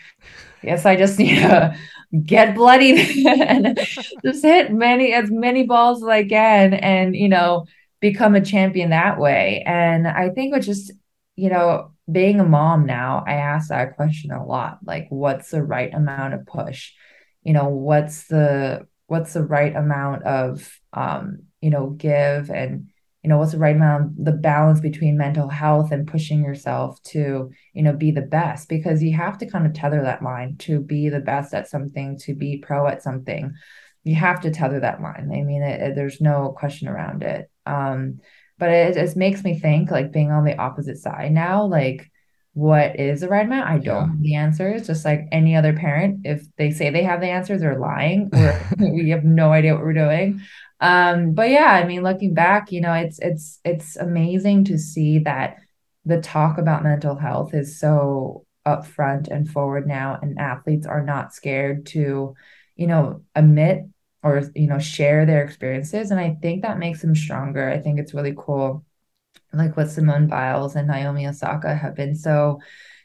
yes 0.63 0.87
i 0.87 0.97
just 0.97 1.19
need 1.19 1.37
to 1.37 1.77
get 2.25 2.55
bloody 2.55 3.27
and 3.29 3.79
just 4.25 4.43
hit 4.43 4.73
many 4.73 5.13
as 5.13 5.31
many 5.31 5.65
balls 5.65 6.03
as 6.03 6.09
i 6.09 6.25
can 6.25 6.75
and 6.75 7.17
you 7.17 7.29
know 7.29 7.65
become 8.01 8.35
a 8.35 8.41
champion 8.41 8.91
that 8.91 9.19
way 9.19 9.63
and 9.67 10.07
i 10.07 10.29
think 10.31 10.55
it's 10.55 10.67
just 10.67 10.93
you 11.37 11.49
know 11.49 11.91
being 12.11 12.41
a 12.41 12.45
mom 12.45 12.87
now, 12.87 13.25
I 13.27 13.35
ask 13.35 13.69
that 13.69 13.97
question 13.97 14.31
a 14.31 14.45
lot. 14.45 14.79
Like, 14.85 15.07
what's 15.09 15.51
the 15.51 15.63
right 15.63 15.93
amount 15.93 16.35
of 16.35 16.47
push? 16.47 16.93
You 17.43 17.53
know, 17.55 17.69
what's 17.69 18.27
the 18.27 18.87
what's 19.07 19.33
the 19.33 19.45
right 19.45 19.75
amount 19.75 20.25
of 20.25 20.81
um, 20.93 21.41
you 21.61 21.71
know, 21.71 21.91
give 21.91 22.51
and 22.51 22.89
you 23.23 23.31
know, 23.31 23.39
what's 23.39 23.53
the 23.53 23.59
right 23.59 23.75
amount, 23.75 24.23
the 24.23 24.33
balance 24.33 24.81
between 24.81 25.17
mental 25.17 25.49
health 25.49 25.93
and 25.93 26.07
pushing 26.07 26.45
yourself 26.45 27.03
to, 27.05 27.51
you 27.73 27.83
know, 27.83 27.95
be 27.95 28.11
the 28.11 28.21
best 28.21 28.69
because 28.69 29.03
you 29.03 29.17
have 29.17 29.39
to 29.39 29.47
kind 29.51 29.67
of 29.67 29.73
tether 29.73 30.03
that 30.03 30.23
line 30.23 30.57
to 30.59 30.79
be 30.79 31.09
the 31.09 31.21
best 31.21 31.55
at 31.55 31.67
something, 31.67 32.19
to 32.19 32.35
be 32.35 32.59
pro 32.59 32.87
at 32.87 33.03
something. 33.03 33.55
You 34.03 34.15
have 34.17 34.43
to 34.43 34.51
tether 34.51 34.81
that 34.81 35.01
line. 35.01 35.31
I 35.33 35.41
mean, 35.41 35.63
it, 35.63 35.81
it, 35.81 35.95
there's 35.95 36.21
no 36.21 36.55
question 36.59 36.87
around 36.87 37.23
it. 37.23 37.51
Um, 37.65 38.21
but 38.59 38.69
it 38.69 38.93
just 38.93 39.17
makes 39.17 39.43
me 39.43 39.59
think 39.59 39.91
like 39.91 40.13
being 40.13 40.31
on 40.31 40.45
the 40.45 40.59
opposite 40.59 40.99
side 40.99 41.33
now 41.33 41.65
like 41.65 42.11
what 42.55 42.99
is 42.99 43.23
a 43.25 43.29
right 43.29 43.47
amount 43.47 43.69
i 43.69 43.79
don't 43.79 43.85
yeah. 43.85 44.07
have 44.07 44.23
the 44.23 44.35
answers 44.37 44.87
just 44.87 45.05
like 45.05 45.27
any 45.33 45.57
other 45.57 45.73
parent. 45.73 46.21
If 46.25 46.47
they 46.57 46.71
say 46.71 46.91
they 46.91 47.03
have 47.03 47.21
the 47.21 47.29
answers 47.29 47.61
they're 47.61 47.79
lying 47.79 48.31
or 48.33 48.61
we 48.79 49.11
have 49.11 49.25
no 49.25 49.53
idea 49.53 49.75
what 49.75 49.83
we're 49.83 49.93
doing. 49.93 50.41
Um 50.81 51.35
but 51.35 51.51
yeah 51.51 51.73
i 51.73 51.85
mean 51.85 52.03
looking 52.03 52.35
back 52.35 52.71
you 52.73 52.81
know 52.81 52.93
it's 52.93 53.19
it's 53.19 53.61
it's 53.65 53.97
amazing 53.97 54.65
to 54.67 54.79
see 54.79 55.21
that 55.21 55.59
the 56.05 56.21
talk 56.21 56.59
about 56.59 56.83
mental 56.85 57.17
health 57.17 57.55
is 57.55 57.79
so 57.79 58.45
upfront 58.67 59.29
and 59.29 59.49
forward 59.49 59.87
now 59.87 60.19
and 60.21 60.39
athletes 60.39 60.87
are 60.87 61.03
not 61.03 61.35
scared 61.35 61.87
to 61.87 62.35
you 62.77 62.87
know 62.87 63.23
admit 63.35 63.85
or 64.23 64.43
you 64.55 64.67
know 64.67 64.79
share 64.79 65.27
their 65.27 65.45
experiences. 65.45 66.11
And 66.11 66.21
i 66.21 66.37
think 66.41 66.63
that 66.63 66.79
makes 66.79 67.01
them 67.01 67.15
stronger. 67.15 67.69
I 67.69 67.81
think 67.81 67.99
it's 67.99 68.15
really 68.15 68.35
cool 68.37 68.85
like 69.59 69.77
what 69.77 69.91
simone 69.91 70.27
biles 70.27 70.77
and 70.77 70.89
naomi 70.89 71.27
osaka 71.27 71.75
have 71.75 71.95
been 71.95 72.15
so 72.15 72.59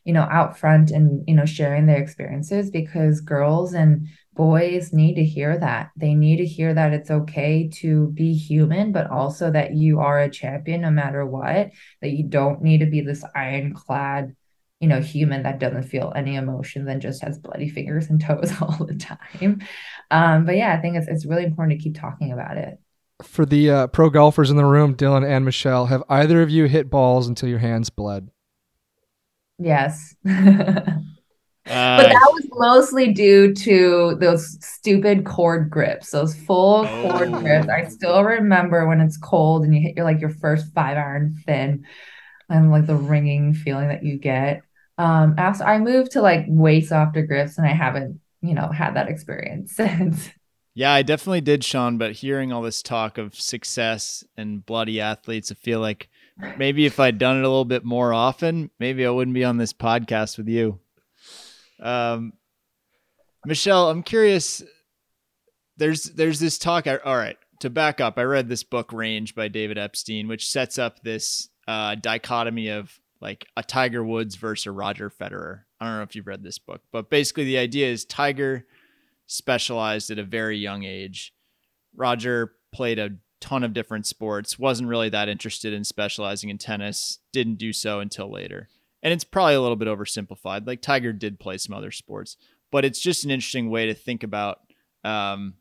you 0.03 0.13
know 0.13 0.27
out 0.31 0.57
front 0.57 0.91
and 0.91 1.23
you 1.27 1.35
know 1.35 1.45
sharing 1.45 1.85
their 1.85 2.01
experiences 2.01 2.71
because 2.71 3.21
girls 3.21 3.73
and 3.73 4.07
boys 4.33 4.93
need 4.93 5.15
to 5.15 5.23
hear 5.23 5.57
that 5.57 5.89
they 5.97 6.13
need 6.13 6.37
to 6.37 6.45
hear 6.45 6.73
that 6.73 6.93
it's 6.93 7.11
okay 7.11 7.69
to 7.71 8.07
be 8.11 8.33
human 8.33 8.91
but 8.91 9.09
also 9.09 9.51
that 9.51 9.75
you 9.75 9.99
are 9.99 10.19
a 10.19 10.29
champion 10.29 10.81
no 10.81 10.91
matter 10.91 11.25
what 11.25 11.71
that 12.01 12.11
you 12.11 12.23
don't 12.23 12.61
need 12.61 12.79
to 12.79 12.85
be 12.85 13.01
this 13.01 13.23
ironclad 13.35 14.35
you 14.79 14.87
know, 14.87 15.01
human 15.01 15.43
that 15.43 15.59
doesn't 15.59 15.83
feel 15.83 16.13
any 16.15 16.35
emotions 16.35 16.87
and 16.87 17.01
just 17.01 17.21
has 17.21 17.37
bloody 17.37 17.69
fingers 17.69 18.09
and 18.09 18.21
toes 18.25 18.53
all 18.61 18.85
the 18.85 18.95
time. 18.95 19.61
Um, 20.09 20.45
but 20.45 20.55
yeah, 20.55 20.73
I 20.73 20.81
think 20.81 20.95
it's 20.95 21.07
it's 21.07 21.25
really 21.25 21.43
important 21.43 21.77
to 21.77 21.83
keep 21.83 21.99
talking 21.99 22.31
about 22.31 22.57
it. 22.57 22.79
For 23.21 23.45
the 23.45 23.69
uh, 23.69 23.87
pro 23.87 24.09
golfers 24.09 24.49
in 24.49 24.57
the 24.57 24.65
room, 24.65 24.95
Dylan 24.95 25.27
and 25.27 25.43
Michelle, 25.43 25.87
have 25.87 26.03
either 26.09 26.41
of 26.41 26.49
you 26.49 26.65
hit 26.65 26.89
balls 26.89 27.27
until 27.27 27.49
your 27.49 27.59
hands 27.59 27.89
bled? 27.89 28.29
Yes. 29.57 30.15
Uh, 31.69 31.97
but 31.97 32.07
that 32.07 32.31
was 32.33 32.47
mostly 32.53 33.13
due 33.13 33.53
to 33.53 34.15
those 34.19 34.57
stupid 34.65 35.23
cord 35.23 35.69
grips, 35.69 36.09
those 36.09 36.33
full 36.33 36.87
oh. 36.87 37.09
cord 37.11 37.31
grips. 37.31 37.67
I 37.69 37.87
still 37.87 38.23
remember 38.23 38.87
when 38.87 38.99
it's 38.99 39.17
cold 39.17 39.63
and 39.63 39.75
you 39.75 39.81
hit 39.81 39.95
your 39.95 40.05
like 40.05 40.19
your 40.19 40.31
first 40.31 40.73
five 40.73 40.97
iron 40.97 41.35
thin 41.45 41.85
and 42.49 42.71
like 42.71 42.87
the 42.87 42.95
ringing 42.95 43.53
feeling 43.53 43.89
that 43.89 44.03
you 44.03 44.17
get. 44.17 44.63
Um, 44.97 45.35
after 45.37 45.63
I 45.63 45.77
moved 45.77 46.11
to 46.11 46.21
like 46.21 46.45
way 46.47 46.81
softer 46.81 47.21
grips, 47.21 47.59
and 47.59 47.67
I 47.67 47.73
haven't, 47.73 48.19
you 48.41 48.55
know, 48.55 48.69
had 48.69 48.95
that 48.95 49.07
experience 49.07 49.73
since. 49.75 50.29
Yeah, 50.79 50.93
I 50.93 51.01
definitely 51.01 51.41
did, 51.41 51.65
Sean. 51.65 51.97
But 51.97 52.13
hearing 52.13 52.53
all 52.53 52.61
this 52.61 52.81
talk 52.81 53.17
of 53.17 53.35
success 53.35 54.23
and 54.37 54.65
bloody 54.65 55.01
athletes, 55.01 55.51
I 55.51 55.55
feel 55.55 55.81
like 55.81 56.07
maybe 56.57 56.85
if 56.85 57.01
I'd 57.01 57.17
done 57.17 57.35
it 57.35 57.43
a 57.43 57.49
little 57.49 57.65
bit 57.65 57.83
more 57.83 58.13
often, 58.13 58.71
maybe 58.79 59.05
I 59.05 59.09
wouldn't 59.09 59.33
be 59.33 59.43
on 59.43 59.57
this 59.57 59.73
podcast 59.73 60.37
with 60.37 60.47
you. 60.47 60.79
Um, 61.81 62.31
Michelle, 63.45 63.89
I'm 63.89 64.03
curious. 64.03 64.63
There's 65.75 66.05
there's 66.05 66.39
this 66.39 66.57
talk. 66.57 66.87
all 66.87 67.17
right, 67.17 67.35
to 67.59 67.69
back 67.69 67.99
up, 67.99 68.17
I 68.17 68.23
read 68.23 68.47
this 68.47 68.63
book 68.63 68.93
Range 68.93 69.35
by 69.35 69.49
David 69.49 69.77
Epstein, 69.77 70.29
which 70.29 70.47
sets 70.47 70.79
up 70.79 71.01
this 71.01 71.49
uh, 71.67 71.95
dichotomy 71.95 72.69
of 72.69 72.97
like 73.19 73.45
a 73.57 73.63
Tiger 73.63 74.01
Woods 74.01 74.37
versus 74.37 74.67
a 74.67 74.71
Roger 74.71 75.09
Federer. 75.09 75.63
I 75.81 75.87
don't 75.87 75.97
know 75.97 76.03
if 76.03 76.15
you've 76.15 76.25
read 76.25 76.43
this 76.43 76.57
book, 76.57 76.83
but 76.93 77.09
basically 77.09 77.43
the 77.43 77.57
idea 77.57 77.91
is 77.91 78.05
Tiger 78.05 78.65
specialized 79.29 80.09
at 80.09 80.19
a 80.19 80.23
very 80.23 80.57
young 80.57 80.83
age. 80.83 81.33
Roger 81.95 82.53
played 82.73 82.97
a 82.99 83.11
ton 83.39 83.63
of 83.63 83.73
different 83.73 84.05
sports, 84.05 84.59
wasn't 84.59 84.89
really 84.89 85.09
that 85.09 85.29
interested 85.29 85.71
in 85.71 85.83
specializing 85.83 86.49
in 86.49 86.57
tennis, 86.57 87.19
didn't 87.31 87.55
do 87.55 87.71
so 87.71 87.99
until 87.99 88.29
later. 88.29 88.67
And 89.01 89.13
it's 89.13 89.23
probably 89.23 89.53
a 89.53 89.61
little 89.61 89.77
bit 89.77 89.87
oversimplified. 89.87 90.67
Like 90.67 90.81
Tiger 90.81 91.13
did 91.13 91.39
play 91.39 91.57
some 91.57 91.75
other 91.75 91.91
sports, 91.91 92.35
but 92.71 92.83
it's 92.83 92.99
just 92.99 93.23
an 93.23 93.31
interesting 93.31 93.69
way 93.69 93.85
to 93.85 93.93
think 93.93 94.23
about 94.23 94.59
um, 95.03 95.53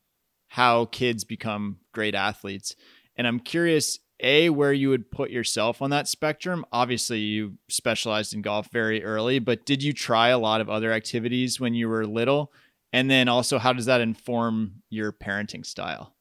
how 0.48 0.86
kids 0.86 1.24
become 1.24 1.78
great 1.92 2.14
athletes. 2.14 2.74
And 3.16 3.26
I'm 3.26 3.38
curious 3.38 4.00
a 4.20 4.48
where 4.48 4.72
you 4.72 4.88
would 4.88 5.10
put 5.10 5.30
yourself 5.30 5.80
on 5.80 5.90
that 5.90 6.08
spectrum 6.08 6.64
obviously 6.72 7.20
you 7.20 7.56
specialized 7.68 8.34
in 8.34 8.42
golf 8.42 8.68
very 8.72 9.04
early 9.04 9.38
but 9.38 9.64
did 9.64 9.80
you 9.80 9.92
try 9.92 10.30
a 10.30 10.38
lot 10.38 10.60
of 10.60 10.68
other 10.68 10.90
activities 10.90 11.60
when 11.60 11.72
you 11.72 11.88
were 11.88 12.04
little 12.04 12.52
and 12.92 13.10
then 13.10 13.28
also 13.28 13.58
how 13.58 13.72
does 13.72 13.86
that 13.86 14.00
inform 14.00 14.82
your 14.90 15.12
parenting 15.12 15.64
style? 15.64 16.14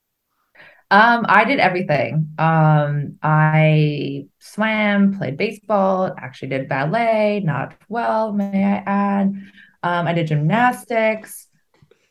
Um 0.90 1.26
i 1.28 1.44
did 1.44 1.60
everything. 1.60 2.30
Um 2.38 3.18
i 3.22 4.26
swam 4.40 5.18
played 5.18 5.38
baseball 5.38 6.14
actually 6.18 6.50
did 6.50 6.70
ballet 6.70 7.42
not 7.44 7.76
well 7.90 8.34
may 8.34 8.64
i 8.64 8.84
add. 8.86 9.28
Um 9.84 10.08
i 10.08 10.14
did 10.14 10.28
gymnastics. 10.28 11.48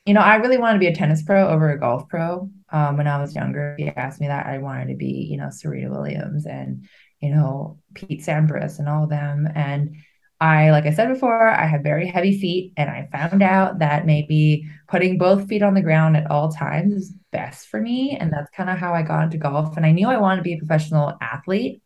You 0.04 0.14
know 0.14 0.20
i 0.20 0.36
really 0.36 0.58
wanted 0.58 0.74
to 0.74 0.80
be 0.80 0.86
a 0.88 0.94
tennis 0.94 1.22
pro 1.22 1.48
over 1.48 1.70
a 1.70 1.80
golf 1.80 2.08
pro. 2.08 2.50
Um, 2.70 2.96
when 2.96 3.06
I 3.06 3.20
was 3.20 3.34
younger, 3.34 3.76
he 3.78 3.88
asked 3.88 4.20
me 4.20 4.26
that 4.26 4.46
I 4.46 4.58
wanted 4.58 4.88
to 4.88 4.96
be, 4.96 5.28
you 5.30 5.36
know, 5.36 5.50
Serena 5.50 5.88
Williams 5.90 6.46
and, 6.46 6.88
you 7.20 7.30
know, 7.30 7.78
Pete 7.94 8.22
Sampras 8.22 8.80
and 8.80 8.88
all 8.88 9.04
of 9.04 9.10
them. 9.10 9.48
And 9.54 9.96
I, 10.40 10.70
like 10.70 10.84
I 10.84 10.92
said 10.92 11.08
before, 11.08 11.48
I 11.48 11.66
have 11.66 11.82
very 11.82 12.06
heavy 12.06 12.38
feet, 12.38 12.72
and 12.76 12.90
I 12.90 13.08
found 13.10 13.42
out 13.42 13.78
that 13.78 14.04
maybe 14.04 14.68
putting 14.88 15.18
both 15.18 15.48
feet 15.48 15.62
on 15.62 15.74
the 15.74 15.82
ground 15.82 16.16
at 16.16 16.30
all 16.30 16.50
times 16.50 16.92
is 16.92 17.14
best 17.32 17.68
for 17.68 17.80
me. 17.80 18.16
And 18.18 18.32
that's 18.32 18.50
kind 18.50 18.68
of 18.68 18.78
how 18.78 18.92
I 18.92 19.02
got 19.02 19.24
into 19.24 19.38
golf. 19.38 19.76
And 19.76 19.86
I 19.86 19.92
knew 19.92 20.08
I 20.08 20.18
wanted 20.18 20.36
to 20.38 20.42
be 20.42 20.54
a 20.54 20.58
professional 20.58 21.16
athlete. 21.20 21.82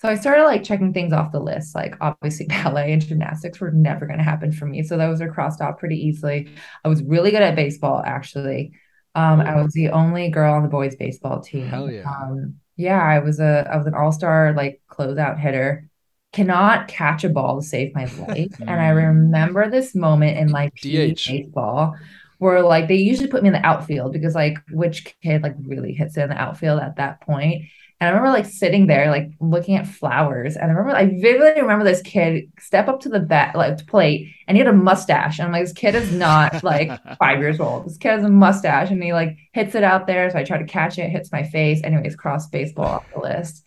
So 0.00 0.08
I 0.08 0.16
started 0.16 0.44
like 0.44 0.64
checking 0.64 0.92
things 0.92 1.12
off 1.12 1.32
the 1.32 1.40
list. 1.40 1.74
Like 1.74 1.96
obviously 2.00 2.46
ballet 2.48 2.92
and 2.92 3.06
gymnastics 3.06 3.60
were 3.60 3.70
never 3.70 4.06
going 4.06 4.18
to 4.18 4.24
happen 4.24 4.52
for 4.52 4.66
me. 4.66 4.82
So 4.82 4.96
those 4.96 5.20
are 5.20 5.32
crossed 5.32 5.60
off 5.60 5.78
pretty 5.78 5.96
easily. 5.96 6.48
I 6.84 6.88
was 6.88 7.02
really 7.02 7.30
good 7.30 7.42
at 7.42 7.56
baseball 7.56 8.02
actually. 8.04 8.72
Um, 9.14 9.40
I 9.40 9.62
was 9.62 9.72
the 9.72 9.90
only 9.90 10.28
girl 10.28 10.52
on 10.54 10.62
the 10.62 10.68
boys 10.68 10.96
baseball 10.96 11.40
team. 11.40 11.68
Hell 11.68 11.90
yeah. 11.90 12.02
Um, 12.02 12.56
yeah, 12.76 13.00
I 13.00 13.20
was 13.20 13.38
a 13.38 13.68
I 13.72 13.76
was 13.76 13.86
an 13.86 13.94
all-star 13.94 14.52
like 14.54 14.82
closeout 14.90 15.38
hitter. 15.38 15.88
Cannot 16.34 16.88
catch 16.88 17.24
a 17.24 17.28
ball 17.28 17.60
to 17.60 17.66
save 17.66 17.94
my 17.94 18.04
life. 18.04 18.60
and 18.60 18.70
I 18.70 18.88
remember 18.88 19.70
this 19.70 19.94
moment 19.94 20.36
in 20.36 20.48
like 20.48 20.74
DH. 20.74 21.26
baseball 21.26 21.96
where 22.38 22.62
like 22.62 22.88
they 22.88 22.96
usually 22.96 23.28
put 23.28 23.42
me 23.42 23.48
in 23.48 23.52
the 23.54 23.66
outfield 23.66 24.12
because 24.12 24.34
like 24.34 24.58
which 24.70 25.16
kid 25.22 25.42
like 25.42 25.54
really 25.64 25.94
hits 25.94 26.16
it 26.16 26.22
in 26.22 26.28
the 26.28 26.36
outfield 26.36 26.80
at 26.80 26.96
that 26.96 27.20
point. 27.20 27.62
And 28.00 28.08
I 28.08 28.10
remember 28.10 28.36
like 28.36 28.46
sitting 28.46 28.86
there, 28.86 29.10
like 29.10 29.30
looking 29.40 29.76
at 29.76 29.86
flowers. 29.86 30.56
And 30.56 30.70
I 30.70 30.74
remember, 30.74 30.98
I 30.98 31.06
vividly 31.06 31.62
remember 31.62 31.84
this 31.84 32.02
kid 32.02 32.50
step 32.58 32.88
up 32.88 33.00
to 33.00 33.08
the 33.08 33.20
bat, 33.20 33.54
like 33.54 33.76
to 33.78 33.84
plate, 33.84 34.34
and 34.46 34.56
he 34.56 34.62
had 34.62 34.72
a 34.72 34.76
mustache. 34.76 35.38
And 35.38 35.46
I'm 35.46 35.52
like, 35.52 35.64
this 35.64 35.72
kid 35.72 35.94
is 35.94 36.12
not 36.12 36.62
like 36.64 36.90
five 37.18 37.38
years 37.38 37.60
old. 37.60 37.86
This 37.86 37.96
kid 37.96 38.10
has 38.10 38.24
a 38.24 38.28
mustache, 38.28 38.90
and 38.90 39.02
he 39.02 39.12
like 39.12 39.38
hits 39.52 39.74
it 39.74 39.84
out 39.84 40.06
there. 40.06 40.28
So 40.28 40.38
I 40.38 40.44
try 40.44 40.58
to 40.58 40.66
catch 40.66 40.98
it, 40.98 41.08
hits 41.08 41.30
my 41.30 41.44
face. 41.44 41.82
Anyways, 41.84 42.16
cross 42.16 42.48
baseball 42.48 42.86
off 42.86 43.06
the 43.14 43.20
list. 43.20 43.64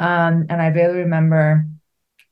Um, 0.00 0.46
and 0.48 0.60
I 0.60 0.70
vividly 0.70 1.02
remember 1.02 1.66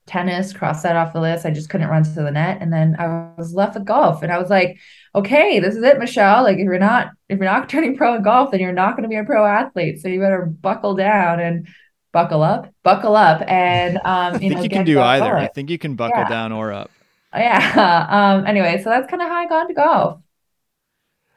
tennis, 0.07 0.53
cross 0.53 0.83
that 0.83 0.97
off 0.97 1.13
the 1.13 1.21
list. 1.21 1.47
I 1.47 1.51
just 1.51 1.71
couldn't 1.71 1.89
run 1.89 2.05
to 2.05 2.11
the 2.11 2.31
net. 2.31 2.59
And 2.61 2.73
then 2.73 2.97
I 2.99 3.33
was 3.37 3.55
left 3.55 3.75
with 3.75 3.85
golf. 3.85 4.23
And 4.23 4.33
I 4.33 4.39
was 4.39 4.51
like, 4.51 4.79
okay, 5.15 5.61
this 5.61 5.75
is 5.75 5.83
it, 5.83 5.99
Michelle. 5.99 6.43
Like 6.43 6.59
if 6.59 6.65
you're 6.65 6.79
not 6.79 7.09
if 7.29 7.39
you're 7.39 7.47
not 7.51 7.69
turning 7.71 7.97
pro 7.97 8.15
in 8.17 8.23
golf, 8.23 8.51
then 8.51 8.61
you're 8.61 8.73
not 8.73 8.97
going 8.97 9.03
to 9.05 9.09
be 9.09 9.17
a 9.17 9.25
pro 9.25 9.45
athlete. 9.47 10.01
So 10.01 10.09
you 10.09 10.21
better 10.21 10.45
buckle 10.47 10.95
down 10.95 11.41
and 11.41 11.69
buckle 12.13 12.43
up, 12.43 12.73
buckle 12.83 13.17
up, 13.17 13.43
and 13.49 13.97
um, 14.05 14.05
I 14.05 14.33
you 14.35 14.39
think 14.39 14.55
know, 14.55 14.63
you 14.63 14.69
can 14.71 14.85
do 14.85 14.95
golf 14.95 15.07
either. 15.07 15.37
I 15.37 15.49
think 15.49 15.71
you 15.71 15.79
can 15.79 15.95
buckle 15.97 16.21
Yeah. 16.21 16.29
down 16.29 16.53
or 16.53 16.73
up. 16.73 16.91
Yeah. 17.35 18.07
Um. 18.39 18.47
Anyway, 18.47 18.81
so 18.83 18.91
that's 18.91 19.09
kind 19.11 19.23
of 19.23 19.29
how 19.29 19.37
I 19.37 19.47
got 19.47 19.63
into 19.63 19.75
golf. 19.75 20.21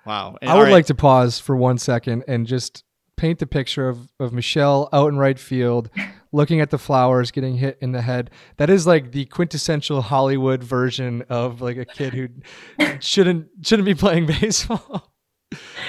Wow. 0.05 0.37
And 0.41 0.49
I 0.49 0.53
would 0.53 0.59
all 0.59 0.65
right, 0.65 0.71
like 0.71 0.85
to 0.87 0.95
pause 0.95 1.39
for 1.39 1.55
one 1.55 1.77
second 1.77 2.23
and 2.27 2.47
just 2.47 2.83
paint 3.17 3.39
the 3.39 3.47
picture 3.47 3.89
of, 3.89 4.11
of 4.19 4.31
Michelle 4.31 4.87
out 4.93 5.09
in 5.09 5.17
right 5.17 5.37
field, 5.39 5.89
looking 6.31 6.59
at 6.61 6.69
the 6.69 6.77
flowers, 6.77 7.31
getting 7.31 7.57
hit 7.57 7.77
in 7.81 7.91
the 7.91 8.01
head. 8.01 8.29
That 8.57 8.69
is 8.69 8.85
like 8.87 9.11
the 9.11 9.25
quintessential 9.25 10.01
Hollywood 10.01 10.63
version 10.63 11.23
of 11.29 11.61
like 11.61 11.77
a 11.77 11.85
kid 11.85 12.13
who 12.13 12.27
shouldn't 12.99 13.47
shouldn't 13.63 13.85
be 13.85 13.95
playing 13.95 14.25
baseball. 14.27 15.11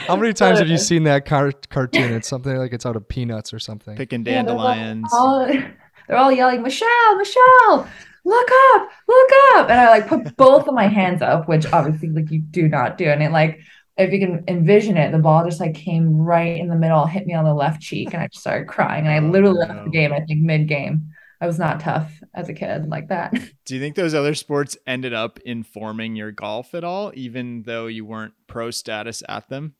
How 0.07 0.15
many 0.17 0.33
times 0.33 0.61
have 0.61 0.69
you 0.69 0.79
seen 0.79 1.03
that 1.05 1.25
car- 1.27 1.53
cartoon? 1.69 2.13
It's 2.13 2.29
something 2.29 2.57
like 2.57 2.73
it's 2.73 2.87
out 2.87 2.95
of 2.97 3.09
Peanuts 3.09 3.53
or 3.53 3.59
something. 3.59 3.97
picking 3.97 4.21
Yeah, 4.25 4.43
they're 4.43 4.45
dandelions. 4.45 5.09
all- 5.13 5.47
they're 6.09 6.17
all 6.17 6.31
yelling, 6.33 6.63
Michelle, 6.63 7.17
Michelle, 7.17 7.89
look 8.25 8.49
up, 8.75 8.89
look 9.09 9.31
up. 9.57 9.69
And 9.71 9.81
I 9.81 9.91
like 9.91 10.07
put 10.07 10.37
both 10.37 10.69
of 10.69 10.75
my 10.75 10.87
hands 10.87 11.23
up, 11.23 11.49
which 11.49 11.67
obviously 11.73 12.09
like 12.11 12.31
you 12.31 12.39
do 12.41 12.69
not 12.69 12.97
do. 12.99 13.07
And 13.07 13.23
it 13.23 13.33
like 13.33 13.59
if 13.99 14.13
you 14.13 14.21
can 14.21 14.45
envision 14.49 14.97
it, 14.97 15.13
the 15.13 15.19
ball 15.19 15.45
just 15.45 15.61
like 15.61 15.75
came 15.75 16.17
right 16.17 16.59
in 16.59 16.69
the 16.69 16.77
middle, 16.77 17.07
hit 17.07 17.27
me 17.27 17.35
on 17.35 17.45
the 17.45 17.55
left 17.55 17.83
cheek, 17.83 18.15
and 18.15 18.23
I 18.23 18.29
just 18.29 18.41
started 18.43 18.69
crying. 18.69 19.07
And 19.07 19.13
I 19.15 19.19
Oh, 19.19 19.25
literally 19.27 19.59
left 19.69 19.81
no. 19.81 19.85
the 19.85 19.91
game, 19.91 20.13
I 20.13 20.21
think 20.21 20.41
mid-game. 20.43 21.09
I 21.41 21.47
was 21.47 21.59
not 21.59 21.81
tough 21.81 22.13
as 22.35 22.49
a 22.49 22.55
kid 22.55 22.89
like 22.89 23.09
that. 23.09 23.35
Do 23.65 23.75
you 23.75 23.81
think 23.81 23.95
those 23.95 24.15
other 24.15 24.35
sports 24.35 24.77
ended 24.87 25.13
up 25.13 25.39
informing 25.41 26.17
your 26.17 26.33
golf 26.33 26.75
at 26.75 26.85
all, 26.85 27.13
even 27.15 27.63
though 27.65 27.87
you 27.87 28.05
weren't 28.05 28.35
pro 28.47 28.71
status 28.71 29.23
at 29.29 29.49
them? 29.49 29.75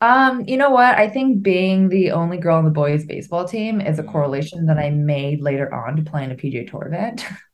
Um, 0.00 0.44
you 0.48 0.56
know 0.56 0.70
what? 0.70 0.96
I 0.98 1.08
think 1.08 1.42
being 1.42 1.88
the 1.88 2.10
only 2.10 2.36
girl 2.38 2.56
on 2.58 2.64
the 2.64 2.70
boys 2.70 3.04
baseball 3.06 3.46
team 3.46 3.80
is 3.80 3.98
a 4.00 4.02
Mm. 4.02 4.04
correlation 4.04 4.66
that 4.66 4.78
I 4.78 4.90
made 4.90 5.40
later 5.40 5.72
on 5.72 5.96
to 5.96 6.02
play 6.02 6.24
in 6.24 6.32
a 6.32 6.34
PGA 6.34 6.66
Tour 6.66 6.86
event. 6.88 7.24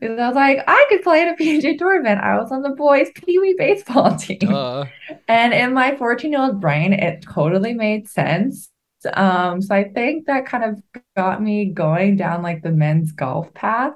Because 0.00 0.18
I 0.18 0.26
was 0.26 0.34
like, 0.36 0.58
I 0.66 0.86
could 0.88 1.02
play 1.02 1.22
in 1.22 1.28
a 1.28 1.34
PGA 1.36 1.76
Tour 1.76 2.00
event. 2.00 2.20
I 2.20 2.38
was 2.38 2.52
on 2.52 2.62
the 2.62 2.70
boys 2.70 3.08
Pee 3.14 3.38
Wee 3.38 3.54
baseball 3.58 4.16
team. 4.18 4.66
Uh, 4.68 4.84
And 5.28 5.54
in 5.54 5.74
my 5.74 5.96
14 5.96 6.32
year 6.32 6.40
old 6.42 6.60
brain, 6.60 6.92
it 6.92 7.22
totally 7.22 7.74
made 7.74 8.08
sense. 8.08 8.70
Um, 9.14 9.62
so 9.62 9.74
I 9.74 9.84
think 9.84 10.26
that 10.26 10.46
kind 10.46 10.64
of 10.64 10.82
got 11.16 11.42
me 11.42 11.66
going 11.72 12.16
down 12.16 12.42
like 12.42 12.62
the 12.62 12.72
men's 12.72 13.12
golf 13.12 13.52
path. 13.54 13.94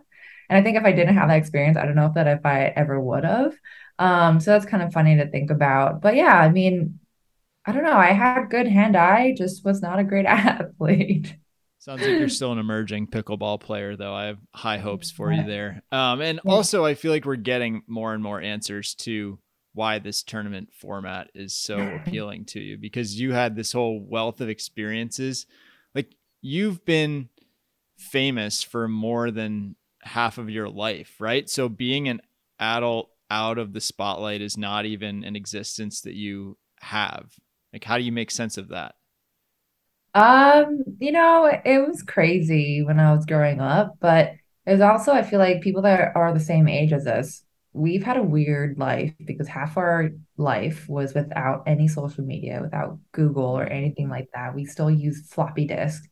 And 0.48 0.58
I 0.58 0.62
think 0.62 0.76
if 0.76 0.84
I 0.84 0.92
didn't 0.92 1.16
have 1.16 1.28
that 1.28 1.38
experience, 1.38 1.76
I 1.76 1.86
don't 1.86 1.96
know 1.96 2.06
if 2.06 2.14
that 2.14 2.26
if 2.28 2.46
I 2.46 2.64
ever 2.66 3.00
would 3.00 3.24
have. 3.24 3.54
Um, 3.98 4.40
so 4.40 4.52
that's 4.52 4.66
kind 4.66 4.82
of 4.82 4.92
funny 4.92 5.16
to 5.16 5.30
think 5.30 5.50
about. 5.50 6.00
But 6.02 6.16
yeah, 6.16 6.34
I 6.38 6.50
mean, 6.50 7.00
I 7.66 7.72
don't 7.72 7.84
know. 7.84 7.92
I 7.96 8.12
had 8.12 8.50
good 8.50 8.66
hand 8.68 8.96
eye, 8.96 9.34
just 9.36 9.64
was 9.64 9.82
not 9.82 9.98
a 9.98 10.04
great 10.04 10.26
athlete. 10.28 11.36
Sounds 11.84 12.00
like 12.00 12.18
you're 12.18 12.30
still 12.30 12.50
an 12.50 12.58
emerging 12.58 13.08
pickleball 13.08 13.60
player, 13.60 13.94
though. 13.94 14.14
I 14.14 14.24
have 14.24 14.38
high 14.54 14.78
hopes 14.78 15.10
for 15.10 15.30
you 15.30 15.44
there. 15.44 15.82
Um, 15.92 16.22
and 16.22 16.40
also, 16.46 16.82
I 16.82 16.94
feel 16.94 17.12
like 17.12 17.26
we're 17.26 17.36
getting 17.36 17.82
more 17.86 18.14
and 18.14 18.22
more 18.22 18.40
answers 18.40 18.94
to 19.00 19.38
why 19.74 19.98
this 19.98 20.22
tournament 20.22 20.70
format 20.72 21.28
is 21.34 21.52
so 21.52 21.76
appealing 22.06 22.46
to 22.46 22.60
you 22.60 22.78
because 22.78 23.20
you 23.20 23.32
had 23.32 23.54
this 23.54 23.72
whole 23.72 24.00
wealth 24.00 24.40
of 24.40 24.48
experiences. 24.48 25.44
Like 25.94 26.14
you've 26.40 26.86
been 26.86 27.28
famous 27.98 28.62
for 28.62 28.88
more 28.88 29.30
than 29.30 29.76
half 30.04 30.38
of 30.38 30.48
your 30.48 30.70
life, 30.70 31.16
right? 31.20 31.50
So 31.50 31.68
being 31.68 32.08
an 32.08 32.22
adult 32.58 33.10
out 33.30 33.58
of 33.58 33.74
the 33.74 33.82
spotlight 33.82 34.40
is 34.40 34.56
not 34.56 34.86
even 34.86 35.22
an 35.22 35.36
existence 35.36 36.00
that 36.00 36.14
you 36.14 36.56
have. 36.80 37.34
Like, 37.74 37.84
how 37.84 37.98
do 37.98 38.04
you 38.04 38.12
make 38.12 38.30
sense 38.30 38.56
of 38.56 38.68
that? 38.68 38.94
Um, 40.14 40.84
you 41.00 41.10
know, 41.12 41.46
it 41.64 41.86
was 41.86 42.02
crazy 42.02 42.82
when 42.82 43.00
I 43.00 43.12
was 43.12 43.26
growing 43.26 43.60
up, 43.60 43.96
but 44.00 44.32
it 44.66 44.72
was 44.72 44.80
also, 44.80 45.12
I 45.12 45.22
feel 45.22 45.40
like 45.40 45.60
people 45.62 45.82
that 45.82 46.14
are 46.14 46.32
the 46.32 46.40
same 46.40 46.68
age 46.68 46.92
as 46.92 47.06
us, 47.06 47.42
we've 47.72 48.04
had 48.04 48.16
a 48.16 48.22
weird 48.22 48.78
life 48.78 49.12
because 49.26 49.48
half 49.48 49.76
our 49.76 50.10
life 50.36 50.88
was 50.88 51.14
without 51.14 51.64
any 51.66 51.88
social 51.88 52.24
media, 52.24 52.60
without 52.62 52.98
Google 53.12 53.44
or 53.58 53.64
anything 53.64 54.08
like 54.08 54.28
that. 54.34 54.54
We 54.54 54.64
still 54.64 54.90
use 54.90 55.26
floppy 55.26 55.66
disk 55.66 56.04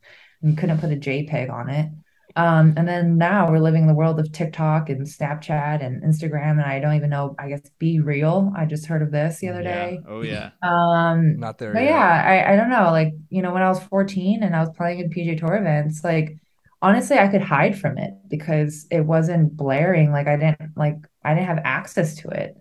and 0.42 0.58
couldn't 0.58 0.78
put 0.78 0.92
a 0.92 0.96
JPEG 0.96 1.48
on 1.50 1.70
it. 1.70 1.90
Um, 2.36 2.74
and 2.76 2.88
then 2.88 3.18
now 3.18 3.50
we're 3.50 3.58
living 3.60 3.82
in 3.82 3.88
the 3.88 3.94
world 3.94 4.18
of 4.18 4.32
TikTok 4.32 4.88
and 4.88 5.06
Snapchat 5.06 5.84
and 5.84 6.02
Instagram, 6.02 6.52
and 6.52 6.62
I 6.62 6.80
don't 6.80 6.94
even 6.94 7.10
know, 7.10 7.34
I 7.38 7.48
guess, 7.48 7.60
BeReal. 7.80 8.52
I 8.56 8.64
just 8.64 8.86
heard 8.86 9.02
of 9.02 9.10
this 9.10 9.38
the 9.40 9.48
other 9.50 9.62
Yeah. 9.62 9.90
day. 9.90 10.00
Oh, 10.08 10.22
yeah. 10.22 10.50
Um, 10.62 11.38
not 11.38 11.58
there. 11.58 11.72
but 11.74 11.80
yet. 11.82 11.90
yeah, 11.90 12.24
I, 12.48 12.52
I 12.52 12.56
don't 12.56 12.70
know. 12.70 12.90
Like, 12.90 13.12
you 13.30 13.42
know, 13.42 13.52
when 13.52 13.62
I 13.62 13.68
was 13.68 13.82
14 13.84 14.42
and 14.42 14.56
I 14.56 14.60
was 14.60 14.70
playing 14.76 15.00
in 15.00 15.10
PGA 15.10 15.36
Tour 15.36 15.56
events, 15.56 16.02
like 16.04 16.36
honestly, 16.80 17.18
I 17.18 17.28
could 17.28 17.42
hide 17.42 17.78
from 17.78 17.98
it 17.98 18.12
because 18.28 18.86
it 18.90 19.02
wasn't 19.02 19.56
blaring. 19.56 20.10
Like 20.12 20.26
I 20.26 20.36
didn't 20.36 20.76
like 20.76 20.96
I 21.24 21.34
didn't 21.34 21.46
have 21.48 21.60
access 21.64 22.16
to 22.16 22.28
it 22.28 22.56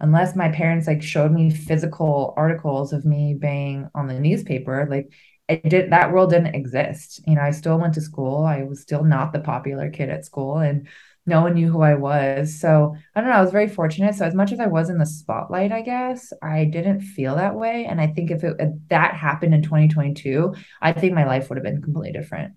unless 0.00 0.36
my 0.36 0.48
parents 0.50 0.86
like 0.86 1.02
showed 1.02 1.32
me 1.32 1.50
physical 1.50 2.34
articles 2.36 2.92
of 2.92 3.04
me 3.04 3.34
being 3.34 3.88
on 3.94 4.06
the 4.06 4.18
newspaper. 4.20 4.86
Like 4.90 5.10
it 5.48 5.68
did 5.68 5.90
that 5.90 6.12
world 6.12 6.30
didn't 6.30 6.54
exist. 6.54 7.20
You 7.26 7.34
know, 7.34 7.42
I 7.42 7.50
still 7.50 7.78
went 7.78 7.94
to 7.94 8.00
school. 8.00 8.44
I 8.44 8.62
was 8.62 8.80
still 8.80 9.04
not 9.04 9.32
the 9.32 9.40
popular 9.40 9.90
kid 9.90 10.08
at 10.08 10.24
school 10.24 10.58
and 10.58 10.88
no 11.26 11.40
one 11.40 11.54
knew 11.54 11.70
who 11.70 11.80
I 11.80 11.94
was. 11.94 12.58
So 12.60 12.94
I 13.14 13.20
don't 13.20 13.30
know. 13.30 13.36
I 13.36 13.42
was 13.42 13.50
very 13.50 13.68
fortunate. 13.68 14.14
So 14.14 14.24
as 14.24 14.34
much 14.34 14.52
as 14.52 14.60
I 14.60 14.66
was 14.66 14.90
in 14.90 14.98
the 14.98 15.06
spotlight, 15.06 15.72
I 15.72 15.82
guess 15.82 16.32
I 16.42 16.64
didn't 16.64 17.00
feel 17.00 17.36
that 17.36 17.54
way. 17.54 17.86
And 17.86 18.00
I 18.00 18.08
think 18.08 18.30
if 18.30 18.44
it 18.44 18.56
if 18.58 18.72
that 18.88 19.14
happened 19.14 19.54
in 19.54 19.62
2022, 19.62 20.54
I 20.80 20.92
think 20.92 21.14
my 21.14 21.24
life 21.24 21.48
would 21.48 21.56
have 21.56 21.64
been 21.64 21.82
completely 21.82 22.12
different. 22.12 22.54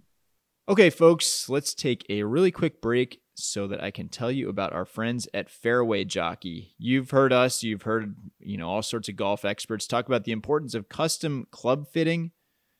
Okay, 0.69 0.89
folks, 0.89 1.47
let's 1.47 1.73
take 1.73 2.05
a 2.09 2.23
really 2.23 2.51
quick 2.51 2.81
break 2.81 3.21
so 3.35 3.67
that 3.67 3.81
I 3.81 3.91
can 3.91 4.09
tell 4.09 4.31
you 4.31 4.49
about 4.49 4.73
our 4.73 4.83
friends 4.83 5.29
at 5.33 5.49
Fairway 5.49 6.03
Jockey. 6.03 6.73
You've 6.77 7.11
heard 7.11 7.31
us, 7.31 7.63
you've 7.63 7.83
heard, 7.83 8.15
you 8.39 8.57
know, 8.57 8.67
all 8.67 8.81
sorts 8.81 9.07
of 9.07 9.15
golf 9.15 9.45
experts 9.45 9.87
talk 9.87 10.07
about 10.07 10.25
the 10.25 10.31
importance 10.33 10.73
of 10.73 10.89
custom 10.89 11.47
club 11.51 11.87
fitting. 11.87 12.31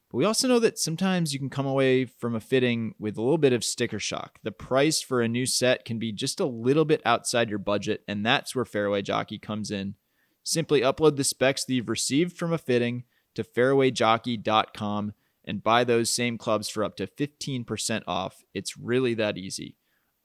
But 0.10 0.18
we 0.18 0.26
also 0.26 0.48
know 0.48 0.60
that 0.60 0.80
sometimes 0.80 1.34
you 1.34 1.40
can 1.40 1.50
come 1.50 1.66
away 1.66 2.06
from 2.06 2.34
a 2.34 2.40
fitting 2.40 2.96
with 2.98 3.18
a 3.18 3.22
little 3.22 3.38
bit 3.38 3.54
of 3.54 3.64
sticker 3.64 4.00
shock. 4.00 4.40
The 4.44 4.52
price 4.52 5.02
for 5.02 5.22
a 5.22 5.28
new 5.28 5.46
set 5.46 5.84
can 5.84 6.00
be 6.00 6.14
just 6.14 6.40
a 6.40 6.46
little 6.46 6.86
bit 6.86 7.02
outside 7.06 7.50
your 7.50 7.60
budget, 7.60 8.04
and 8.08 8.26
that's 8.26 8.56
where 8.56 8.66
Fairway 8.66 9.02
Jockey 9.02 9.38
comes 9.38 9.70
in. 9.70 9.96
Simply 10.44 10.80
upload 10.80 11.18
the 11.18 11.26
specs 11.26 11.66
that 11.66 11.74
you've 11.74 11.90
received 11.90 12.38
from 12.38 12.54
a 12.54 12.58
fitting 12.58 13.04
to 13.36 13.44
fairwayjockey.com 13.44 15.14
and 15.44 15.64
buy 15.64 15.84
those 15.84 16.10
same 16.10 16.38
clubs 16.38 16.70
for 16.70 16.84
up 16.84 16.96
to 16.98 17.08
15% 17.08 18.04
off. 18.08 18.44
It's 18.54 18.78
really 18.78 19.14
that 19.16 19.38
easy. 19.38 19.76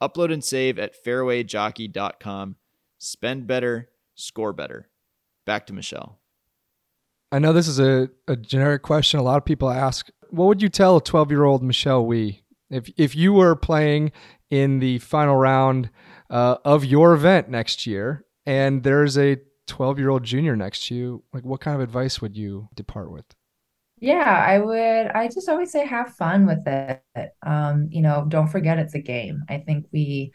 Upload 0.01 0.33
and 0.33 0.45
save 0.45 0.79
at 0.79 0.95
fairwayjockey.com. 1.05 2.57
Spend 2.99 3.47
better, 3.47 3.91
score 4.15 4.53
better. 4.53 4.89
Back 5.45 5.67
to 5.67 5.73
Michelle. 5.73 6.22
I 7.33 7.39
know 7.39 7.55
this 7.55 7.67
is 7.67 7.81
a, 7.81 8.11
a 8.29 8.37
generic 8.37 8.83
question. 8.83 9.19
A 9.19 9.23
lot 9.23 9.39
of 9.39 9.45
people 9.47 9.71
ask, 9.71 10.11
what 10.29 10.45
would 10.47 10.61
you 10.63 10.69
tell 10.69 10.99
a 10.99 11.03
12 11.03 11.31
year 11.31 11.45
old 11.45 11.63
Michelle 11.63 12.05
Wie 12.05 12.45
if, 12.71 12.91
if 12.99 13.17
you 13.17 13.33
were 13.33 13.57
playing 13.57 14.13
in 14.51 14.81
the 14.81 14.99
final 14.99 15.37
round 15.37 15.91
uh, 16.29 16.57
of 16.65 16.85
your 16.85 17.15
event 17.15 17.49
next 17.49 17.87
year, 17.87 18.27
and 18.45 18.83
there's 18.83 19.17
a 19.17 19.39
12 19.67 19.99
year 19.99 20.11
old 20.11 20.25
junior 20.25 20.55
next 20.57 20.87
to 20.89 20.95
you, 20.95 21.25
like 21.33 21.45
what 21.45 21.61
kind 21.61 21.75
of 21.75 21.81
advice 21.81 22.21
would 22.21 22.37
you 22.37 22.69
depart 22.75 23.11
with? 23.11 23.25
Yeah, 23.99 24.45
I 24.47 24.59
would. 24.59 25.07
I 25.07 25.29
just 25.29 25.49
always 25.49 25.73
say 25.73 25.87
have 25.87 26.15
fun 26.15 26.45
with 26.45 26.67
it. 26.67 27.03
Um, 27.47 27.89
you 27.91 28.03
know, 28.03 28.27
don't 28.29 28.49
forget 28.49 28.79
it's 28.79 28.95
a 28.95 29.01
game. 29.01 29.43
I 29.49 29.59
think 29.59 29.87
we 29.93 30.33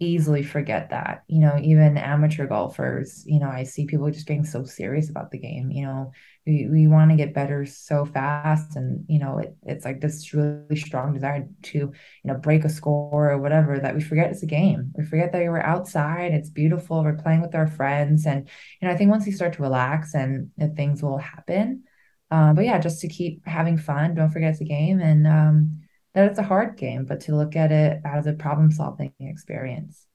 easily 0.00 0.42
forget 0.42 0.90
that. 0.90 1.24
You 1.26 1.40
know, 1.40 1.58
even 1.60 1.96
amateur 1.96 2.46
golfers, 2.46 3.24
you 3.26 3.40
know, 3.40 3.48
I 3.48 3.64
see 3.64 3.86
people 3.86 4.10
just 4.10 4.26
getting 4.26 4.44
so 4.44 4.64
serious 4.64 5.10
about 5.10 5.30
the 5.30 5.38
game. 5.38 5.70
You 5.72 5.86
know, 5.86 6.12
we, 6.46 6.68
we 6.70 6.86
want 6.86 7.10
to 7.10 7.16
get 7.16 7.34
better 7.34 7.66
so 7.66 8.04
fast. 8.04 8.76
And, 8.76 9.04
you 9.08 9.18
know, 9.18 9.38
it, 9.38 9.56
it's 9.64 9.84
like 9.84 10.00
this 10.00 10.32
really 10.32 10.76
strong 10.76 11.14
desire 11.14 11.48
to, 11.62 11.78
you 11.78 11.92
know, 12.24 12.34
break 12.34 12.64
a 12.64 12.68
score 12.68 13.32
or 13.32 13.38
whatever 13.38 13.78
that 13.78 13.94
we 13.94 14.00
forget 14.00 14.30
it's 14.30 14.44
a 14.44 14.46
game. 14.46 14.92
We 14.96 15.04
forget 15.04 15.32
that 15.32 15.42
we're 15.42 15.60
outside. 15.60 16.32
It's 16.32 16.50
beautiful. 16.50 17.02
We're 17.02 17.16
playing 17.16 17.42
with 17.42 17.56
our 17.56 17.66
friends. 17.66 18.24
And, 18.24 18.48
you 18.80 18.86
know, 18.86 18.94
I 18.94 18.96
think 18.96 19.10
once 19.10 19.26
you 19.26 19.32
start 19.32 19.54
to 19.54 19.62
relax 19.62 20.14
and 20.14 20.50
things 20.76 21.02
will 21.02 21.18
happen. 21.18 21.82
Uh, 22.30 22.52
but 22.52 22.64
yeah, 22.64 22.78
just 22.78 23.00
to 23.00 23.08
keep 23.08 23.44
having 23.46 23.78
fun. 23.78 24.14
Don't 24.14 24.30
forget 24.30 24.52
it's 24.52 24.60
a 24.60 24.64
game. 24.64 25.00
And, 25.00 25.26
um, 25.26 25.80
that 26.18 26.30
it's 26.30 26.38
a 26.40 26.42
hard 26.42 26.76
game, 26.76 27.04
but 27.04 27.20
to 27.20 27.36
look 27.36 27.54
at 27.54 27.70
it 27.70 28.00
as 28.04 28.26
a 28.26 28.32
problem 28.32 28.72
solving 28.72 29.12
experience. 29.20 30.06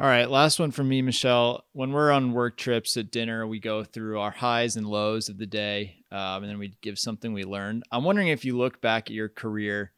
All 0.00 0.06
right, 0.06 0.30
last 0.30 0.58
one 0.58 0.70
from 0.70 0.88
me, 0.88 1.02
Michelle. 1.02 1.64
When 1.72 1.92
we're 1.92 2.10
on 2.10 2.32
work 2.32 2.56
trips 2.56 2.96
at 2.96 3.10
dinner, 3.10 3.46
we 3.46 3.60
go 3.60 3.84
through 3.84 4.20
our 4.20 4.30
highs 4.30 4.76
and 4.76 4.86
lows 4.86 5.28
of 5.28 5.36
the 5.36 5.46
day, 5.46 5.96
um, 6.10 6.42
and 6.42 6.50
then 6.50 6.58
we 6.58 6.72
give 6.80 6.98
something 6.98 7.34
we 7.34 7.44
learned. 7.44 7.82
I'm 7.92 8.04
wondering 8.04 8.28
if 8.28 8.46
you 8.46 8.56
look 8.56 8.80
back 8.80 9.10
at 9.10 9.14
your 9.14 9.28
career 9.28 9.92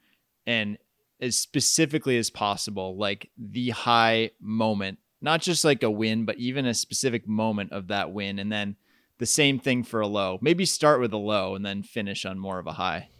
and 0.48 0.78
as 1.20 1.36
specifically 1.36 2.18
as 2.18 2.28
possible, 2.30 2.96
like 2.96 3.30
the 3.38 3.70
high 3.70 4.30
moment, 4.40 4.98
not 5.20 5.42
just 5.42 5.64
like 5.64 5.84
a 5.84 5.90
win, 5.90 6.24
but 6.24 6.38
even 6.38 6.66
a 6.66 6.74
specific 6.74 7.28
moment 7.28 7.70
of 7.70 7.86
that 7.86 8.10
win, 8.10 8.40
and 8.40 8.50
then 8.50 8.74
the 9.18 9.26
same 9.26 9.60
thing 9.60 9.84
for 9.84 10.00
a 10.00 10.08
low. 10.08 10.40
Maybe 10.42 10.64
start 10.64 10.98
with 10.98 11.12
a 11.12 11.18
low 11.18 11.54
and 11.54 11.64
then 11.64 11.84
finish 11.84 12.26
on 12.26 12.36
more 12.36 12.58
of 12.58 12.66
a 12.66 12.72
high. 12.72 13.10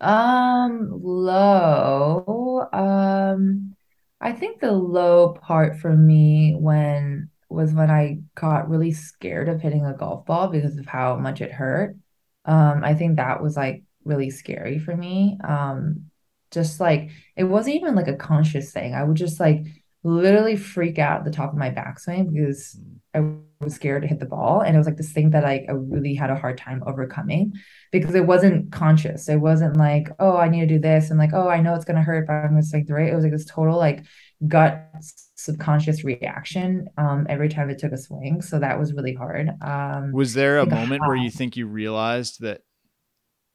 Um, 0.00 0.90
low. 1.02 2.68
Um, 2.72 3.74
I 4.20 4.32
think 4.32 4.60
the 4.60 4.72
low 4.72 5.34
part 5.34 5.78
for 5.78 5.94
me 5.96 6.54
when 6.58 7.30
was 7.48 7.72
when 7.72 7.90
I 7.90 8.20
got 8.34 8.68
really 8.68 8.92
scared 8.92 9.48
of 9.48 9.60
hitting 9.60 9.84
a 9.84 9.94
golf 9.96 10.26
ball 10.26 10.48
because 10.48 10.76
of 10.78 10.86
how 10.86 11.16
much 11.16 11.40
it 11.40 11.52
hurt. 11.52 11.96
Um, 12.44 12.82
I 12.84 12.94
think 12.94 13.16
that 13.16 13.42
was 13.42 13.56
like 13.56 13.84
really 14.04 14.30
scary 14.30 14.78
for 14.78 14.96
me. 14.96 15.38
Um, 15.44 16.10
just 16.50 16.80
like 16.80 17.10
it 17.36 17.44
wasn't 17.44 17.76
even 17.76 17.94
like 17.94 18.08
a 18.08 18.16
conscious 18.16 18.72
thing. 18.72 18.94
I 18.94 19.04
would 19.04 19.16
just 19.16 19.40
like 19.40 19.64
literally 20.02 20.56
freak 20.56 20.98
out 20.98 21.20
at 21.20 21.24
the 21.24 21.30
top 21.30 21.52
of 21.52 21.58
my 21.58 21.70
backswing 21.70 22.32
because 22.32 22.78
I 23.14 23.20
was 23.20 23.38
scared 23.72 24.02
to 24.02 24.08
hit 24.08 24.20
the 24.20 24.26
ball. 24.26 24.60
And 24.60 24.74
it 24.74 24.78
was 24.78 24.86
like 24.86 24.96
this 24.96 25.12
thing 25.12 25.30
that 25.30 25.44
like 25.44 25.64
I 25.68 25.72
really 25.72 26.14
had 26.14 26.30
a 26.30 26.36
hard 26.36 26.58
time 26.58 26.82
overcoming 26.86 27.52
because 27.92 28.14
it 28.14 28.26
wasn't 28.26 28.72
conscious. 28.72 29.28
It 29.28 29.36
wasn't 29.36 29.76
like, 29.76 30.08
oh, 30.18 30.36
I 30.36 30.48
need 30.48 30.60
to 30.60 30.66
do 30.66 30.78
this. 30.78 31.10
And 31.10 31.18
like, 31.18 31.32
oh, 31.32 31.48
I 31.48 31.60
know 31.60 31.74
it's 31.74 31.84
gonna 31.84 32.02
hurt, 32.02 32.26
but 32.26 32.34
I'm 32.34 32.50
gonna 32.50 32.62
swing 32.62 32.86
through 32.86 33.06
it. 33.06 33.12
It 33.12 33.14
was 33.14 33.24
like 33.24 33.32
this 33.32 33.46
total 33.46 33.76
like 33.78 34.04
gut 34.46 34.90
subconscious 35.36 36.04
reaction 36.04 36.86
um 36.98 37.26
every 37.30 37.48
time 37.48 37.70
it 37.70 37.78
took 37.78 37.92
a 37.92 37.98
swing. 37.98 38.42
So 38.42 38.58
that 38.58 38.78
was 38.78 38.92
really 38.92 39.14
hard. 39.14 39.50
Um 39.62 40.12
was 40.12 40.34
there 40.34 40.58
a 40.58 40.66
moment 40.66 41.02
where 41.06 41.16
you 41.16 41.30
think 41.30 41.56
you 41.56 41.66
realized 41.66 42.40
that 42.40 42.62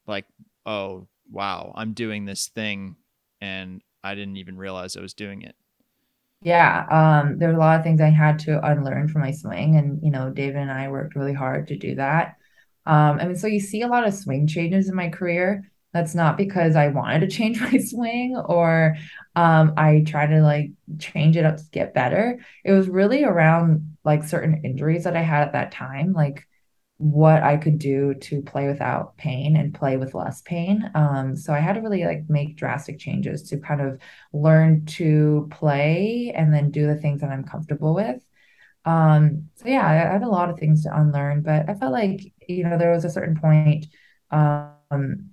like, 0.06 0.26
oh 0.66 1.06
wow, 1.30 1.72
I'm 1.76 1.92
doing 1.92 2.24
this 2.24 2.48
thing 2.48 2.96
and 3.40 3.82
I 4.02 4.14
didn't 4.14 4.36
even 4.36 4.56
realize 4.56 4.96
I 4.96 5.00
was 5.00 5.14
doing 5.14 5.42
it? 5.42 5.54
Yeah, 6.42 6.86
um, 6.90 7.38
there's 7.38 7.54
a 7.54 7.58
lot 7.58 7.78
of 7.78 7.84
things 7.84 8.00
I 8.00 8.08
had 8.08 8.38
to 8.40 8.64
unlearn 8.66 9.08
from 9.08 9.20
my 9.20 9.30
swing, 9.30 9.76
and 9.76 10.02
you 10.02 10.10
know, 10.10 10.30
David 10.30 10.56
and 10.56 10.70
I 10.70 10.88
worked 10.88 11.14
really 11.14 11.34
hard 11.34 11.68
to 11.68 11.76
do 11.76 11.96
that. 11.96 12.36
Um, 12.86 13.20
I 13.20 13.26
mean, 13.26 13.36
so 13.36 13.46
you 13.46 13.60
see 13.60 13.82
a 13.82 13.88
lot 13.88 14.06
of 14.06 14.14
swing 14.14 14.46
changes 14.46 14.88
in 14.88 14.94
my 14.94 15.10
career. 15.10 15.70
That's 15.92 16.14
not 16.14 16.38
because 16.38 16.76
I 16.76 16.88
wanted 16.88 17.20
to 17.20 17.28
change 17.36 17.60
my 17.72 17.78
swing 17.78 18.36
or 18.36 18.96
um, 19.36 19.74
I 19.76 20.02
try 20.06 20.26
to 20.26 20.40
like 20.40 20.70
change 20.98 21.36
it 21.36 21.44
up 21.44 21.58
to 21.58 21.64
get 21.72 21.92
better. 21.94 22.40
It 22.64 22.72
was 22.72 22.88
really 22.88 23.22
around 23.24 23.96
like 24.04 24.24
certain 24.24 24.64
injuries 24.64 25.04
that 25.04 25.16
I 25.16 25.22
had 25.22 25.42
at 25.48 25.52
that 25.52 25.72
time, 25.72 26.12
like 26.14 26.46
what 27.00 27.42
I 27.42 27.56
could 27.56 27.78
do 27.78 28.12
to 28.12 28.42
play 28.42 28.66
without 28.66 29.16
pain 29.16 29.56
and 29.56 29.72
play 29.72 29.96
with 29.96 30.14
less 30.14 30.42
pain. 30.42 30.90
Um, 30.94 31.34
so 31.34 31.54
I 31.54 31.58
had 31.58 31.72
to 31.76 31.80
really 31.80 32.04
like 32.04 32.28
make 32.28 32.58
drastic 32.58 32.98
changes 32.98 33.42
to 33.44 33.58
kind 33.58 33.80
of 33.80 33.98
learn 34.34 34.84
to 34.84 35.48
play 35.50 36.30
and 36.36 36.52
then 36.52 36.70
do 36.70 36.86
the 36.86 36.96
things 36.96 37.22
that 37.22 37.30
I'm 37.30 37.42
comfortable 37.44 37.94
with. 37.94 38.22
Um, 38.84 39.48
so 39.54 39.68
yeah, 39.68 39.86
I, 39.86 40.10
I 40.10 40.12
had 40.12 40.22
a 40.22 40.28
lot 40.28 40.50
of 40.50 40.58
things 40.58 40.82
to 40.82 40.94
unlearn, 40.94 41.40
but 41.40 41.70
I 41.70 41.74
felt 41.74 41.92
like, 41.92 42.20
you 42.46 42.64
know, 42.64 42.76
there 42.76 42.92
was 42.92 43.06
a 43.06 43.10
certain 43.10 43.40
point 43.40 43.86
um 44.30 45.30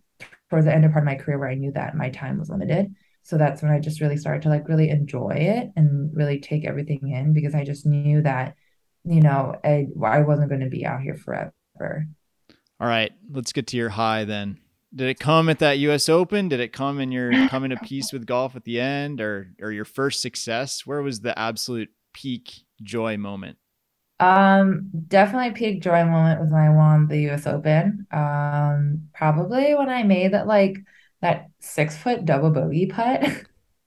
towards 0.50 0.66
the 0.66 0.74
end 0.74 0.86
of 0.86 0.94
part 0.94 1.04
of 1.04 1.06
my 1.06 1.16
career 1.16 1.38
where 1.38 1.50
I 1.50 1.56
knew 1.56 1.74
that 1.74 1.96
my 1.98 2.10
time 2.10 2.40
was 2.40 2.50
limited. 2.50 2.96
So 3.24 3.38
that's 3.38 3.62
when 3.62 3.72
I 3.72 3.80
just 3.82 4.00
really 4.00 4.16
started 4.16 4.44
to 4.44 4.50
like 4.50 4.70
really 4.70 4.90
enjoy 4.90 5.32
it 5.32 5.70
and 5.76 6.16
really 6.16 6.40
take 6.40 6.66
everything 6.66 7.10
in 7.12 7.34
because 7.34 7.54
I 7.54 7.66
just 7.66 7.86
knew 7.86 8.22
that, 8.22 8.56
you 9.08 9.22
know, 9.22 9.56
I, 9.64 9.88
I 10.04 10.22
wasn't 10.22 10.50
going 10.50 10.62
to 10.62 10.70
be 10.70 10.86
out 10.86 11.02
here 11.02 11.16
forever. 11.16 12.08
All 12.80 12.88
right, 12.88 13.12
let's 13.32 13.54
get 13.54 13.68
to 13.68 13.78
your 13.78 13.90
high 13.90 14.26
then. 14.26 14.60
Did 14.96 15.10
it 15.10 15.20
come 15.20 15.50
at 15.50 15.60
that 15.60 15.80
U.S. 15.80 16.10
Open? 16.10 16.48
Did 16.48 16.60
it 16.60 16.74
come 16.74 17.00
in 17.00 17.12
your 17.12 17.48
coming 17.50 17.72
to 17.72 17.78
peace 17.78 18.14
with 18.14 18.26
golf 18.26 18.56
at 18.56 18.64
the 18.64 18.80
end, 18.80 19.20
or 19.20 19.52
or 19.62 19.72
your 19.72 19.86
first 19.86 20.22
success? 20.22 20.86
Where 20.86 21.02
was 21.02 21.22
the 21.22 21.38
absolute 21.38 21.90
peak 22.14 22.52
joy 22.82 23.18
moment? 23.18 23.58
Um, 24.20 24.90
definitely 25.08 25.52
peak 25.52 25.82
joy 25.82 26.04
moment 26.06 26.40
was 26.40 26.52
when 26.52 26.62
I 26.62 26.70
won 26.70 27.08
the 27.08 27.22
U.S. 27.24 27.46
Open. 27.46 28.08
Um, 28.12 29.10
probably 29.14 29.76
when 29.76 29.90
I 29.90 30.04
made 30.04 30.34
that 30.34 30.48
like 30.48 30.78
that 31.22 31.48
six 31.60 31.98
foot 31.98 32.26
double 32.26 32.52
bogey 32.52 32.88
putt 32.88 33.28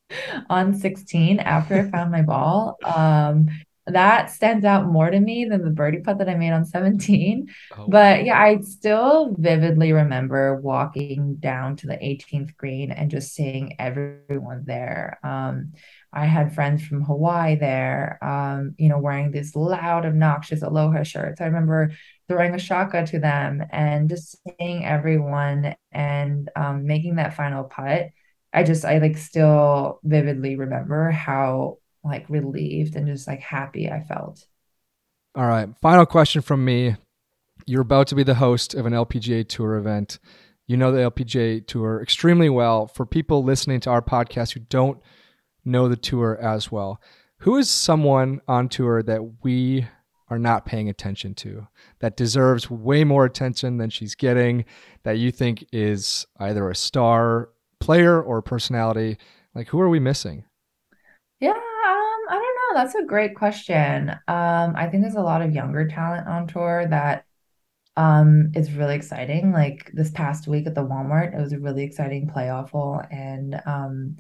on 0.51 0.75
16 0.75 1.41
after 1.41 1.81
I 1.81 1.91
found 1.91 2.12
my 2.12 2.23
ball. 2.23 2.79
Um, 2.85 3.49
that 3.91 4.30
stands 4.30 4.64
out 4.64 4.86
more 4.86 5.11
to 5.11 5.20
me 5.20 5.45
than 5.45 5.64
the 5.64 5.70
birdie 5.70 6.01
putt 6.01 6.18
that 6.18 6.28
I 6.28 6.34
made 6.34 6.53
on 6.53 6.64
17. 6.64 7.49
Oh. 7.76 7.86
But 7.88 8.24
yeah, 8.24 8.41
I 8.41 8.61
still 8.61 9.34
vividly 9.38 9.93
remember 9.93 10.57
walking 10.57 11.36
down 11.36 11.76
to 11.76 11.86
the 11.86 11.97
18th 11.97 12.57
green 12.57 12.91
and 12.91 13.11
just 13.11 13.34
seeing 13.34 13.76
everyone 13.78 14.64
there. 14.66 15.18
Um, 15.22 15.72
I 16.12 16.26
had 16.26 16.55
friends 16.55 16.84
from 16.84 17.05
Hawaii 17.05 17.57
there, 17.57 18.18
um, 18.22 18.74
you 18.78 18.88
know, 18.88 18.99
wearing 18.99 19.30
these 19.30 19.55
loud, 19.55 20.07
obnoxious 20.07 20.62
aloha 20.62 21.03
shirts. 21.03 21.41
I 21.41 21.47
remember 21.47 21.93
throwing 22.28 22.55
a 22.55 22.59
shaka 22.59 23.07
to 23.07 23.20
them 23.20 23.62
and 23.70 24.09
just 24.09 24.36
seeing 24.59 24.84
everyone 24.84 25.74
and 25.93 26.49
um, 26.57 26.86
making 26.86 27.16
that 27.16 27.34
final 27.34 27.64
putt. 27.64 28.09
I 28.53 28.64
just, 28.64 28.84
I 28.84 28.99
like 28.99 29.16
still 29.16 30.01
vividly 30.03 30.57
remember 30.57 31.11
how 31.11 31.78
like 32.05 32.28
relieved 32.28 32.96
and 32.96 33.07
just 33.07 33.26
like 33.26 33.40
happy 33.40 33.90
I 33.90 34.03
felt. 34.03 34.46
All 35.34 35.46
right. 35.46 35.68
Final 35.80 36.07
question 36.07 36.42
from 36.42 36.64
me. 36.64 36.96
You're 37.66 37.82
about 37.82 38.09
to 38.09 38.14
be 38.14 38.22
the 38.22 38.34
host 38.34 38.74
of 38.74 38.86
an 38.86 38.92
LPGA 38.92 39.46
tour 39.46 39.76
event. 39.76 40.18
You 40.66 40.76
know 40.76 40.92
the 40.92 41.11
LPGA 41.11 41.66
tour 41.66 42.01
extremely 42.03 42.48
well. 42.48 42.86
For 42.86 43.05
people 43.05 43.44
listening 43.44 43.80
to 43.80 43.90
our 43.90 44.03
podcast 44.03 44.55
who 44.55 44.61
don't 44.61 45.01
know 45.64 45.88
the 45.88 45.96
tour 45.96 46.38
as 46.40 46.72
well. 46.72 47.01
Who 47.38 47.57
is 47.57 47.70
someone 47.70 48.40
on 48.48 48.68
tour 48.68 49.03
that 49.03 49.42
we 49.42 49.86
are 50.28 50.38
not 50.38 50.64
paying 50.64 50.88
attention 50.88 51.34
to 51.34 51.66
that 52.01 52.16
deserves 52.16 52.70
way 52.70 53.03
more 53.05 53.24
attention 53.24 53.78
than 53.78 53.90
she's 53.90 54.14
getting 54.14 54.64
that 55.03 55.18
you 55.18 55.32
think 55.32 55.64
is 55.72 56.26
either 56.38 56.70
a 56.70 56.74
star 56.74 57.51
player 57.80 58.22
or 58.22 58.38
a 58.38 58.42
personality? 58.42 59.18
Like, 59.55 59.68
who 59.68 59.80
are 59.80 59.88
we 59.88 59.98
missing? 59.98 60.44
Yeah, 61.40 61.59
I 62.31 62.35
don't 62.35 62.76
know. 62.76 62.83
That's 62.83 62.95
a 62.95 63.05
great 63.05 63.35
question. 63.35 64.11
Um, 64.11 64.74
I 64.76 64.89
think 64.89 65.03
there's 65.03 65.16
a 65.16 65.20
lot 65.20 65.43
of 65.43 65.53
younger 65.55 65.89
talent 65.89 66.28
on 66.28 66.47
tour 66.47 66.87
that 66.89 67.24
um 67.97 68.53
is 68.55 68.72
really 68.72 68.95
exciting. 68.95 69.53
Like 69.53 69.91
this 69.95 70.11
past 70.12 70.47
week 70.47 70.66
at 70.66 70.74
the 70.76 70.87
Walmart, 70.87 71.35
it 71.35 71.41
was 71.43 71.53
a 71.53 71.59
really 71.59 71.83
exciting 71.83 72.28
playoff 72.28 72.70
hole, 72.70 73.03
and 73.11 73.61
um, 73.66 74.16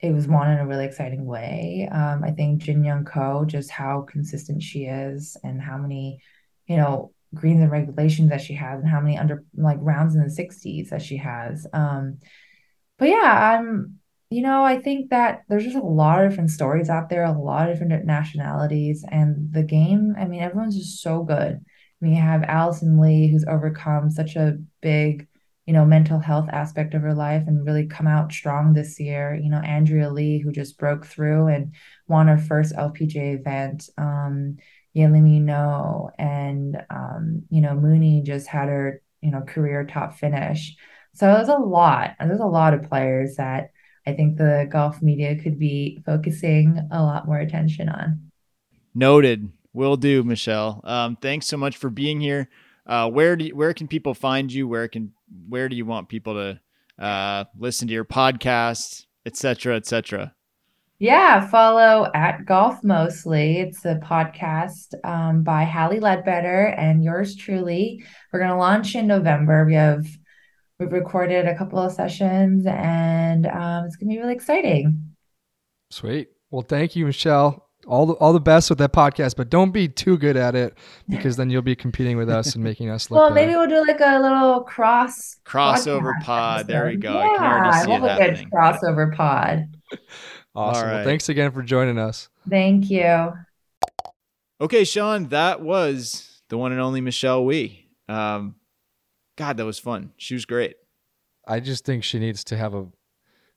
it 0.00 0.12
was 0.12 0.28
won 0.28 0.50
in 0.50 0.58
a 0.58 0.66
really 0.66 0.86
exciting 0.86 1.26
way. 1.26 1.88
Um, 1.92 2.24
I 2.24 2.32
think 2.32 2.62
Jin 2.62 2.84
Young 2.84 3.04
Ko, 3.04 3.44
just 3.46 3.70
how 3.70 4.02
consistent 4.02 4.62
she 4.62 4.84
is 4.86 5.36
and 5.44 5.60
how 5.62 5.78
many, 5.78 6.20
you 6.68 6.76
know, 6.76 7.12
greens 7.34 7.62
and 7.62 7.70
regulations 7.70 8.30
that 8.30 8.42
she 8.42 8.54
has 8.54 8.80
and 8.80 8.88
how 8.88 9.00
many 9.00 9.18
under 9.18 9.44
like 9.56 9.78
rounds 9.80 10.14
in 10.16 10.22
the 10.22 10.30
60s 10.30 10.90
that 10.90 11.02
she 11.02 11.18
has. 11.18 11.66
Um, 11.72 12.18
but 12.98 13.08
yeah, 13.08 13.58
I'm, 13.58 13.98
you 14.30 14.42
know, 14.42 14.62
I 14.64 14.80
think 14.80 15.10
that 15.10 15.44
there's 15.48 15.64
just 15.64 15.76
a 15.76 15.80
lot 15.80 16.22
of 16.22 16.30
different 16.30 16.50
stories 16.50 16.90
out 16.90 17.08
there, 17.08 17.24
a 17.24 17.32
lot 17.32 17.68
of 17.68 17.78
different 17.78 18.04
nationalities, 18.04 19.04
and 19.10 19.52
the 19.52 19.62
game, 19.62 20.14
I 20.18 20.26
mean, 20.26 20.42
everyone's 20.42 20.76
just 20.76 21.02
so 21.02 21.22
good. 21.22 21.54
I 21.56 22.04
mean, 22.04 22.14
you 22.14 22.20
have 22.20 22.42
Allison 22.44 23.00
Lee, 23.00 23.28
who's 23.30 23.44
overcome 23.46 24.10
such 24.10 24.36
a 24.36 24.58
big 24.82 25.26
you 25.68 25.74
know, 25.74 25.84
mental 25.84 26.18
health 26.18 26.48
aspect 26.50 26.94
of 26.94 27.02
her 27.02 27.12
life 27.12 27.44
and 27.46 27.66
really 27.66 27.86
come 27.86 28.06
out 28.06 28.32
strong 28.32 28.72
this 28.72 28.98
year. 28.98 29.34
You 29.34 29.50
know, 29.50 29.58
Andrea 29.58 30.08
Lee, 30.08 30.38
who 30.38 30.50
just 30.50 30.78
broke 30.78 31.04
through 31.04 31.48
and 31.48 31.74
won 32.06 32.26
her 32.28 32.38
first 32.38 32.74
LPGA 32.74 33.38
event. 33.38 33.90
Um, 33.98 34.56
Yealimi 34.96 35.42
Noh 35.42 36.08
and 36.18 36.82
um, 36.88 37.42
you 37.50 37.60
know, 37.60 37.74
Mooney 37.74 38.22
just 38.22 38.46
had 38.46 38.68
her, 38.68 39.02
you 39.20 39.30
know, 39.30 39.42
career 39.42 39.84
top 39.84 40.14
finish. 40.14 40.74
So 41.12 41.26
there's 41.34 41.48
a 41.48 41.58
lot. 41.58 42.14
There's 42.18 42.40
a 42.40 42.46
lot 42.46 42.72
of 42.72 42.88
players 42.88 43.36
that 43.36 43.70
I 44.08 44.14
think 44.14 44.38
the 44.38 44.66
golf 44.70 45.02
media 45.02 45.36
could 45.36 45.58
be 45.58 46.00
focusing 46.06 46.80
a 46.90 47.02
lot 47.02 47.26
more 47.26 47.38
attention 47.38 47.90
on. 47.90 48.30
Noted. 48.94 49.52
Will 49.74 49.96
do, 49.96 50.24
Michelle. 50.24 50.80
Um, 50.82 51.16
thanks 51.16 51.46
so 51.46 51.58
much 51.58 51.76
for 51.76 51.90
being 51.90 52.20
here. 52.20 52.48
Uh, 52.86 53.10
where 53.10 53.36
do 53.36 53.44
you, 53.44 53.54
where 53.54 53.74
can 53.74 53.86
people 53.86 54.14
find 54.14 54.50
you? 54.50 54.66
Where 54.66 54.88
can 54.88 55.12
where 55.48 55.68
do 55.68 55.76
you 55.76 55.84
want 55.84 56.08
people 56.08 56.34
to 56.34 57.04
uh, 57.04 57.44
listen 57.58 57.86
to 57.88 57.94
your 57.94 58.06
podcast, 58.06 59.04
etc., 59.26 59.76
etc.? 59.76 60.34
Yeah, 60.98 61.46
follow 61.48 62.10
at 62.14 62.44
Golf 62.46 62.82
Mostly. 62.82 63.58
It's 63.58 63.84
a 63.84 63.96
podcast 63.96 64.94
um, 65.04 65.44
by 65.44 65.64
Hallie 65.64 66.00
Leadbetter 66.00 66.76
and 66.76 67.04
yours 67.04 67.36
truly. 67.36 68.02
We're 68.32 68.40
going 68.40 68.50
to 68.50 68.56
launch 68.56 68.96
in 68.96 69.06
November. 69.06 69.64
We 69.64 69.74
have 69.74 70.06
we've 70.78 70.92
recorded 70.92 71.46
a 71.46 71.56
couple 71.56 71.78
of 71.78 71.92
sessions, 71.92 72.66
and 72.66 73.46
um, 73.46 73.84
it's 73.84 73.96
going 73.96 74.08
to 74.10 74.14
be 74.14 74.18
really 74.20 74.34
exciting. 74.34 75.14
Sweet. 75.90 76.28
Well, 76.50 76.62
thank 76.62 76.96
you, 76.96 77.06
Michelle 77.06 77.68
all 77.88 78.06
the 78.06 78.12
all 78.14 78.32
the 78.32 78.40
best 78.40 78.68
with 78.70 78.78
that 78.78 78.92
podcast, 78.92 79.34
but 79.36 79.48
don't 79.48 79.70
be 79.72 79.88
too 79.88 80.18
good 80.18 80.36
at 80.36 80.54
it 80.54 80.76
because 81.08 81.36
then 81.36 81.50
you'll 81.50 81.62
be 81.62 81.74
competing 81.74 82.16
with 82.16 82.28
us 82.28 82.54
and 82.54 82.62
making 82.62 82.90
us 82.90 83.10
look. 83.10 83.18
well, 83.18 83.30
better. 83.30 83.34
maybe 83.46 83.56
we'll 83.56 83.68
do 83.68 83.80
like 83.86 84.00
a 84.00 84.20
little 84.20 84.60
cross 84.62 85.36
crossover 85.44 86.12
pod. 86.22 86.66
There 86.66 86.86
we 86.86 86.96
go. 86.96 87.12
Yeah, 87.14 87.18
I 87.18 87.36
can 87.36 87.44
already 87.44 87.72
see 87.72 87.78
I 87.78 87.82
it 87.82 88.00
love 88.00 88.04
a 88.04 88.08
happening. 88.08 88.34
good 88.44 88.52
crossover 88.52 89.16
pod. 89.16 89.76
awesome. 90.54 90.86
All 90.86 90.94
Well, 90.94 91.04
thanks 91.04 91.28
again 91.28 91.50
for 91.50 91.62
joining 91.62 91.98
us. 91.98 92.28
Thank 92.48 92.90
you. 92.90 93.32
Okay, 94.60 94.84
Sean, 94.84 95.28
that 95.28 95.62
was 95.62 96.42
the 96.48 96.58
one 96.58 96.72
and 96.72 96.80
only 96.80 97.00
Michelle 97.00 97.44
Wie. 97.44 97.88
Um, 98.08 98.56
God, 99.38 99.56
that 99.56 99.64
was 99.64 99.78
fun. 99.78 100.10
She 100.16 100.34
was 100.34 100.44
great. 100.44 100.74
I 101.46 101.60
just 101.60 101.84
think 101.84 102.02
she 102.02 102.18
needs 102.18 102.42
to 102.44 102.56
have 102.56 102.74
a 102.74 102.88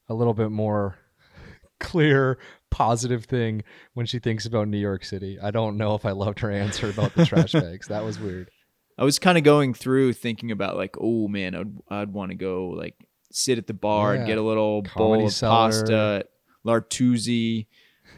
a 0.08 0.14
little 0.14 0.36
bit 0.36 0.52
more 0.52 0.96
clear 1.80 2.38
positive 2.70 3.26
thing 3.26 3.64
when 3.96 4.06
she 4.06 4.20
thinks 4.20 4.46
about 4.46 4.68
New 4.68 4.78
York 4.78 5.04
City. 5.04 5.40
I 5.42 5.50
don't 5.50 5.78
know 5.78 5.96
if 5.96 6.06
I 6.06 6.12
loved 6.12 6.40
her 6.42 6.52
answer 6.52 6.90
about 6.90 7.16
the 7.16 7.26
trash 7.26 7.52
bags. 7.54 7.88
That 7.88 8.04
was 8.04 8.20
weird. 8.20 8.52
I 9.00 9.04
was 9.04 9.18
kind 9.18 9.40
of 9.40 9.44
going 9.44 9.74
through 9.74 10.14
thinking 10.14 10.52
about 10.52 10.78
like, 10.78 10.96
oh 11.02 11.28
man, 11.28 11.56
I'd 11.56 11.74
I'd 11.90 12.14
want 12.14 12.30
to 12.30 12.36
go 12.36 12.68
like 12.68 12.96
sit 13.32 13.58
at 13.58 13.66
the 13.66 13.74
bar 13.74 14.14
and 14.14 14.28
get 14.28 14.38
a 14.38 14.44
little 14.44 14.84
Comedy 14.84 15.20
bowl 15.20 15.26
of 15.28 15.34
Cellar. 15.34 15.52
pasta, 15.72 16.26
L'Artusi. 16.64 17.66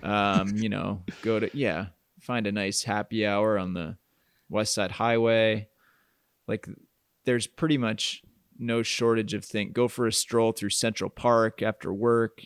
Um, 0.01 0.57
you 0.57 0.67
know, 0.67 1.03
go 1.21 1.39
to 1.39 1.49
yeah, 1.57 1.87
find 2.19 2.45
a 2.45 2.51
nice 2.51 2.83
happy 2.83 3.25
hour 3.25 3.57
on 3.57 3.73
the 3.73 3.97
West 4.49 4.73
Side 4.73 4.91
Highway. 4.91 5.69
Like, 6.45 6.67
there's 7.25 7.47
pretty 7.47 7.77
much 7.77 8.21
no 8.57 8.83
shortage 8.83 9.33
of 9.33 9.43
things. 9.45 9.71
Go 9.73 9.87
for 9.87 10.07
a 10.07 10.13
stroll 10.13 10.51
through 10.51 10.69
Central 10.69 11.09
Park 11.09 11.61
after 11.61 11.93
work. 11.93 12.41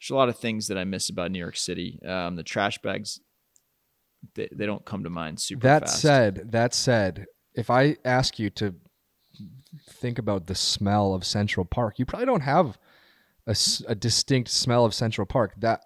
There's 0.00 0.10
a 0.10 0.14
lot 0.14 0.28
of 0.28 0.38
things 0.38 0.66
that 0.68 0.78
I 0.78 0.84
miss 0.84 1.08
about 1.08 1.30
New 1.30 1.38
York 1.38 1.56
City. 1.56 2.00
Um, 2.06 2.36
the 2.36 2.42
trash 2.42 2.78
bags, 2.78 3.20
they, 4.34 4.48
they 4.52 4.66
don't 4.66 4.84
come 4.84 5.04
to 5.04 5.10
mind 5.10 5.40
super 5.40 5.66
that 5.66 5.82
fast. 5.82 6.00
said, 6.00 6.50
that 6.52 6.74
said, 6.74 7.26
if 7.54 7.70
I 7.70 7.96
ask 8.04 8.38
you 8.38 8.50
to 8.50 8.74
think 9.90 10.18
about 10.18 10.46
the 10.46 10.54
smell 10.54 11.14
of 11.14 11.24
Central 11.24 11.64
Park, 11.64 11.98
you 11.98 12.06
probably 12.06 12.26
don't 12.26 12.40
have 12.42 12.78
a 13.46 13.94
distinct 13.94 14.48
smell 14.50 14.84
of 14.84 14.94
Central 14.94 15.26
Park. 15.26 15.54
That, 15.58 15.82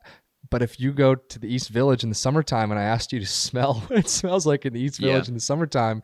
but 0.50 0.62
if 0.62 0.78
you 0.78 0.92
go 0.92 1.14
to 1.14 1.38
the 1.38 1.52
East 1.52 1.70
Village 1.70 2.02
in 2.02 2.08
the 2.08 2.14
summertime 2.14 2.70
and 2.70 2.78
I 2.78 2.84
asked 2.84 3.12
you 3.12 3.20
to 3.20 3.26
smell 3.46 3.80
what 3.86 3.98
it 3.98 4.08
smells 4.08 4.46
like 4.46 4.64
in 4.66 4.72
the 4.72 4.80
East 4.80 5.00
Yeah. 5.00 5.12
Village 5.12 5.28
in 5.28 5.34
the 5.34 5.40
summertime, 5.40 6.02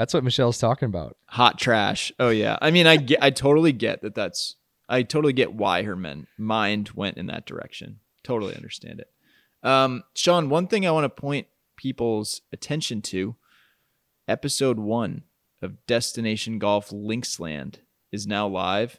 that's 0.00 0.14
what 0.14 0.24
Michelle's 0.24 0.56
talking 0.56 0.86
about. 0.86 1.18
hot 1.26 1.58
trash. 1.58 2.10
Oh 2.18 2.30
yeah. 2.30 2.56
I 2.62 2.70
mean, 2.70 2.86
I 2.86 2.96
get, 2.96 3.22
I 3.22 3.28
totally 3.28 3.70
get 3.72 4.00
that. 4.00 4.14
That's, 4.14 4.56
I 4.88 5.02
totally 5.02 5.34
get 5.34 5.52
why 5.52 5.82
her 5.82 5.94
men 5.94 6.26
mind 6.38 6.92
went 6.94 7.18
in 7.18 7.26
that 7.26 7.44
direction. 7.44 8.00
Totally 8.24 8.56
understand 8.56 9.00
it. 9.00 9.10
Um, 9.62 10.04
Sean, 10.14 10.48
one 10.48 10.68
thing 10.68 10.86
I 10.86 10.90
want 10.90 11.04
to 11.04 11.10
point 11.10 11.48
people's 11.76 12.40
attention 12.50 13.02
to: 13.02 13.36
episode 14.26 14.78
one 14.78 15.24
of 15.60 15.84
Destination 15.86 16.58
Golf 16.58 16.88
Linksland 16.88 17.80
is 18.10 18.26
now 18.26 18.48
live, 18.48 18.98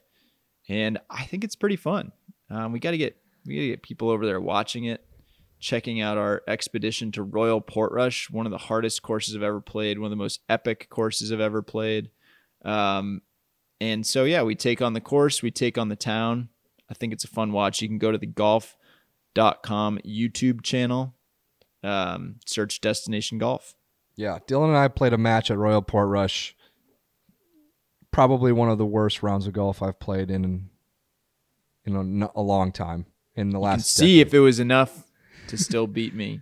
and 0.70 1.00
I 1.10 1.24
think 1.24 1.44
it's 1.44 1.56
pretty 1.56 1.78
fun. 1.78 2.12
Um, 2.52 2.74
we 2.74 2.80
got 2.80 2.92
to 2.92 3.00
get 3.00 3.18
we 3.48 3.56
got 3.56 3.62
to 3.62 3.68
get 3.70 3.82
people 3.82 4.12
over 4.12 4.24
there 4.24 4.40
watching 4.40 4.84
it, 4.86 5.04
checking 5.62 6.02
out 6.02 6.18
our 6.18 6.42
expedition 6.48 7.12
to 7.14 7.24
Royal 7.24 7.62
Portrush, 7.62 8.30
one 8.30 8.46
of 8.46 8.52
the 8.52 8.58
hardest 8.58 9.02
courses 9.04 9.36
I've 9.36 9.44
ever 9.44 9.62
played, 9.62 10.00
one 10.00 10.08
of 10.08 10.10
the 10.10 10.16
most 10.22 10.42
epic 10.50 10.88
courses 10.90 11.32
I've 11.32 11.40
ever 11.40 11.62
played. 11.62 12.10
Um, 12.66 13.22
and 13.80 14.06
so 14.06 14.24
yeah, 14.26 14.42
we 14.44 14.56
take 14.56 14.82
on 14.82 14.94
the 14.94 15.02
course, 15.02 15.42
we 15.42 15.52
take 15.52 15.78
on 15.78 15.88
the 15.90 15.96
town. 15.96 16.50
I 16.90 16.94
think 16.94 17.14
it's 17.14 17.24
a 17.24 17.28
fun 17.30 17.52
watch. 17.54 17.82
You 17.82 17.88
can 17.88 18.00
go 18.00 18.12
to 18.12 18.18
the 18.18 18.26
golf.com 18.28 20.00
YouTube 20.06 20.62
channel, 20.64 21.16
um, 21.84 22.36
search 22.46 22.82
Destination 22.82 23.38
Golf. 23.38 23.76
Yeah, 24.16 24.40
Dylan 24.48 24.70
and 24.70 24.78
I 24.78 24.88
played 24.90 25.14
a 25.14 25.18
match 25.18 25.50
at 25.50 25.58
Royal 25.58 25.82
Portrush. 25.82 26.54
Probably 28.12 28.52
one 28.52 28.70
of 28.70 28.78
the 28.78 28.86
worst 28.86 29.24
rounds 29.24 29.48
of 29.48 29.54
golf 29.54 29.82
I've 29.82 30.00
played 30.00 30.30
in, 30.30 30.70
in 31.86 32.24
a, 32.24 32.30
a 32.36 32.42
long 32.42 32.72
time. 32.74 33.06
In 33.36 33.52
the 33.52 33.60
You 33.60 33.64
last, 33.64 33.90
see 33.90 34.18
decade. 34.18 34.28
if 34.28 34.34
it 34.34 34.40
was 34.40 34.60
enough 34.60 35.08
to 35.52 35.58
still 35.58 35.88
beat 35.88 36.14
me. 36.14 36.42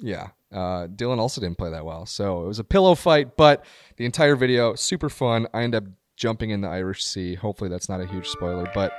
Yeah. 0.00 0.28
Uh, 0.52 0.86
Dylan 0.86 1.18
also 1.18 1.40
didn't 1.40 1.58
play 1.58 1.70
that 1.70 1.84
well. 1.84 2.06
So 2.06 2.44
it 2.44 2.46
was 2.46 2.60
a 2.60 2.64
pillow 2.64 2.94
fight, 2.94 3.36
but 3.36 3.64
the 3.96 4.04
entire 4.04 4.36
video, 4.36 4.74
super 4.74 5.08
fun. 5.08 5.46
I 5.52 5.62
end 5.62 5.74
up 5.74 5.84
jumping 6.16 6.50
in 6.50 6.60
the 6.60 6.68
Irish 6.68 7.04
Sea. 7.04 7.34
Hopefully, 7.34 7.68
that's 7.68 7.88
not 7.88 8.00
a 8.00 8.06
huge 8.06 8.28
spoiler. 8.28 8.70
But 8.72 8.92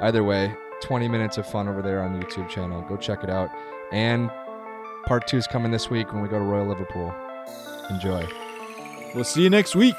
either 0.00 0.22
way, 0.22 0.54
20 0.82 1.08
minutes 1.08 1.36
of 1.36 1.46
fun 1.46 1.68
over 1.68 1.82
there 1.82 2.02
on 2.02 2.18
the 2.18 2.24
YouTube 2.24 2.48
channel. 2.48 2.82
Go 2.82 2.96
check 2.96 3.24
it 3.24 3.30
out. 3.30 3.50
And 3.92 4.30
part 5.06 5.26
two 5.26 5.36
is 5.36 5.48
coming 5.48 5.72
this 5.72 5.90
week 5.90 6.12
when 6.12 6.22
we 6.22 6.28
go 6.28 6.38
to 6.38 6.44
Royal 6.44 6.66
Liverpool. 6.66 7.12
Enjoy. 7.90 8.26
We'll 9.14 9.24
see 9.24 9.42
you 9.42 9.50
next 9.50 9.74
week. 9.74 9.96